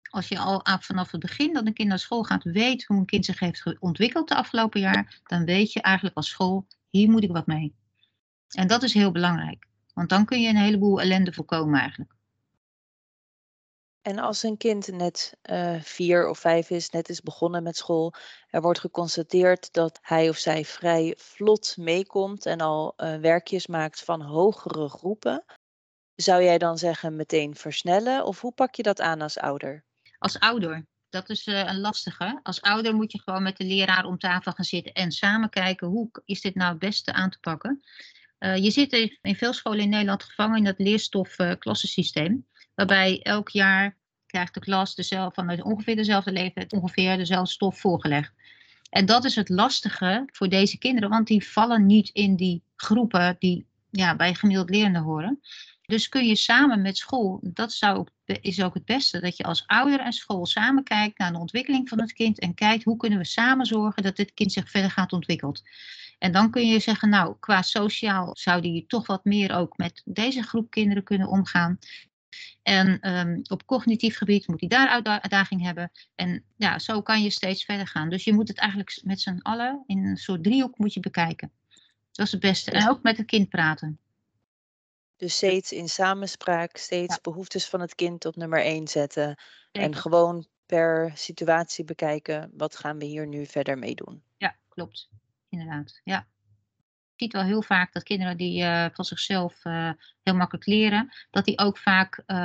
als 0.09 0.27
je 0.27 0.39
al 0.39 0.65
vanaf 0.79 1.11
het 1.11 1.21
begin 1.21 1.53
dat 1.53 1.65
een 1.65 1.73
kind 1.73 1.89
naar 1.89 1.99
school 1.99 2.23
gaat, 2.23 2.43
weet 2.43 2.85
hoe 2.85 2.97
een 2.97 3.05
kind 3.05 3.25
zich 3.25 3.39
heeft 3.39 3.79
ontwikkeld 3.79 4.27
de 4.27 4.35
afgelopen 4.35 4.79
jaar, 4.79 5.21
dan 5.23 5.45
weet 5.45 5.73
je 5.73 5.81
eigenlijk 5.81 6.15
als 6.15 6.29
school, 6.29 6.67
hier 6.89 7.09
moet 7.09 7.23
ik 7.23 7.31
wat 7.31 7.47
mee. 7.47 7.75
En 8.49 8.67
dat 8.67 8.83
is 8.83 8.93
heel 8.93 9.11
belangrijk, 9.11 9.67
want 9.93 10.09
dan 10.09 10.25
kun 10.25 10.41
je 10.41 10.49
een 10.49 10.55
heleboel 10.55 11.01
ellende 11.01 11.33
voorkomen 11.33 11.79
eigenlijk. 11.79 12.12
En 14.03 14.19
als 14.19 14.43
een 14.43 14.57
kind 14.57 14.87
net 14.87 15.37
uh, 15.51 15.81
vier 15.81 16.29
of 16.29 16.39
vijf 16.39 16.69
is, 16.69 16.89
net 16.89 17.09
is 17.09 17.21
begonnen 17.21 17.63
met 17.63 17.77
school, 17.77 18.13
er 18.49 18.61
wordt 18.61 18.79
geconstateerd 18.79 19.73
dat 19.73 19.99
hij 20.01 20.29
of 20.29 20.37
zij 20.37 20.65
vrij 20.65 21.13
vlot 21.17 21.77
meekomt 21.77 22.45
en 22.45 22.61
al 22.61 22.93
uh, 22.97 23.15
werkjes 23.15 23.67
maakt 23.67 24.03
van 24.03 24.21
hogere 24.21 24.89
groepen, 24.89 25.45
zou 26.15 26.43
jij 26.43 26.57
dan 26.57 26.77
zeggen 26.77 27.15
meteen 27.15 27.55
versnellen 27.55 28.25
of 28.25 28.41
hoe 28.41 28.53
pak 28.53 28.75
je 28.75 28.83
dat 28.83 29.01
aan 29.01 29.21
als 29.21 29.37
ouder? 29.37 29.83
Als 30.17 30.39
ouder, 30.39 30.85
dat 31.09 31.29
is 31.29 31.47
uh, 31.47 31.59
een 31.59 31.79
lastige. 31.79 32.39
Als 32.43 32.61
ouder 32.61 32.95
moet 32.95 33.11
je 33.11 33.21
gewoon 33.21 33.43
met 33.43 33.57
de 33.57 33.65
leraar 33.65 34.05
om 34.05 34.17
tafel 34.17 34.51
gaan 34.51 34.65
zitten 34.65 34.93
en 34.93 35.11
samen 35.11 35.49
kijken 35.49 35.87
hoe 35.87 36.09
is 36.25 36.41
dit 36.41 36.55
nou 36.55 36.69
het 36.69 36.79
beste 36.79 37.13
aan 37.13 37.29
te 37.29 37.39
pakken. 37.39 37.83
je 38.37 38.71
zit 38.71 38.93
in 39.21 39.35
veel 39.35 39.53
scholen 39.53 39.79
in 39.79 39.89
Nederland 39.89 40.23
gevangen 40.23 40.57
in 40.57 40.63
dat 40.63 40.79
leerstof-klassensysteem 40.79 42.45
waarbij 42.75 43.21
elk 43.21 43.49
jaar 43.49 43.97
krijgt 44.25 44.53
de 44.53 44.59
klas 44.59 44.95
dezelfde, 44.95 45.45
van 45.45 45.63
ongeveer 45.63 45.95
dezelfde 45.95 46.31
leeftijd 46.31 46.73
ongeveer 46.73 47.17
dezelfde 47.17 47.51
stof 47.51 47.79
voorgelegd. 47.79 48.33
En 48.89 49.05
dat 49.05 49.25
is 49.25 49.35
het 49.35 49.49
lastige 49.49 50.23
voor 50.31 50.49
deze 50.49 50.77
kinderen, 50.77 51.09
want 51.09 51.27
die 51.27 51.47
vallen 51.47 51.85
niet 51.85 52.09
in 52.09 52.35
die 52.35 52.63
groepen 52.75 53.35
die 53.39 53.65
ja, 53.89 54.15
bij 54.15 54.33
gemiddeld 54.33 54.69
lerende 54.69 54.99
horen. 54.99 55.39
Dus 55.81 56.09
kun 56.09 56.27
je 56.27 56.35
samen 56.35 56.81
met 56.81 56.97
school, 56.97 57.39
dat 57.41 57.71
zou 57.71 58.07
is 58.25 58.63
ook 58.63 58.73
het 58.73 58.85
beste, 58.85 59.19
dat 59.19 59.37
je 59.37 59.43
als 59.43 59.63
ouder 59.67 59.99
en 59.99 60.13
school 60.13 60.45
samen 60.45 60.83
kijkt 60.83 61.17
naar 61.17 61.31
de 61.31 61.39
ontwikkeling 61.39 61.89
van 61.89 61.99
het 61.99 62.13
kind 62.13 62.39
en 62.39 62.53
kijkt 62.53 62.83
hoe 62.83 62.97
kunnen 62.97 63.19
we 63.19 63.25
samen 63.25 63.65
zorgen 63.65 64.03
dat 64.03 64.15
dit 64.15 64.33
kind 64.33 64.51
zich 64.51 64.69
verder 64.69 64.91
gaat 64.91 65.13
ontwikkelen. 65.13 65.61
En 66.19 66.31
dan 66.31 66.51
kun 66.51 66.67
je 66.67 66.79
zeggen, 66.79 67.09
nou, 67.09 67.35
qua 67.39 67.61
sociaal 67.61 68.29
zou 68.33 68.61
die 68.61 68.85
toch 68.87 69.07
wat 69.07 69.25
meer 69.25 69.55
ook 69.55 69.77
met 69.77 70.01
deze 70.05 70.41
groep 70.41 70.69
kinderen 70.69 71.03
kunnen 71.03 71.27
omgaan. 71.27 71.79
En 72.63 72.99
ehm, 72.99 73.39
op 73.47 73.65
cognitief 73.65 74.17
gebied 74.17 74.47
moet 74.47 74.59
hij 74.59 74.69
daar 74.69 75.03
uitdaging 75.03 75.61
hebben. 75.61 75.91
En 76.15 76.43
ja, 76.55 76.79
zo 76.79 77.01
kan 77.01 77.23
je 77.23 77.29
steeds 77.29 77.65
verder 77.65 77.87
gaan. 77.87 78.09
Dus 78.09 78.23
je 78.23 78.33
moet 78.33 78.47
het 78.47 78.57
eigenlijk 78.57 78.99
met 79.03 79.21
z'n 79.21 79.39
allen 79.41 79.83
in 79.85 80.05
een 80.05 80.17
soort 80.17 80.43
driehoek 80.43 80.77
moet 80.77 80.93
je 80.93 80.99
bekijken. 80.99 81.51
Dat 82.11 82.25
is 82.25 82.31
het 82.31 82.41
beste. 82.41 82.71
En 82.71 82.89
ook 82.89 83.03
met 83.03 83.17
het 83.17 83.25
kind 83.25 83.49
praten. 83.49 83.99
Dus 85.15 85.35
steeds 85.35 85.71
in 85.71 85.89
samenspraak, 85.89 86.77
steeds 86.77 87.21
behoeftes 87.21 87.69
van 87.69 87.81
het 87.81 87.95
kind 87.95 88.25
op 88.25 88.35
nummer 88.35 88.61
één 88.61 88.87
zetten. 88.87 89.39
En 89.71 89.95
gewoon 89.95 90.47
per 90.65 91.11
situatie 91.15 91.83
bekijken, 91.83 92.51
wat 92.53 92.75
gaan 92.75 92.97
we 92.97 93.05
hier 93.05 93.27
nu 93.27 93.45
verder 93.45 93.77
mee 93.77 93.95
doen? 93.95 94.23
Ja, 94.37 94.55
klopt. 94.69 95.09
Inderdaad, 95.49 96.01
ja 96.03 96.27
ziet 97.15 97.33
wel 97.33 97.43
heel 97.43 97.61
vaak 97.61 97.93
dat 97.93 98.03
kinderen 98.03 98.37
die 98.37 98.63
uh, 98.63 98.85
van 98.93 99.05
zichzelf 99.05 99.65
uh, 99.65 99.89
heel 100.23 100.35
makkelijk 100.35 100.65
leren, 100.65 101.13
dat 101.31 101.45
die 101.45 101.59
ook 101.59 101.77
vaak 101.77 102.23
uh, 102.27 102.37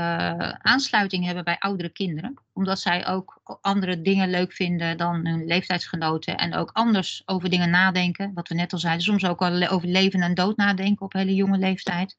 aansluiting 0.49 1.25
hebben 1.25 1.45
bij 1.45 1.59
oudere 1.59 1.89
kinderen. 1.89 2.35
Omdat 2.53 2.81
zij 2.81 3.07
ook 3.07 3.59
andere 3.61 4.03
dingen 4.03 4.31
leuk 4.31 4.53
vinden 4.53 4.97
dan 4.97 5.27
hun 5.27 5.47
leeftijdsgenoten. 5.47 6.37
En 6.37 6.55
ook 6.55 6.71
anders 6.73 7.23
over 7.25 7.51
dingen 7.51 7.71
nadenken. 7.71 8.31
Wat 8.35 8.49
we 8.49 8.55
net 8.55 8.73
al 8.73 8.79
zeiden, 8.79 9.05
soms 9.05 9.25
ook 9.25 9.43
al 9.43 9.69
over 9.69 9.89
leven 9.89 10.21
en 10.21 10.35
dood 10.35 10.57
nadenken 10.57 11.07
op 11.07 11.13
hele 11.13 11.35
jonge 11.35 11.59
leeftijd. 11.59 12.17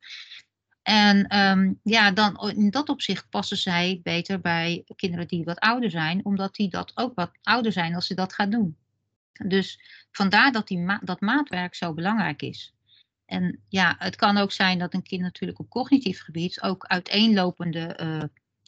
En 0.83 1.37
um, 1.37 1.79
ja, 1.83 2.11
dan 2.11 2.51
in 2.55 2.69
dat 2.69 2.89
opzicht 2.89 3.29
passen 3.29 3.57
zij 3.57 3.99
beter 4.03 4.41
bij 4.41 4.83
kinderen 4.95 5.27
die 5.27 5.43
wat 5.43 5.59
ouder 5.59 5.91
zijn, 5.91 6.25
omdat 6.25 6.55
die 6.55 6.69
dat 6.69 6.91
ook 6.95 7.15
wat 7.15 7.31
ouder 7.41 7.71
zijn 7.71 7.95
als 7.95 8.07
ze 8.07 8.13
dat 8.13 8.33
gaan 8.33 8.49
doen. 8.49 8.77
Dus 9.47 9.79
vandaar 10.11 10.51
dat 10.51 10.67
die 10.67 10.79
ma 10.79 10.99
dat 11.03 11.21
maatwerk 11.21 11.75
zo 11.75 11.93
belangrijk 11.93 12.41
is. 12.41 12.73
En 13.25 13.63
ja, 13.67 13.95
het 13.97 14.15
kan 14.15 14.37
ook 14.37 14.51
zijn 14.51 14.79
dat 14.79 14.93
een 14.93 15.03
kind 15.03 15.21
natuurlijk 15.21 15.59
op 15.59 15.69
cognitief 15.69 16.21
gebied 16.21 16.61
ook 16.61 16.85
uiteenlopende 16.85 17.95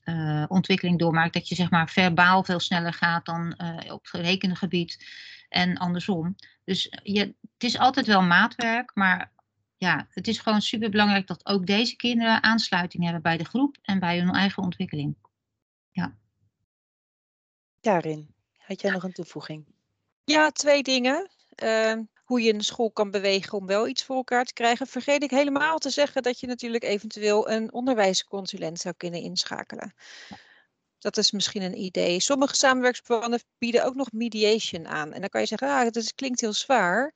uh, 0.06 0.46
ontwikkeling 0.48 1.00
doormaakt. 1.00 1.34
Dat 1.34 1.48
je 1.48 1.56
zeg 1.56 1.70
maar 1.70 1.90
verbaal 1.90 2.44
veel 2.44 2.60
sneller 2.60 2.94
gaat 2.94 3.26
dan 3.26 3.54
uh, 3.58 3.94
op 3.94 4.08
rekenengebied 4.12 5.06
en 5.50 5.78
andersom. 5.78 6.36
Dus 6.64 6.94
je, 7.04 7.20
het 7.54 7.64
is 7.64 7.78
altijd 7.78 8.06
wel 8.08 8.22
maatwerk, 8.22 8.92
maar 8.94 9.32
ja, 9.78 10.08
het 10.10 10.28
is 10.28 10.40
gewoon 10.40 10.62
super 10.62 10.90
belangrijk 10.90 11.28
dat 11.28 11.46
ook 11.46 11.66
deze 11.66 11.96
kinderen 11.96 12.44
aansluiting 12.44 13.04
hebben 13.04 13.22
bij 13.22 13.38
de 13.38 13.46
groep 13.46 13.78
en 13.82 14.00
bij 14.00 14.20
hun 14.20 14.32
eigen 14.32 14.64
ontwikkeling. 14.64 15.16
Ja. 15.92 16.18
Karin, 17.80 18.34
had 18.58 18.82
jij 18.82 18.92
nog 18.92 19.04
een 19.04 19.14
toevoeging? 19.14 19.66
Ja, 20.32 20.52
twee 20.52 20.84
dingen. 20.84 21.30
Ehm, 21.56 22.04
hoe 22.24 22.42
je 22.42 22.54
een 22.54 22.64
school 22.64 22.92
kan 22.92 23.12
bewegen 23.12 23.58
om 23.58 23.66
wel 23.66 23.88
iets 23.88 24.04
voor 24.04 24.16
elkaar 24.16 24.46
te 24.46 24.54
krijgen. 24.54 24.88
Vergeet 24.88 25.24
ik 25.24 25.30
helemaal 25.30 25.78
te 25.78 25.90
zeggen 25.90 26.24
dat 26.24 26.40
je 26.40 26.48
natuurlijk 26.48 26.84
eventueel 26.84 27.50
een 27.50 27.74
onderwijsconsulent 27.74 28.80
zou 28.80 28.96
kunnen 28.98 29.22
inschakelen. 29.22 29.94
Dat 31.00 31.18
is 31.18 31.32
misschien 31.32 31.62
een 31.62 31.78
idee. 31.78 32.20
Sommige 32.20 32.56
samenwerksplannen 32.56 33.42
bieden 33.58 33.86
ook 33.86 33.96
nog 33.96 34.12
mediation 34.12 34.88
aan. 34.88 35.14
En 35.14 35.20
dan 35.20 35.30
kan 35.30 35.42
je 35.42 35.48
zeggen, 35.48 35.68
ah, 35.68 35.92
dat 35.92 36.16
klinkt 36.16 36.42
heel 36.42 36.54
zwaar. 36.54 37.14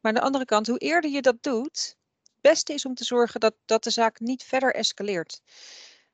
Maar 0.00 0.12
aan 0.12 0.14
de 0.14 0.26
andere 0.26 0.44
kant, 0.44 0.66
hoe 0.66 0.78
eerder 0.78 1.10
je 1.10 1.22
dat 1.22 1.42
doet, 1.42 1.96
het 2.22 2.40
beste 2.40 2.72
is 2.74 2.84
om 2.84 2.94
te 2.94 3.04
zorgen 3.04 3.40
dat, 3.40 3.54
dat 3.64 3.84
de 3.84 3.90
zaak 3.90 4.20
niet 4.20 4.42
verder 4.42 4.74
escaleert. 4.74 5.40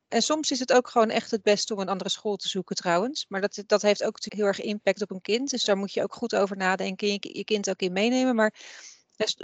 En 0.09 0.23
soms 0.23 0.51
is 0.51 0.59
het 0.59 0.73
ook 0.73 0.89
gewoon 0.89 1.11
echt 1.11 1.31
het 1.31 1.43
beste 1.43 1.75
om 1.75 1.81
een 1.81 1.89
andere 1.89 2.11
school 2.11 2.37
te 2.37 2.49
zoeken 2.49 2.77
trouwens. 2.77 3.27
Maar 3.29 3.41
dat, 3.41 3.63
dat 3.67 3.83
heeft 3.83 4.05
ook 4.05 4.19
heel 4.21 4.45
erg 4.45 4.61
impact 4.61 5.03
op 5.03 5.11
een 5.11 5.21
kind. 5.21 5.51
Dus 5.51 5.65
daar 5.65 5.77
moet 5.77 5.93
je 5.93 6.03
ook 6.03 6.15
goed 6.15 6.35
over 6.35 6.57
nadenken. 6.57 7.09
Je, 7.09 7.19
je 7.33 7.45
kind 7.45 7.71
ook 7.71 7.81
in 7.81 7.93
meenemen. 7.93 8.35
Maar 8.35 8.55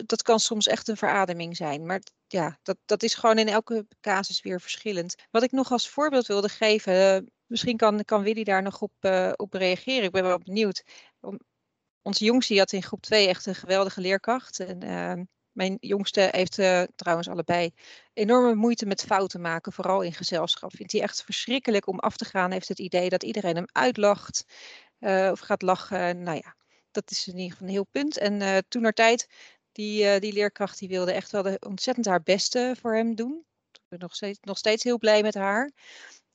dat 0.07 0.23
kan 0.23 0.41
soms 0.41 0.67
echt 0.67 0.89
een 0.89 0.97
verademing 0.97 1.57
zijn. 1.57 1.87
Maar 1.87 2.01
ja, 2.27 2.59
dat, 2.63 2.77
dat 2.85 3.03
is 3.03 3.15
gewoon 3.15 3.39
in 3.39 3.49
elke 3.49 3.87
casus 4.01 4.43
weer 4.43 4.61
verschillend. 4.61 5.15
Wat 5.31 5.43
ik 5.43 5.53
nog 5.53 5.73
als 5.73 5.89
voorbeeld 5.89 6.27
wilde 6.27 6.49
geven. 6.49 7.31
Misschien 7.47 7.77
kan, 7.77 8.05
kan 8.05 8.23
Willy 8.23 8.45
daar 8.45 8.63
nog 8.63 8.81
op, 8.81 8.93
uh, 9.01 9.33
op 9.37 9.53
reageren. 9.53 10.05
Ik 10.05 10.11
ben 10.11 10.23
wel 10.23 10.39
benieuwd. 10.39 10.85
Onze 12.03 12.25
jongste 12.25 12.59
had 12.59 12.73
in 12.73 12.83
groep 12.83 13.03
2 13.03 13.29
echt 13.29 13.47
een 13.47 13.55
geweldige 13.55 14.01
leerkracht. 14.01 14.61
En 14.61 14.85
uh, 14.85 15.25
mijn 15.55 15.77
jongste 15.81 16.29
heeft 16.31 16.59
uh, 16.59 16.83
trouwens 16.97 17.29
allebei 17.29 17.71
enorme 18.13 18.55
moeite 18.55 18.87
met 18.87 19.05
fouten 19.05 19.41
maken, 19.41 19.73
vooral 19.73 20.03
in 20.03 20.13
gezelschap. 20.13 20.77
Vindt 20.77 20.93
hij 20.93 21.01
echt 21.01 21.25
verschrikkelijk 21.25 21.87
om 21.87 21.99
af 21.99 22.17
te 22.17 22.25
gaan. 22.25 22.51
Heeft 22.51 22.69
het 22.69 22.79
idee 22.79 23.09
dat 23.09 23.23
iedereen 23.23 23.55
hem 23.55 23.67
uitlacht 23.73 24.45
uh, 25.01 25.29
of 25.33 25.41
gaat 25.41 25.63
lachen. 25.63 26.23
Nou 26.23 26.37
ja, 26.37 26.57
dat 26.91 27.11
is 27.11 27.27
in 27.27 27.37
ieder 27.37 27.53
geval 27.53 27.67
een 27.67 27.73
heel 27.73 27.87
punt. 27.91 28.19
En 28.19 28.41
uh, 28.41 28.57
toen 28.69 28.83
naar 28.83 28.93
tijd, 28.93 29.29
die, 29.73 30.21
die 30.21 30.33
leerkracht 30.33 30.79
die 30.79 30.89
wilde 30.89 31.13
echt 31.13 31.31
wel 31.31 31.43
de, 31.43 31.57
ontzettend 31.67 32.07
haar 32.07 32.23
beste 32.23 32.77
voor 32.81 32.95
hem 32.95 33.15
doen. 33.15 33.45
Ik 33.73 33.81
ben 33.89 33.99
nog 33.99 34.15
steeds, 34.15 34.39
nog 34.41 34.59
steeds 34.59 34.85
heel 34.85 34.99
blij 34.99 35.23
met 35.23 35.35
haar. 35.35 35.71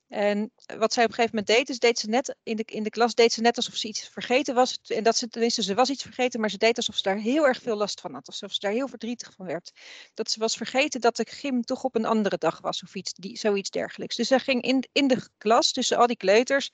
En 0.10 0.51
wat 0.78 0.93
zij 0.93 1.03
op 1.03 1.10
een 1.10 1.16
gegeven 1.16 1.38
moment 1.38 1.57
deed, 1.57 1.70
is 1.70 1.80
deed 1.80 1.99
ze 1.99 2.10
net 2.10 2.36
in 2.43 2.55
de, 2.55 2.64
in 2.66 2.84
de 2.84 2.89
klas 2.89 3.14
deed 3.14 3.34
ze 3.34 3.41
net 3.41 3.55
alsof 3.55 3.76
ze 3.76 3.88
iets 3.88 4.07
vergeten 4.07 4.55
was. 4.55 4.80
En 4.82 5.03
dat 5.03 5.18
ze 5.18 5.28
tenminste, 5.28 5.64
ze 5.64 5.74
was 5.74 5.89
iets 5.89 6.03
vergeten, 6.03 6.39
maar 6.39 6.49
ze 6.49 6.57
deed 6.57 6.78
alsof 6.78 6.95
ze 6.95 7.01
daar 7.01 7.18
heel 7.18 7.47
erg 7.47 7.62
veel 7.62 7.76
last 7.76 8.01
van 8.01 8.14
had. 8.14 8.28
Alsof 8.28 8.53
ze 8.53 8.60
daar 8.60 8.72
heel 8.72 8.88
verdrietig 8.88 9.34
van 9.36 9.45
werd. 9.45 9.72
Dat 10.14 10.32
ze 10.32 10.39
was 10.39 10.57
vergeten 10.57 11.01
dat 11.01 11.16
de 11.16 11.26
gym 11.30 11.62
toch 11.62 11.84
op 11.84 11.95
een 11.95 12.05
andere 12.05 12.38
dag 12.38 12.62
was 12.62 12.84
of 12.84 12.95
iets, 12.95 13.14
die, 13.14 13.38
zoiets 13.38 13.70
dergelijks. 13.70 14.16
Dus 14.16 14.28
ze 14.28 14.39
ging 14.39 14.62
in, 14.62 14.88
in 14.91 15.07
de 15.07 15.30
klas, 15.38 15.72
tussen 15.72 15.97
al 15.97 16.07
die 16.07 16.18
kleuters, 16.18 16.72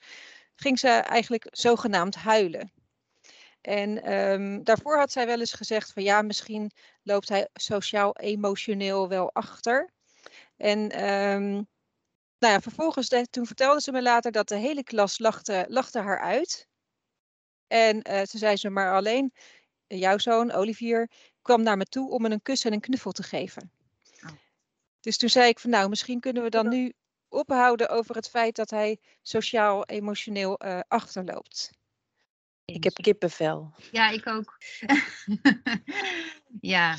ging 0.54 0.78
ze 0.78 0.88
eigenlijk 0.88 1.46
zogenaamd 1.50 2.14
huilen. 2.14 2.72
En 3.60 4.12
um, 4.12 4.64
daarvoor 4.64 4.98
had 4.98 5.12
zij 5.12 5.26
wel 5.26 5.38
eens 5.40 5.52
gezegd 5.52 5.92
van 5.92 6.02
ja, 6.02 6.22
misschien 6.22 6.70
loopt 7.02 7.28
hij 7.28 7.48
sociaal-emotioneel 7.54 9.08
wel 9.08 9.32
achter. 9.32 9.92
En 10.56 11.10
um, 11.10 11.68
nou 12.46 12.58
ja, 12.58 12.70
vervolgens, 12.70 13.08
toen 13.30 13.46
vertelde 13.46 13.80
ze 13.80 13.92
me 13.92 14.02
later 14.02 14.32
dat 14.32 14.48
de 14.48 14.56
hele 14.56 14.82
klas 14.82 15.18
lachte, 15.18 15.66
lachte 15.68 16.00
haar 16.00 16.20
uit. 16.20 16.68
En 17.66 17.96
uh, 17.96 18.22
toen 18.22 18.40
zei 18.40 18.56
ze 18.56 18.70
maar 18.70 18.94
alleen, 18.94 19.32
eh, 19.86 19.98
jouw 19.98 20.18
zoon, 20.18 20.52
Olivier, 20.52 21.10
kwam 21.42 21.62
naar 21.62 21.76
me 21.76 21.84
toe 21.84 22.10
om 22.10 22.22
me 22.22 22.30
een 22.30 22.42
kus 22.42 22.64
en 22.64 22.72
een 22.72 22.80
knuffel 22.80 23.12
te 23.12 23.22
geven. 23.22 23.72
Oh. 24.24 24.30
Dus 25.00 25.16
toen 25.16 25.28
zei 25.28 25.48
ik 25.48 25.58
van 25.58 25.70
nou, 25.70 25.88
misschien 25.88 26.20
kunnen 26.20 26.42
we 26.42 26.48
dan 26.48 26.68
nu 26.68 26.92
ophouden 27.28 27.88
over 27.88 28.14
het 28.14 28.28
feit 28.28 28.56
dat 28.56 28.70
hij 28.70 28.98
sociaal-emotioneel 29.22 30.64
uh, 30.64 30.80
achterloopt. 30.88 31.70
Ik 32.64 32.84
heb 32.84 32.94
kippenvel. 32.94 33.74
Ja, 33.90 34.10
ik 34.10 34.26
ook. 34.26 34.58
ja. 36.60 36.96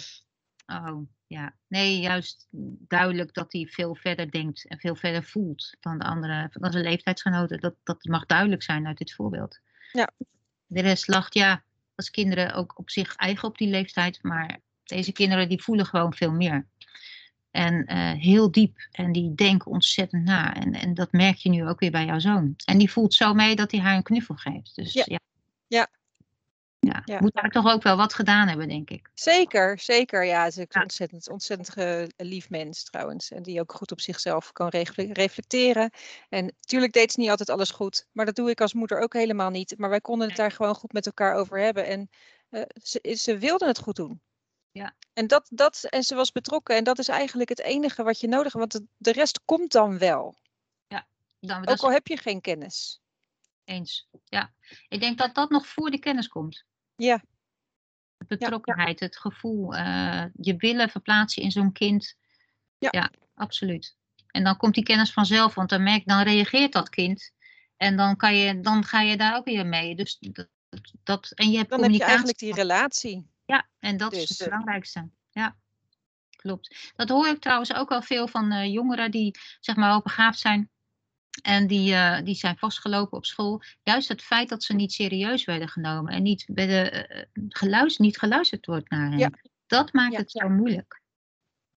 Oh 0.68 1.08
ja. 1.28 1.54
Nee, 1.68 2.00
juist 2.00 2.48
duidelijk 2.88 3.34
dat 3.34 3.52
hij 3.52 3.66
veel 3.66 3.96
verder 3.96 4.32
denkt 4.32 4.68
en 4.68 4.80
veel 4.80 4.96
verder 4.96 5.24
voelt 5.24 5.76
dan 5.80 5.98
de 5.98 6.06
andere, 6.06 6.50
dan 6.52 6.72
zijn 6.72 6.84
leeftijdsgenoten. 6.84 7.60
Dat, 7.60 7.76
dat 7.84 8.04
mag 8.04 8.26
duidelijk 8.26 8.64
zijn 8.64 8.88
uit 8.88 8.98
dit 8.98 9.14
voorbeeld. 9.14 9.60
Ja. 9.92 10.10
De 10.66 10.82
rest 10.82 11.08
lacht, 11.08 11.34
ja, 11.34 11.64
als 11.96 12.10
kinderen 12.10 12.54
ook 12.54 12.78
op 12.78 12.90
zich 12.90 13.16
eigen 13.16 13.48
op 13.48 13.58
die 13.58 13.70
leeftijd, 13.70 14.24
maar 14.24 14.60
deze 14.84 15.12
kinderen 15.12 15.50
die 15.50 15.64
voelen 15.64 15.86
gewoon 15.86 16.14
veel 16.14 16.32
meer. 16.32 16.68
En 17.52 17.94
uh, 17.94 18.12
heel 18.12 18.52
diep. 18.52 18.88
En 18.92 19.12
die 19.12 19.36
denken 19.36 19.72
ontzettend 19.72 20.24
na. 20.24 20.56
En, 20.56 20.74
en 20.74 20.94
dat 20.94 21.12
merk 21.12 21.36
je 21.36 21.50
nu 21.50 21.68
ook 21.68 21.80
weer 21.80 21.92
bij 21.92 22.06
jouw 22.06 22.20
zoon. 22.20 22.56
En 22.66 22.78
die 22.78 22.92
voelt 22.92 23.14
zo 23.14 23.34
mee 23.34 23.56
dat 23.56 23.72
hij 23.72 23.80
haar 23.80 23.96
een 23.96 24.04
knuffel 24.04 24.36
geeft. 24.36 24.76
Dus 24.76 24.94
ja. 24.94 25.04
ja. 25.06 25.20
ja 25.68 25.88
ja, 26.80 27.02
ja. 27.06 27.20
moet 27.20 27.34
daar 27.34 27.50
toch 27.50 27.72
ook 27.74 27.84
wel 27.84 27.98
wat 27.98 28.14
gedaan 28.14 28.48
hebben, 28.48 28.68
denk 28.68 28.90
ik. 28.90 29.10
Zeker, 29.14 29.80
zeker. 29.80 30.26
Ja, 30.26 30.44
het 30.44 30.58
is 30.58 30.66
een 30.70 30.82
ontzettend, 30.82 31.30
ontzettend 31.30 32.12
lief 32.18 32.50
mens 32.50 32.84
trouwens. 32.84 33.32
En 33.32 33.44
die 33.44 33.60
ook 33.60 33.74
goed 33.74 33.92
op 33.92 34.02
zichzelf 34.02 34.52
kan 34.52 34.70
reflecteren. 34.96 35.92
En 36.30 36.46
natuurlijk 36.46 36.94
deed 36.94 37.12
ze 37.12 37.20
niet 37.20 37.30
altijd 37.30 37.50
alles 37.50 37.72
goed. 37.72 38.06
Maar 38.12 38.26
dat 38.26 38.36
doe 38.36 38.50
ik 38.50 38.62
als 38.62 38.74
moeder 38.74 39.00
ook 39.00 39.14
helemaal 39.14 39.50
niet. 39.50 39.74
Maar 39.78 39.90
wij 39.90 40.02
konden 40.02 40.28
het 40.28 40.38
daar 40.38 40.52
gewoon 40.52 40.76
goed 40.76 40.94
met 40.94 41.06
elkaar 41.06 41.36
over 41.36 41.60
hebben. 41.60 41.86
En 41.86 42.10
uh, 42.50 42.62
ze, 42.84 43.16
ze 43.18 43.38
wilden 43.38 43.68
het 43.68 43.80
goed 43.80 43.96
doen. 43.96 44.22
Ja. 44.72 44.96
En, 45.14 45.28
dat, 45.28 45.48
dat, 45.54 45.84
en 45.84 46.04
ze 46.04 46.16
was 46.16 46.32
betrokken. 46.32 46.76
En 46.76 46.84
dat 46.84 47.00
is 47.00 47.08
eigenlijk 47.08 47.50
het 47.50 47.62
enige 47.62 48.04
wat 48.04 48.20
je 48.20 48.28
nodig 48.28 48.54
hebt. 48.54 48.74
Want 48.74 48.86
de, 48.98 49.12
rest 49.12 49.42
komt 49.46 49.72
dan 49.72 49.98
wel. 49.98 50.36
Ja, 50.88 51.08
dan, 51.40 51.68
ook 51.68 51.80
al 51.80 51.92
heb 51.92 52.08
je 52.08 52.18
geen 52.18 52.42
kennis. 52.42 53.02
Eens, 53.68 54.08
ja. 54.26 54.54
Ik 54.88 55.00
denk 55.00 55.18
dat 55.18 55.36
dat 55.36 55.50
nog 55.50 55.68
voor 55.68 55.92
de 55.92 56.00
kennis 56.00 56.28
komt. 56.28 56.66
Ja. 56.96 57.24
De 58.18 58.26
betrokkenheid, 58.26 59.00
het 59.00 59.18
gevoel, 59.18 59.76
uh, 59.76 60.26
je 60.34 60.56
willen 60.56 60.90
verplaatsen 60.90 61.44
in 61.44 61.52
zo'n 61.52 61.72
kind. 61.72 62.16
Ja. 62.78 62.90
ja, 62.92 63.12
absoluut. 63.34 63.98
En 64.28 64.44
dan 64.44 64.58
komt 64.58 64.74
die 64.74 64.84
kennis 64.84 65.12
vanzelf, 65.14 65.54
want 65.56 65.70
dan, 65.70 65.84
merk, 65.84 66.06
dan 66.06 66.22
reageert 66.22 66.74
dat 66.74 66.90
kind. 66.90 67.32
En 67.78 67.96
dan, 67.96 68.16
kan 68.16 68.36
je, 68.36 68.60
dan 68.60 68.84
ga 68.84 69.02
je 69.02 69.18
daar 69.18 69.36
ook 69.36 69.46
weer 69.46 69.66
mee. 69.66 69.96
Dus 69.96 70.20
dat, 71.04 71.32
en 71.32 71.52
je 71.52 71.58
hebt 71.58 71.70
Dan 71.70 71.82
heb 71.82 71.92
je 71.92 71.98
communicatie. 71.98 72.08
eigenlijk 72.08 72.38
die 72.38 72.54
relatie. 72.54 73.30
Ja, 73.46 73.70
en 73.80 73.98
dat 73.98 74.14
is 74.14 74.28
Dus. 74.28 74.38
het 74.38 74.48
belangrijkste. 74.50 75.10
Ja, 75.32 75.58
klopt. 76.30 76.92
Dat 76.96 77.10
hoor 77.10 77.28
ik 77.28 77.40
trouwens 77.40 77.74
ook 77.74 77.92
al 77.92 78.02
veel 78.02 78.28
van 78.28 78.52
eh, 78.52 78.72
jongeren 78.74 79.12
die 79.12 79.40
zeg 79.60 79.76
maar 79.76 79.92
hoogbegaafd 79.92 80.40
zijn. 80.40 80.70
En 81.42 81.68
die, 81.68 81.94
eh, 81.94 82.24
die 82.24 82.36
zijn 82.36 82.58
vastgelopen 82.58 83.18
op 83.18 83.26
school. 83.26 83.62
Juist 83.84 84.08
het 84.08 84.22
feit 84.22 84.50
dat 84.50 84.64
ze 84.64 84.74
niet 84.74 84.94
serieus 84.94 85.46
werden 85.46 85.68
genomen 85.70 86.14
en 86.14 86.24
niet, 86.24 86.46
werden, 86.54 87.10
eh, 87.10 87.26
geluisterd, 87.50 88.00
niet 88.00 88.18
geluisterd 88.20 88.66
wordt 88.66 88.90
naar 88.90 89.10
hen. 89.10 89.18
Ja. 89.18 89.30
Dat 89.68 89.94
maakt 89.94 90.14
Ja. 90.14 90.20
het 90.20 90.32
zo 90.32 90.50
moeilijk. 90.50 91.02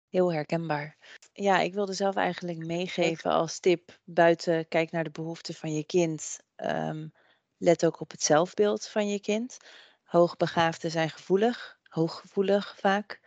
Heel 0.09 0.33
herkenbaar. 0.33 0.97
Ja, 1.33 1.59
ik 1.61 1.75
wilde 1.75 1.93
zelf 1.93 2.15
eigenlijk 2.15 2.59
meegeven 2.59 3.31
als 3.31 3.59
tip 3.61 3.99
buiten 4.05 4.69
kijk 4.69 4.91
naar 4.91 5.05
de 5.05 5.11
behoeften 5.11 5.55
van 5.55 5.75
je 5.75 5.85
kind. 5.85 6.39
ehm, 6.57 7.09
let 7.57 7.85
ook 7.87 8.01
op 8.01 8.11
het 8.11 8.23
zelfbeeld 8.23 8.89
van 8.89 9.09
je 9.09 9.21
kind. 9.21 9.57
Hoogbegaafden 10.03 10.91
zijn 10.91 11.11
gevoelig, 11.11 11.79
hooggevoelig 11.83 12.77
vaak. 12.79 13.21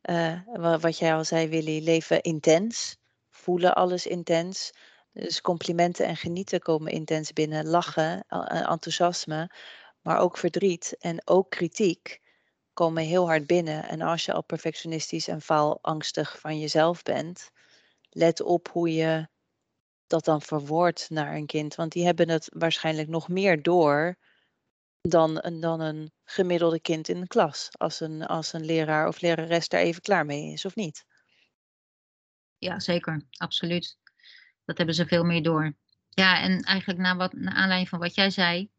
Eh, 0.00 0.40
wa- 0.46 0.78
wat 0.78 0.98
jij 0.98 1.14
al 1.14 1.24
zei, 1.24 1.48
Willy, 1.48 1.84
leven 1.84 2.22
intens, 2.22 2.96
voelen 3.30 3.74
alles 3.74 4.06
intens. 4.06 4.72
Dus 5.12 5.40
complimenten 5.40 6.06
en 6.06 6.16
genieten 6.16 6.60
komen 6.60 6.92
intens 6.92 7.32
binnen, 7.32 7.66
lachen, 7.66 8.24
enthousiasme, 8.48 9.50
maar 10.00 10.18
ook 10.18 10.36
verdriet 10.36 10.96
en 10.98 11.22
ook 11.24 11.50
kritiek 11.50 12.20
komen 12.72 13.02
heel 13.02 13.26
hard 13.26 13.46
binnen. 13.46 13.84
En 13.88 14.00
als 14.00 14.24
je 14.24 14.32
al 14.32 14.44
perfectionistisch 14.44 15.28
en 15.28 15.40
faalangstig 15.40 16.40
van 16.40 16.58
jezelf 16.58 17.02
bent, 17.02 17.50
let 18.10 18.40
op 18.40 18.68
hoe 18.68 18.92
je 18.94 19.28
dat 20.06 20.24
dan 20.24 20.42
verwoordt 20.42 21.10
naar 21.10 21.34
een 21.34 21.46
kind. 21.46 21.74
Want 21.74 21.92
die 21.92 22.04
hebben 22.04 22.28
het 22.28 22.48
waarschijnlijk 22.54 23.08
nog 23.08 23.28
meer 23.28 23.62
door 23.62 24.16
dan 25.00 25.38
een, 25.40 25.60
dan 25.60 25.80
een 25.80 26.12
gemiddelde 26.24 26.80
kind 26.80 27.08
in 27.08 27.20
de 27.20 27.26
klas. 27.26 27.68
Als 27.72 28.00
een, 28.00 28.26
als 28.26 28.52
een 28.52 28.64
leraar 28.64 29.08
of 29.08 29.20
lerares 29.20 29.68
daar 29.68 29.80
even 29.80 30.02
klaar 30.02 30.26
mee 30.26 30.52
is, 30.52 30.64
of 30.64 30.74
niet? 30.74 31.04
Ja, 32.58 32.80
zeker. 32.80 33.22
Absoluut. 33.38 33.98
Dat 34.68 34.76
hebben 34.76 34.94
ze 34.94 35.06
veel 35.06 35.24
meer 35.24 35.42
door. 35.42 35.74
Ja, 36.08 36.40
en 36.40 36.62
eigenlijk 36.62 37.00
na 37.00 37.16
wat, 37.16 37.32
naar 37.32 37.54
aanleiding 37.54 37.88
van 37.88 37.98
wat 37.98 38.14
jij 38.14 38.30
zei, 38.30 38.70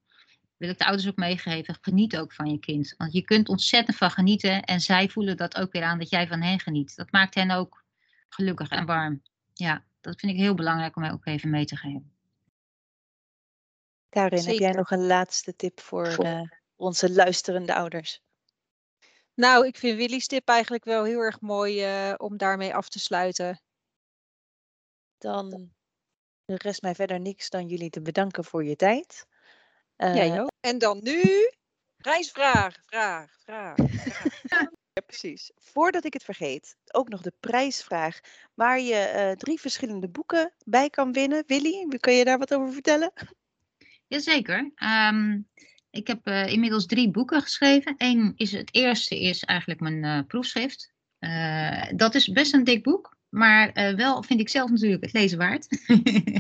wil 0.58 0.70
ik 0.70 0.78
de 0.78 0.86
ouders 0.86 1.08
ook 1.08 1.16
meegeven. 1.16 1.78
Geniet 1.82 2.18
ook 2.18 2.34
van 2.34 2.52
je 2.52 2.60
kind. 2.60 2.94
Want 2.98 3.14
je 3.14 3.22
kunt 3.22 3.50
ontzettend 3.50 3.98
van 3.98 4.12
genieten 4.12 4.64
en 4.64 4.82
zij 4.82 5.10
voelen 5.10 5.38
dat 5.38 5.58
ook 5.58 5.72
weer 5.72 5.84
aan 5.84 6.00
dat 6.00 6.10
jij 6.10 6.28
van 6.28 6.42
hen 6.42 6.60
geniet. 6.60 6.96
Dat 6.96 7.12
maakt 7.12 7.36
hen 7.36 7.52
ook 7.52 7.84
gelukkig 8.30 8.70
en 8.70 8.86
warm. 8.86 9.22
Ja, 9.54 9.86
dat 10.02 10.20
vind 10.20 10.32
ik 10.32 10.38
heel 10.38 10.56
belangrijk 10.56 10.96
om 10.96 11.06
ook 11.06 11.26
even 11.26 11.50
mee 11.50 11.66
te 11.66 11.76
geven. 11.76 12.14
Karin, 14.10 14.46
heb 14.46 14.58
jij 14.58 14.72
nog 14.72 14.92
een 14.92 15.06
laatste 15.06 15.56
tip 15.56 15.80
voor 15.80 16.08
eh, 16.08 16.42
onze 16.76 17.12
luisterende 17.12 17.76
ouders? 17.76 18.22
Nou, 19.34 19.68
ik 19.68 19.78
vind 19.78 19.98
Willy's 19.98 20.28
tip 20.28 20.48
eigenlijk 20.48 20.84
wel 20.84 21.04
heel 21.04 21.20
erg 21.20 21.42
mooi 21.42 21.84
eh, 21.84 22.14
om 22.18 22.38
daarmee 22.38 22.76
af 22.76 22.90
te 22.90 23.00
sluiten. 23.00 23.62
Dan 25.18 25.78
rest 26.58 26.82
mij 26.82 26.96
verder 26.96 27.20
niks 27.20 27.50
dan 27.50 27.68
jullie 27.68 27.90
te 27.90 28.02
bedanken 28.02 28.44
voor 28.44 28.64
je 28.64 28.76
tijd. 28.76 29.28
Eh, 29.96 30.16
Jij 30.16 30.42
ook. 30.42 30.52
En 30.60 30.78
dan 30.78 31.00
nu, 31.04 31.52
prijsvraag, 31.98 32.76
vraag, 32.86 33.38
vraag. 33.44 33.78
Ja, 34.94 35.06
precies. 35.06 35.52
Voordat 35.56 36.06
ik 36.06 36.14
het 36.14 36.24
vergeet, 36.24 36.76
ook 36.92 37.10
nog 37.10 37.22
de 37.22 37.34
prijsvraag. 37.40 38.20
Waar 38.54 38.80
je 38.80 38.96
eh, 38.96 39.32
drie 39.32 39.60
verschillende 39.60 40.10
boeken 40.10 40.54
bij 40.66 40.90
kan 40.90 41.12
winnen. 41.12 41.44
Willy, 41.48 41.88
kun 42.00 42.14
je 42.14 42.26
daar 42.26 42.38
wat 42.38 42.54
over 42.54 42.74
vertellen? 42.74 43.12
Jazeker. 44.08 44.72
Ehm 44.76 45.38
ik 45.92 46.08
heb 46.08 46.28
eh, 46.28 46.48
inmiddels 46.48 46.86
drie 46.86 47.12
boeken 47.12 47.42
geschreven. 47.42 47.96
Eén 47.98 48.34
is 48.36 48.52
het 48.52 48.74
eerste 48.74 49.20
is 49.20 49.44
eigenlijk 49.44 49.80
mijn 49.80 50.04
eh, 50.04 50.20
proefschrift. 50.28 50.94
Eh, 51.20 51.92
dat 51.96 52.16
is 52.16 52.28
best 52.28 52.54
een 52.54 52.64
dik 52.64 52.84
boek, 52.84 53.18
maar 53.30 53.70
eh, 53.70 53.96
wel 53.96 54.24
vind 54.24 54.40
ik 54.40 54.50
zelf 54.50 54.70
natuurlijk 54.70 55.04
het 55.04 55.14
lezen 55.14 55.38
waard. 55.38 55.68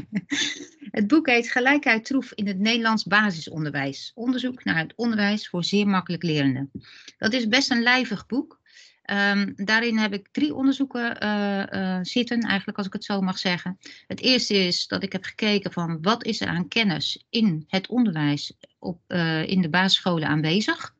het 0.97 1.07
boek 1.07 1.27
heet 1.27 1.51
Gelijkheid 1.51 2.05
troef 2.05 2.31
in 2.33 2.47
het 2.47 2.59
Nederlands 2.59 3.03
basisonderwijs. 3.03 4.11
Onderzoek 4.15 4.63
naar 4.63 4.77
het 4.77 4.93
onderwijs 4.95 5.49
voor 5.49 5.63
zeer 5.63 5.87
makkelijk 5.87 6.23
lerenden. 6.23 6.71
Dat 7.17 7.33
is 7.33 7.47
best 7.47 7.71
een 7.71 7.81
lijvig 7.81 8.25
boek. 8.25 8.59
Ehm, 9.03 9.51
daarin 9.55 9.97
heb 9.97 10.13
ik 10.13 10.27
drie 10.31 10.53
onderzoeken 10.53 11.19
eh, 11.19 11.73
eh, 11.73 12.03
zitten, 12.03 12.39
eigenlijk 12.41 12.77
als 12.77 12.87
ik 12.87 12.93
het 12.93 13.03
zo 13.03 13.21
mag 13.21 13.37
zeggen. 13.37 13.77
Het 14.07 14.21
eerste 14.21 14.53
is 14.53 14.87
dat 14.87 15.03
ik 15.03 15.11
heb 15.11 15.23
gekeken 15.23 15.71
van 15.71 16.01
wat 16.01 16.23
is 16.23 16.41
er 16.41 16.47
aan 16.47 16.67
kennis 16.67 17.25
in 17.29 17.63
het 17.67 17.87
onderwijs 17.87 18.53
op, 18.79 19.01
in 19.45 19.61
de 19.61 19.69
basisscholen 19.69 20.27
aanwezig. 20.27 20.95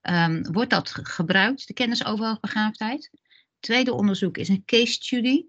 Ehm, 0.00 0.42
wordt 0.52 0.70
dat 0.70 0.90
ge- 0.90 1.04
gebruikt, 1.04 1.66
de 1.66 1.74
kennis 1.74 2.04
over 2.04 2.26
hoogbegaafdheid? 2.26 3.10
Tweede 3.60 3.92
onderzoek 3.92 4.36
is 4.36 4.48
een 4.48 4.64
case 4.64 4.92
study. 4.92 5.44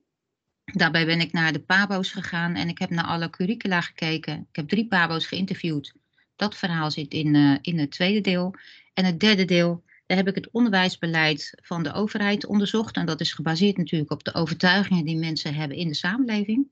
Daarbij 0.64 1.06
ben 1.06 1.20
ik 1.20 1.32
naar 1.32 1.54
de 1.54 1.60
PABO's 1.60 2.12
gegaan 2.12 2.56
en 2.56 2.70
ik 2.70 2.78
heb 2.78 2.90
naar 2.90 3.06
alle 3.06 3.30
curricula 3.30 3.82
gekeken. 3.82 4.48
Ik 4.50 4.56
heb 4.56 4.68
drie 4.68 4.88
PABO's 4.88 5.26
geïnterviewd. 5.26 5.94
Dat 6.36 6.56
verhaal 6.56 6.92
zit 6.92 7.14
in, 7.14 7.36
eh, 7.36 7.58
in 7.62 7.80
het 7.80 7.92
tweede 7.92 8.22
deel. 8.22 8.56
En 8.94 9.06
het 9.06 9.20
derde 9.20 9.46
deel, 9.46 9.84
daar 10.06 10.18
heb 10.18 10.28
ik 10.28 10.36
het 10.36 10.50
onderwijsbeleid 10.52 11.54
van 11.62 11.84
de 11.84 11.94
overheid 11.94 12.46
onderzocht. 12.46 12.96
En 12.96 13.06
dat 13.06 13.20
is 13.20 13.34
gebaseerd 13.34 13.78
natuurlijk 13.78 14.12
op 14.12 14.24
de 14.24 14.34
overtuigingen 14.34 15.06
die 15.06 15.18
mensen 15.18 15.54
hebben 15.54 15.78
in 15.78 15.88
de 15.88 15.96
samenleving. 15.96 16.68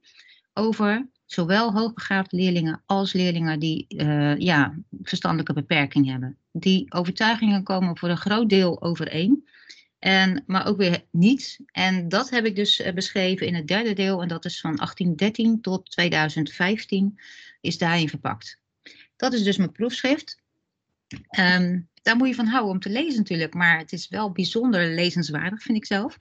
Over 0.53 1.09
zowel 1.25 1.71
hoogbegaafde 1.73 2.37
leerlingen 2.37 2.83
als 2.85 3.13
leerlingen 3.13 3.59
die 3.59 3.85
eh, 3.87 4.37
ja, 4.37 4.77
verstandelijke 5.01 5.53
beperking 5.53 6.07
hebben. 6.07 6.37
Die 6.51 6.93
overtuigingen 6.93 7.63
komen 7.63 7.97
voor 7.97 8.09
een 8.09 8.17
groot 8.17 8.49
deel 8.49 8.81
overeen. 8.81 9.47
En, 9.99 10.43
maar 10.47 10.67
ook 10.67 10.77
weer 10.77 11.05
niet. 11.11 11.59
En 11.65 12.09
dat 12.09 12.29
heb 12.29 12.45
ik 12.45 12.55
dus 12.55 12.79
eh, 12.79 12.93
beschreven 12.93 13.47
in 13.47 13.55
het 13.55 13.67
derde 13.67 13.93
deel. 13.93 14.21
En 14.21 14.27
dat 14.27 14.45
is 14.45 14.59
van 14.59 14.75
1813 14.75 15.61
tot 15.61 15.91
2015 15.91 17.19
is 17.61 17.77
daarin 17.77 18.09
verpakt. 18.09 18.61
Dat 19.15 19.33
is 19.33 19.43
dus 19.43 19.57
mijn 19.57 19.71
proefschrift. 19.71 20.41
Ehm, 21.29 21.79
daar 22.01 22.15
moet 22.15 22.27
je 22.27 22.35
van 22.35 22.47
houden 22.47 22.71
om 22.71 22.79
te 22.79 22.89
lezen 22.89 23.17
natuurlijk. 23.17 23.53
Maar 23.53 23.77
het 23.77 23.91
is 23.91 24.07
wel 24.07 24.31
bijzonder 24.31 24.93
lezenswaardig, 24.93 25.61
vind 25.61 25.77
ik 25.77 25.85
zelf. 25.85 26.17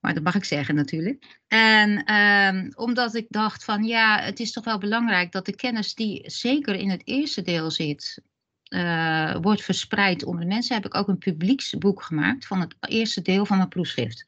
Maar 0.00 0.14
dat 0.14 0.22
mag 0.22 0.34
ik 0.34 0.44
zeggen 0.44 0.74
natuurlijk. 0.74 1.40
En 1.48 2.04
ehm, 2.04 2.70
omdat 2.74 3.14
ik 3.14 3.26
dacht 3.28 3.64
van 3.64 3.84
ja, 3.84 4.20
het 4.20 4.40
is 4.40 4.52
toch 4.52 4.64
wel 4.64 4.78
belangrijk 4.78 5.32
dat 5.32 5.46
de 5.46 5.54
kennis 5.54 5.94
die 5.94 6.22
zeker 6.30 6.74
in 6.74 6.90
het 6.90 7.02
eerste 7.04 7.42
deel 7.42 7.70
zit, 7.70 8.22
eh, 8.70 9.36
wordt 9.40 9.62
verspreid 9.62 10.24
onder 10.24 10.40
de 10.40 10.46
mensen, 10.46 10.74
heb 10.74 10.86
ik 10.86 10.94
ook 10.94 11.08
een 11.08 11.18
publieksboek 11.18 12.02
gemaakt 12.02 12.46
van 12.46 12.60
het 12.60 12.74
eerste 12.80 13.22
deel 13.22 13.46
van 13.46 13.56
mijn 13.56 13.68
proefschrift. 13.68 14.24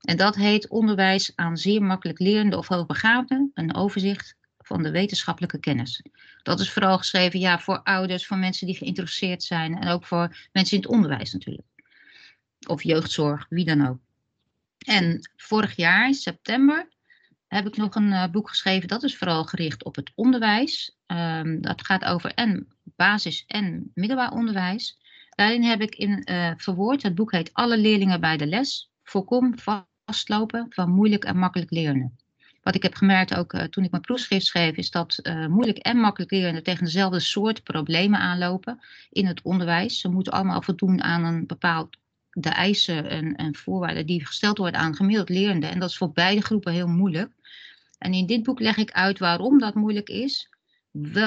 En 0.00 0.16
dat 0.16 0.34
heet 0.34 0.68
Onderwijs 0.68 1.32
aan 1.34 1.56
zeer 1.56 1.82
makkelijk 1.82 2.18
lerende 2.18 2.56
of 2.56 2.68
hoogbegaafden, 2.68 3.50
een 3.54 3.74
overzicht 3.74 4.36
van 4.58 4.82
de 4.82 4.90
wetenschappelijke 4.90 5.58
kennis. 5.58 6.02
Dat 6.42 6.60
is 6.60 6.72
vooral 6.72 6.98
geschreven 6.98 7.40
ja, 7.40 7.58
voor 7.58 7.80
ouders, 7.82 8.26
voor 8.26 8.36
mensen 8.36 8.66
die 8.66 8.76
geïnteresseerd 8.76 9.42
zijn 9.42 9.78
en 9.78 9.88
ook 9.88 10.04
voor 10.04 10.48
mensen 10.52 10.76
in 10.76 10.82
het 10.82 10.92
onderwijs 10.92 11.32
natuurlijk. 11.32 11.66
Of 12.66 12.82
jeugdzorg, 12.82 13.46
wie 13.48 13.64
dan 13.64 13.86
ook. 13.86 13.98
En 14.78 15.30
vorig 15.36 15.76
jaar, 15.76 16.06
in 16.06 16.14
september, 16.14 16.88
heb 17.48 17.66
ik 17.66 17.76
nog 17.76 17.94
een 17.94 18.12
eh, 18.12 18.30
boek 18.30 18.48
geschreven. 18.48 18.88
Dat 18.88 19.02
is 19.02 19.16
vooral 19.16 19.44
gericht 19.44 19.84
op 19.84 19.96
het 19.96 20.12
onderwijs. 20.14 20.96
Ehm, 21.06 21.60
dat 21.60 21.86
gaat 21.86 22.04
over 22.04 22.34
en 22.34 22.68
basis- 22.96 23.44
en 23.46 23.90
middelbaar 23.94 24.32
onderwijs. 24.32 24.98
Daarin 25.30 25.62
heb 25.62 25.80
ik 25.80 25.94
in 25.94 26.22
eh, 26.22 26.50
verwoord, 26.56 27.02
het 27.02 27.14
boek 27.14 27.32
heet 27.32 27.50
Alle 27.52 27.78
leerlingen 27.78 28.20
bij 28.20 28.36
de 28.36 28.46
les. 28.46 28.90
Voorkom 29.02 29.54
vastlopen 30.04 30.66
van 30.68 30.90
moeilijk 30.90 31.24
en 31.24 31.38
makkelijk 31.38 31.70
leren. 31.70 32.16
Wat 32.62 32.74
ik 32.74 32.82
heb 32.82 32.94
gemerkt 32.94 33.34
ook 33.34 33.52
eh, 33.52 33.64
toen 33.64 33.84
ik 33.84 33.90
mijn 33.90 34.02
proefschrift 34.02 34.46
schreef, 34.46 34.76
is 34.76 34.90
dat 34.90 35.18
eh, 35.18 35.46
moeilijk 35.46 35.78
en 35.78 35.96
makkelijk 35.96 36.30
lerenden 36.30 36.62
tegen 36.62 36.84
dezelfde 36.84 37.20
soort 37.20 37.62
problemen 37.62 38.20
aanlopen 38.20 38.80
in 39.10 39.26
het 39.26 39.42
onderwijs. 39.42 40.00
Ze 40.00 40.08
moeten 40.08 40.32
allemaal 40.32 40.62
voldoen 40.62 41.02
aan 41.02 41.24
een 41.24 41.46
bepaald 41.46 41.96
de 42.32 42.48
eisen 42.48 43.08
en, 43.08 43.36
en 43.36 43.54
voorwaarden 43.54 44.06
die 44.06 44.26
gesteld 44.26 44.58
worden 44.58 44.80
aan 44.80 44.96
gemiddeld 44.96 45.28
lerenden. 45.28 45.70
En 45.70 45.78
dat 45.78 45.90
is 45.90 45.96
voor 45.96 46.12
beide 46.12 46.40
groepen 46.40 46.72
heel 46.72 46.88
moeilijk. 46.88 47.30
En 47.98 48.12
in 48.12 48.26
dit 48.26 48.42
boek 48.42 48.60
leg 48.60 48.76
ik 48.76 48.90
uit 48.90 49.18
waarom 49.18 49.58
dat 49.58 49.74
moeilijk 49.74 50.08
is, 50.08 50.48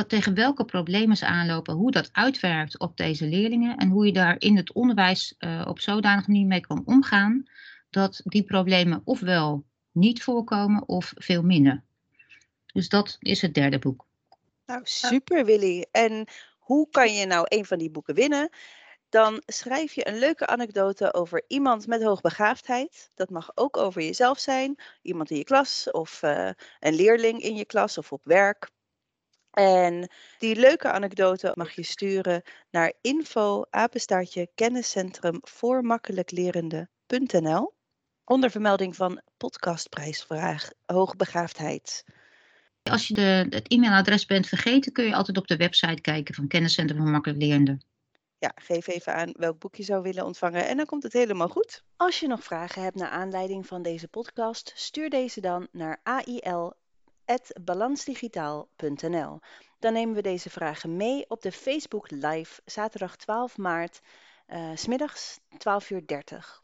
tegen 0.07 0.33
welke 0.33 0.65
problemen 0.65 1.17
ze 1.17 1.25
aanlopen, 1.25 1.73
hoe 1.73 1.91
dat 1.91 2.09
uitwerkt 2.11 2.79
op 2.79 2.97
deze 2.97 3.25
leerlingen 3.27 3.77
en 3.77 3.89
hoe 3.89 4.05
je 4.05 4.13
daar 4.13 4.35
in 4.39 4.57
het 4.57 4.73
onderwijs 4.73 5.35
uh, 5.39 5.65
op 5.67 5.79
zodanige 5.79 6.31
manier 6.31 6.47
mee 6.47 6.61
kan 6.61 6.81
omgaan 6.85 7.45
dat 7.89 8.21
die 8.23 8.43
problemen 8.43 9.01
ofwel 9.03 9.65
niet 9.91 10.23
voorkomen 10.23 10.87
of 10.87 11.13
veel 11.15 11.43
minder. 11.43 11.83
Dus 12.73 12.89
dat 12.89 13.15
is 13.19 13.41
het 13.41 13.53
derde 13.53 13.79
boek. 13.79 14.05
Nou, 14.65 14.81
super 14.83 15.45
Willy. 15.45 15.85
En 15.91 16.27
hoe 16.57 16.89
kan 16.89 17.13
je 17.13 17.25
nou 17.25 17.45
een 17.49 17.65
van 17.65 17.77
die 17.77 17.91
boeken 17.91 18.15
winnen? 18.15 18.49
Dan 19.09 19.41
schrijf 19.45 19.93
je 19.93 20.07
een 20.07 20.19
leuke 20.19 20.47
anekdote 20.47 21.13
over 21.13 21.43
iemand 21.47 21.87
met 21.87 22.03
hoogbegaafdheid. 22.03 23.09
Dat 23.13 23.29
mag 23.29 23.51
ook 23.55 23.77
over 23.77 24.01
jezelf 24.01 24.39
zijn, 24.39 24.75
iemand 25.01 25.31
in 25.31 25.37
je 25.37 25.43
klas 25.43 25.91
of 25.91 26.23
uh, 26.23 26.49
een 26.79 26.95
leerling 26.95 27.41
in 27.41 27.55
je 27.55 27.65
klas 27.65 27.97
of 27.97 28.11
op 28.11 28.23
werk. 28.23 28.69
En 29.55 30.09
die 30.37 30.55
leuke 30.55 30.91
anekdote 30.91 31.51
mag 31.53 31.71
je 31.71 31.83
sturen 31.83 32.41
naar 32.69 32.93
info 33.01 33.65
apenstaartje 33.69 34.49
kenniscentrum 34.55 35.39
voor 35.41 35.83
makkelijklerende.nl 35.83 37.73
onder 38.25 38.51
vermelding 38.51 38.95
van 38.95 39.21
podcastprijsvraag 39.37 40.69
hoogbegaafdheid. 40.85 42.03
Als 42.83 43.07
je 43.07 43.13
de, 43.13 43.45
het 43.49 43.67
e-mailadres 43.67 44.25
bent 44.25 44.47
vergeten, 44.47 44.91
kun 44.91 45.05
je 45.05 45.15
altijd 45.15 45.37
op 45.37 45.47
de 45.47 45.57
website 45.57 46.01
kijken 46.01 46.35
van 46.35 46.47
Kenniscentrum 46.47 47.01
voor 47.01 47.11
Makkelijk 47.11 47.41
Lerende. 47.41 47.77
Ja, 48.37 48.51
geef 48.55 48.87
even 48.87 49.15
aan 49.15 49.33
welk 49.37 49.59
boek 49.59 49.75
je 49.75 49.83
zou 49.83 50.01
willen 50.01 50.25
ontvangen 50.25 50.67
en 50.67 50.77
dan 50.77 50.85
komt 50.85 51.03
het 51.03 51.13
helemaal 51.13 51.49
goed. 51.49 51.83
Als 51.95 52.19
je 52.19 52.27
nog 52.27 52.43
vragen 52.43 52.83
hebt 52.83 52.95
naar 52.95 53.09
aanleiding 53.09 53.67
van 53.67 53.81
deze 53.81 54.07
podcast, 54.07 54.71
stuur 54.75 55.09
deze 55.09 55.41
dan 55.41 55.67
naar 55.71 55.99
ail.balansdigitaal.nl. 57.25 59.39
Dan 59.79 59.93
nemen 59.93 60.15
we 60.15 60.21
deze 60.21 60.49
vragen 60.49 60.95
mee 60.95 61.29
op 61.29 61.41
de 61.41 61.51
Facebook 61.51 62.11
Live 62.11 62.61
zaterdag 62.65 63.15
12 63.15 63.57
maart, 63.57 63.99
uh, 64.47 64.71
smiddags 64.75 65.39
12.30 65.39 65.47
uur. 65.89 66.63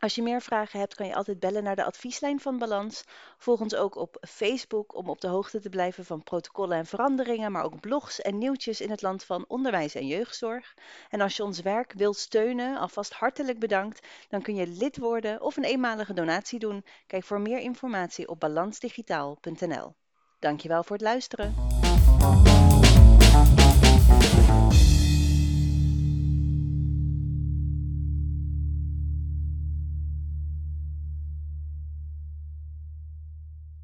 Als 0.00 0.14
je 0.14 0.22
meer 0.22 0.40
vragen 0.40 0.78
hebt, 0.78 0.94
kan 0.94 1.06
je 1.06 1.14
altijd 1.14 1.40
bellen 1.40 1.62
naar 1.62 1.76
de 1.76 1.84
advieslijn 1.84 2.40
van 2.40 2.58
Balans. 2.58 3.04
Volg 3.38 3.60
ons 3.60 3.74
ook 3.74 3.96
op 3.96 4.16
Facebook 4.28 4.96
om 4.96 5.08
op 5.08 5.20
de 5.20 5.28
hoogte 5.28 5.60
te 5.60 5.68
blijven 5.68 6.04
van 6.04 6.22
protocollen 6.22 6.76
en 6.76 6.86
veranderingen, 6.86 7.52
maar 7.52 7.64
ook 7.64 7.80
blogs 7.80 8.20
en 8.20 8.38
nieuwtjes 8.38 8.80
in 8.80 8.90
het 8.90 9.02
land 9.02 9.24
van 9.24 9.44
onderwijs 9.48 9.94
en 9.94 10.06
jeugdzorg. 10.06 10.74
En 11.08 11.20
als 11.20 11.36
je 11.36 11.44
ons 11.44 11.60
werk 11.60 11.92
wilt 11.92 12.16
steunen, 12.16 12.76
alvast 12.76 13.12
hartelijk 13.12 13.58
bedankt, 13.58 14.06
dan 14.28 14.42
kun 14.42 14.54
je 14.54 14.66
lid 14.66 14.98
worden 14.98 15.40
of 15.40 15.56
een 15.56 15.64
eenmalige 15.64 16.14
donatie 16.14 16.58
doen. 16.58 16.84
Kijk 17.06 17.24
voor 17.24 17.40
meer 17.40 17.58
informatie 17.58 18.28
op 18.28 18.40
balansdigitaal.nl. 18.40 19.94
Dankjewel 20.38 20.82
voor 20.82 20.96
het 20.96 21.04
luisteren. 21.04 21.54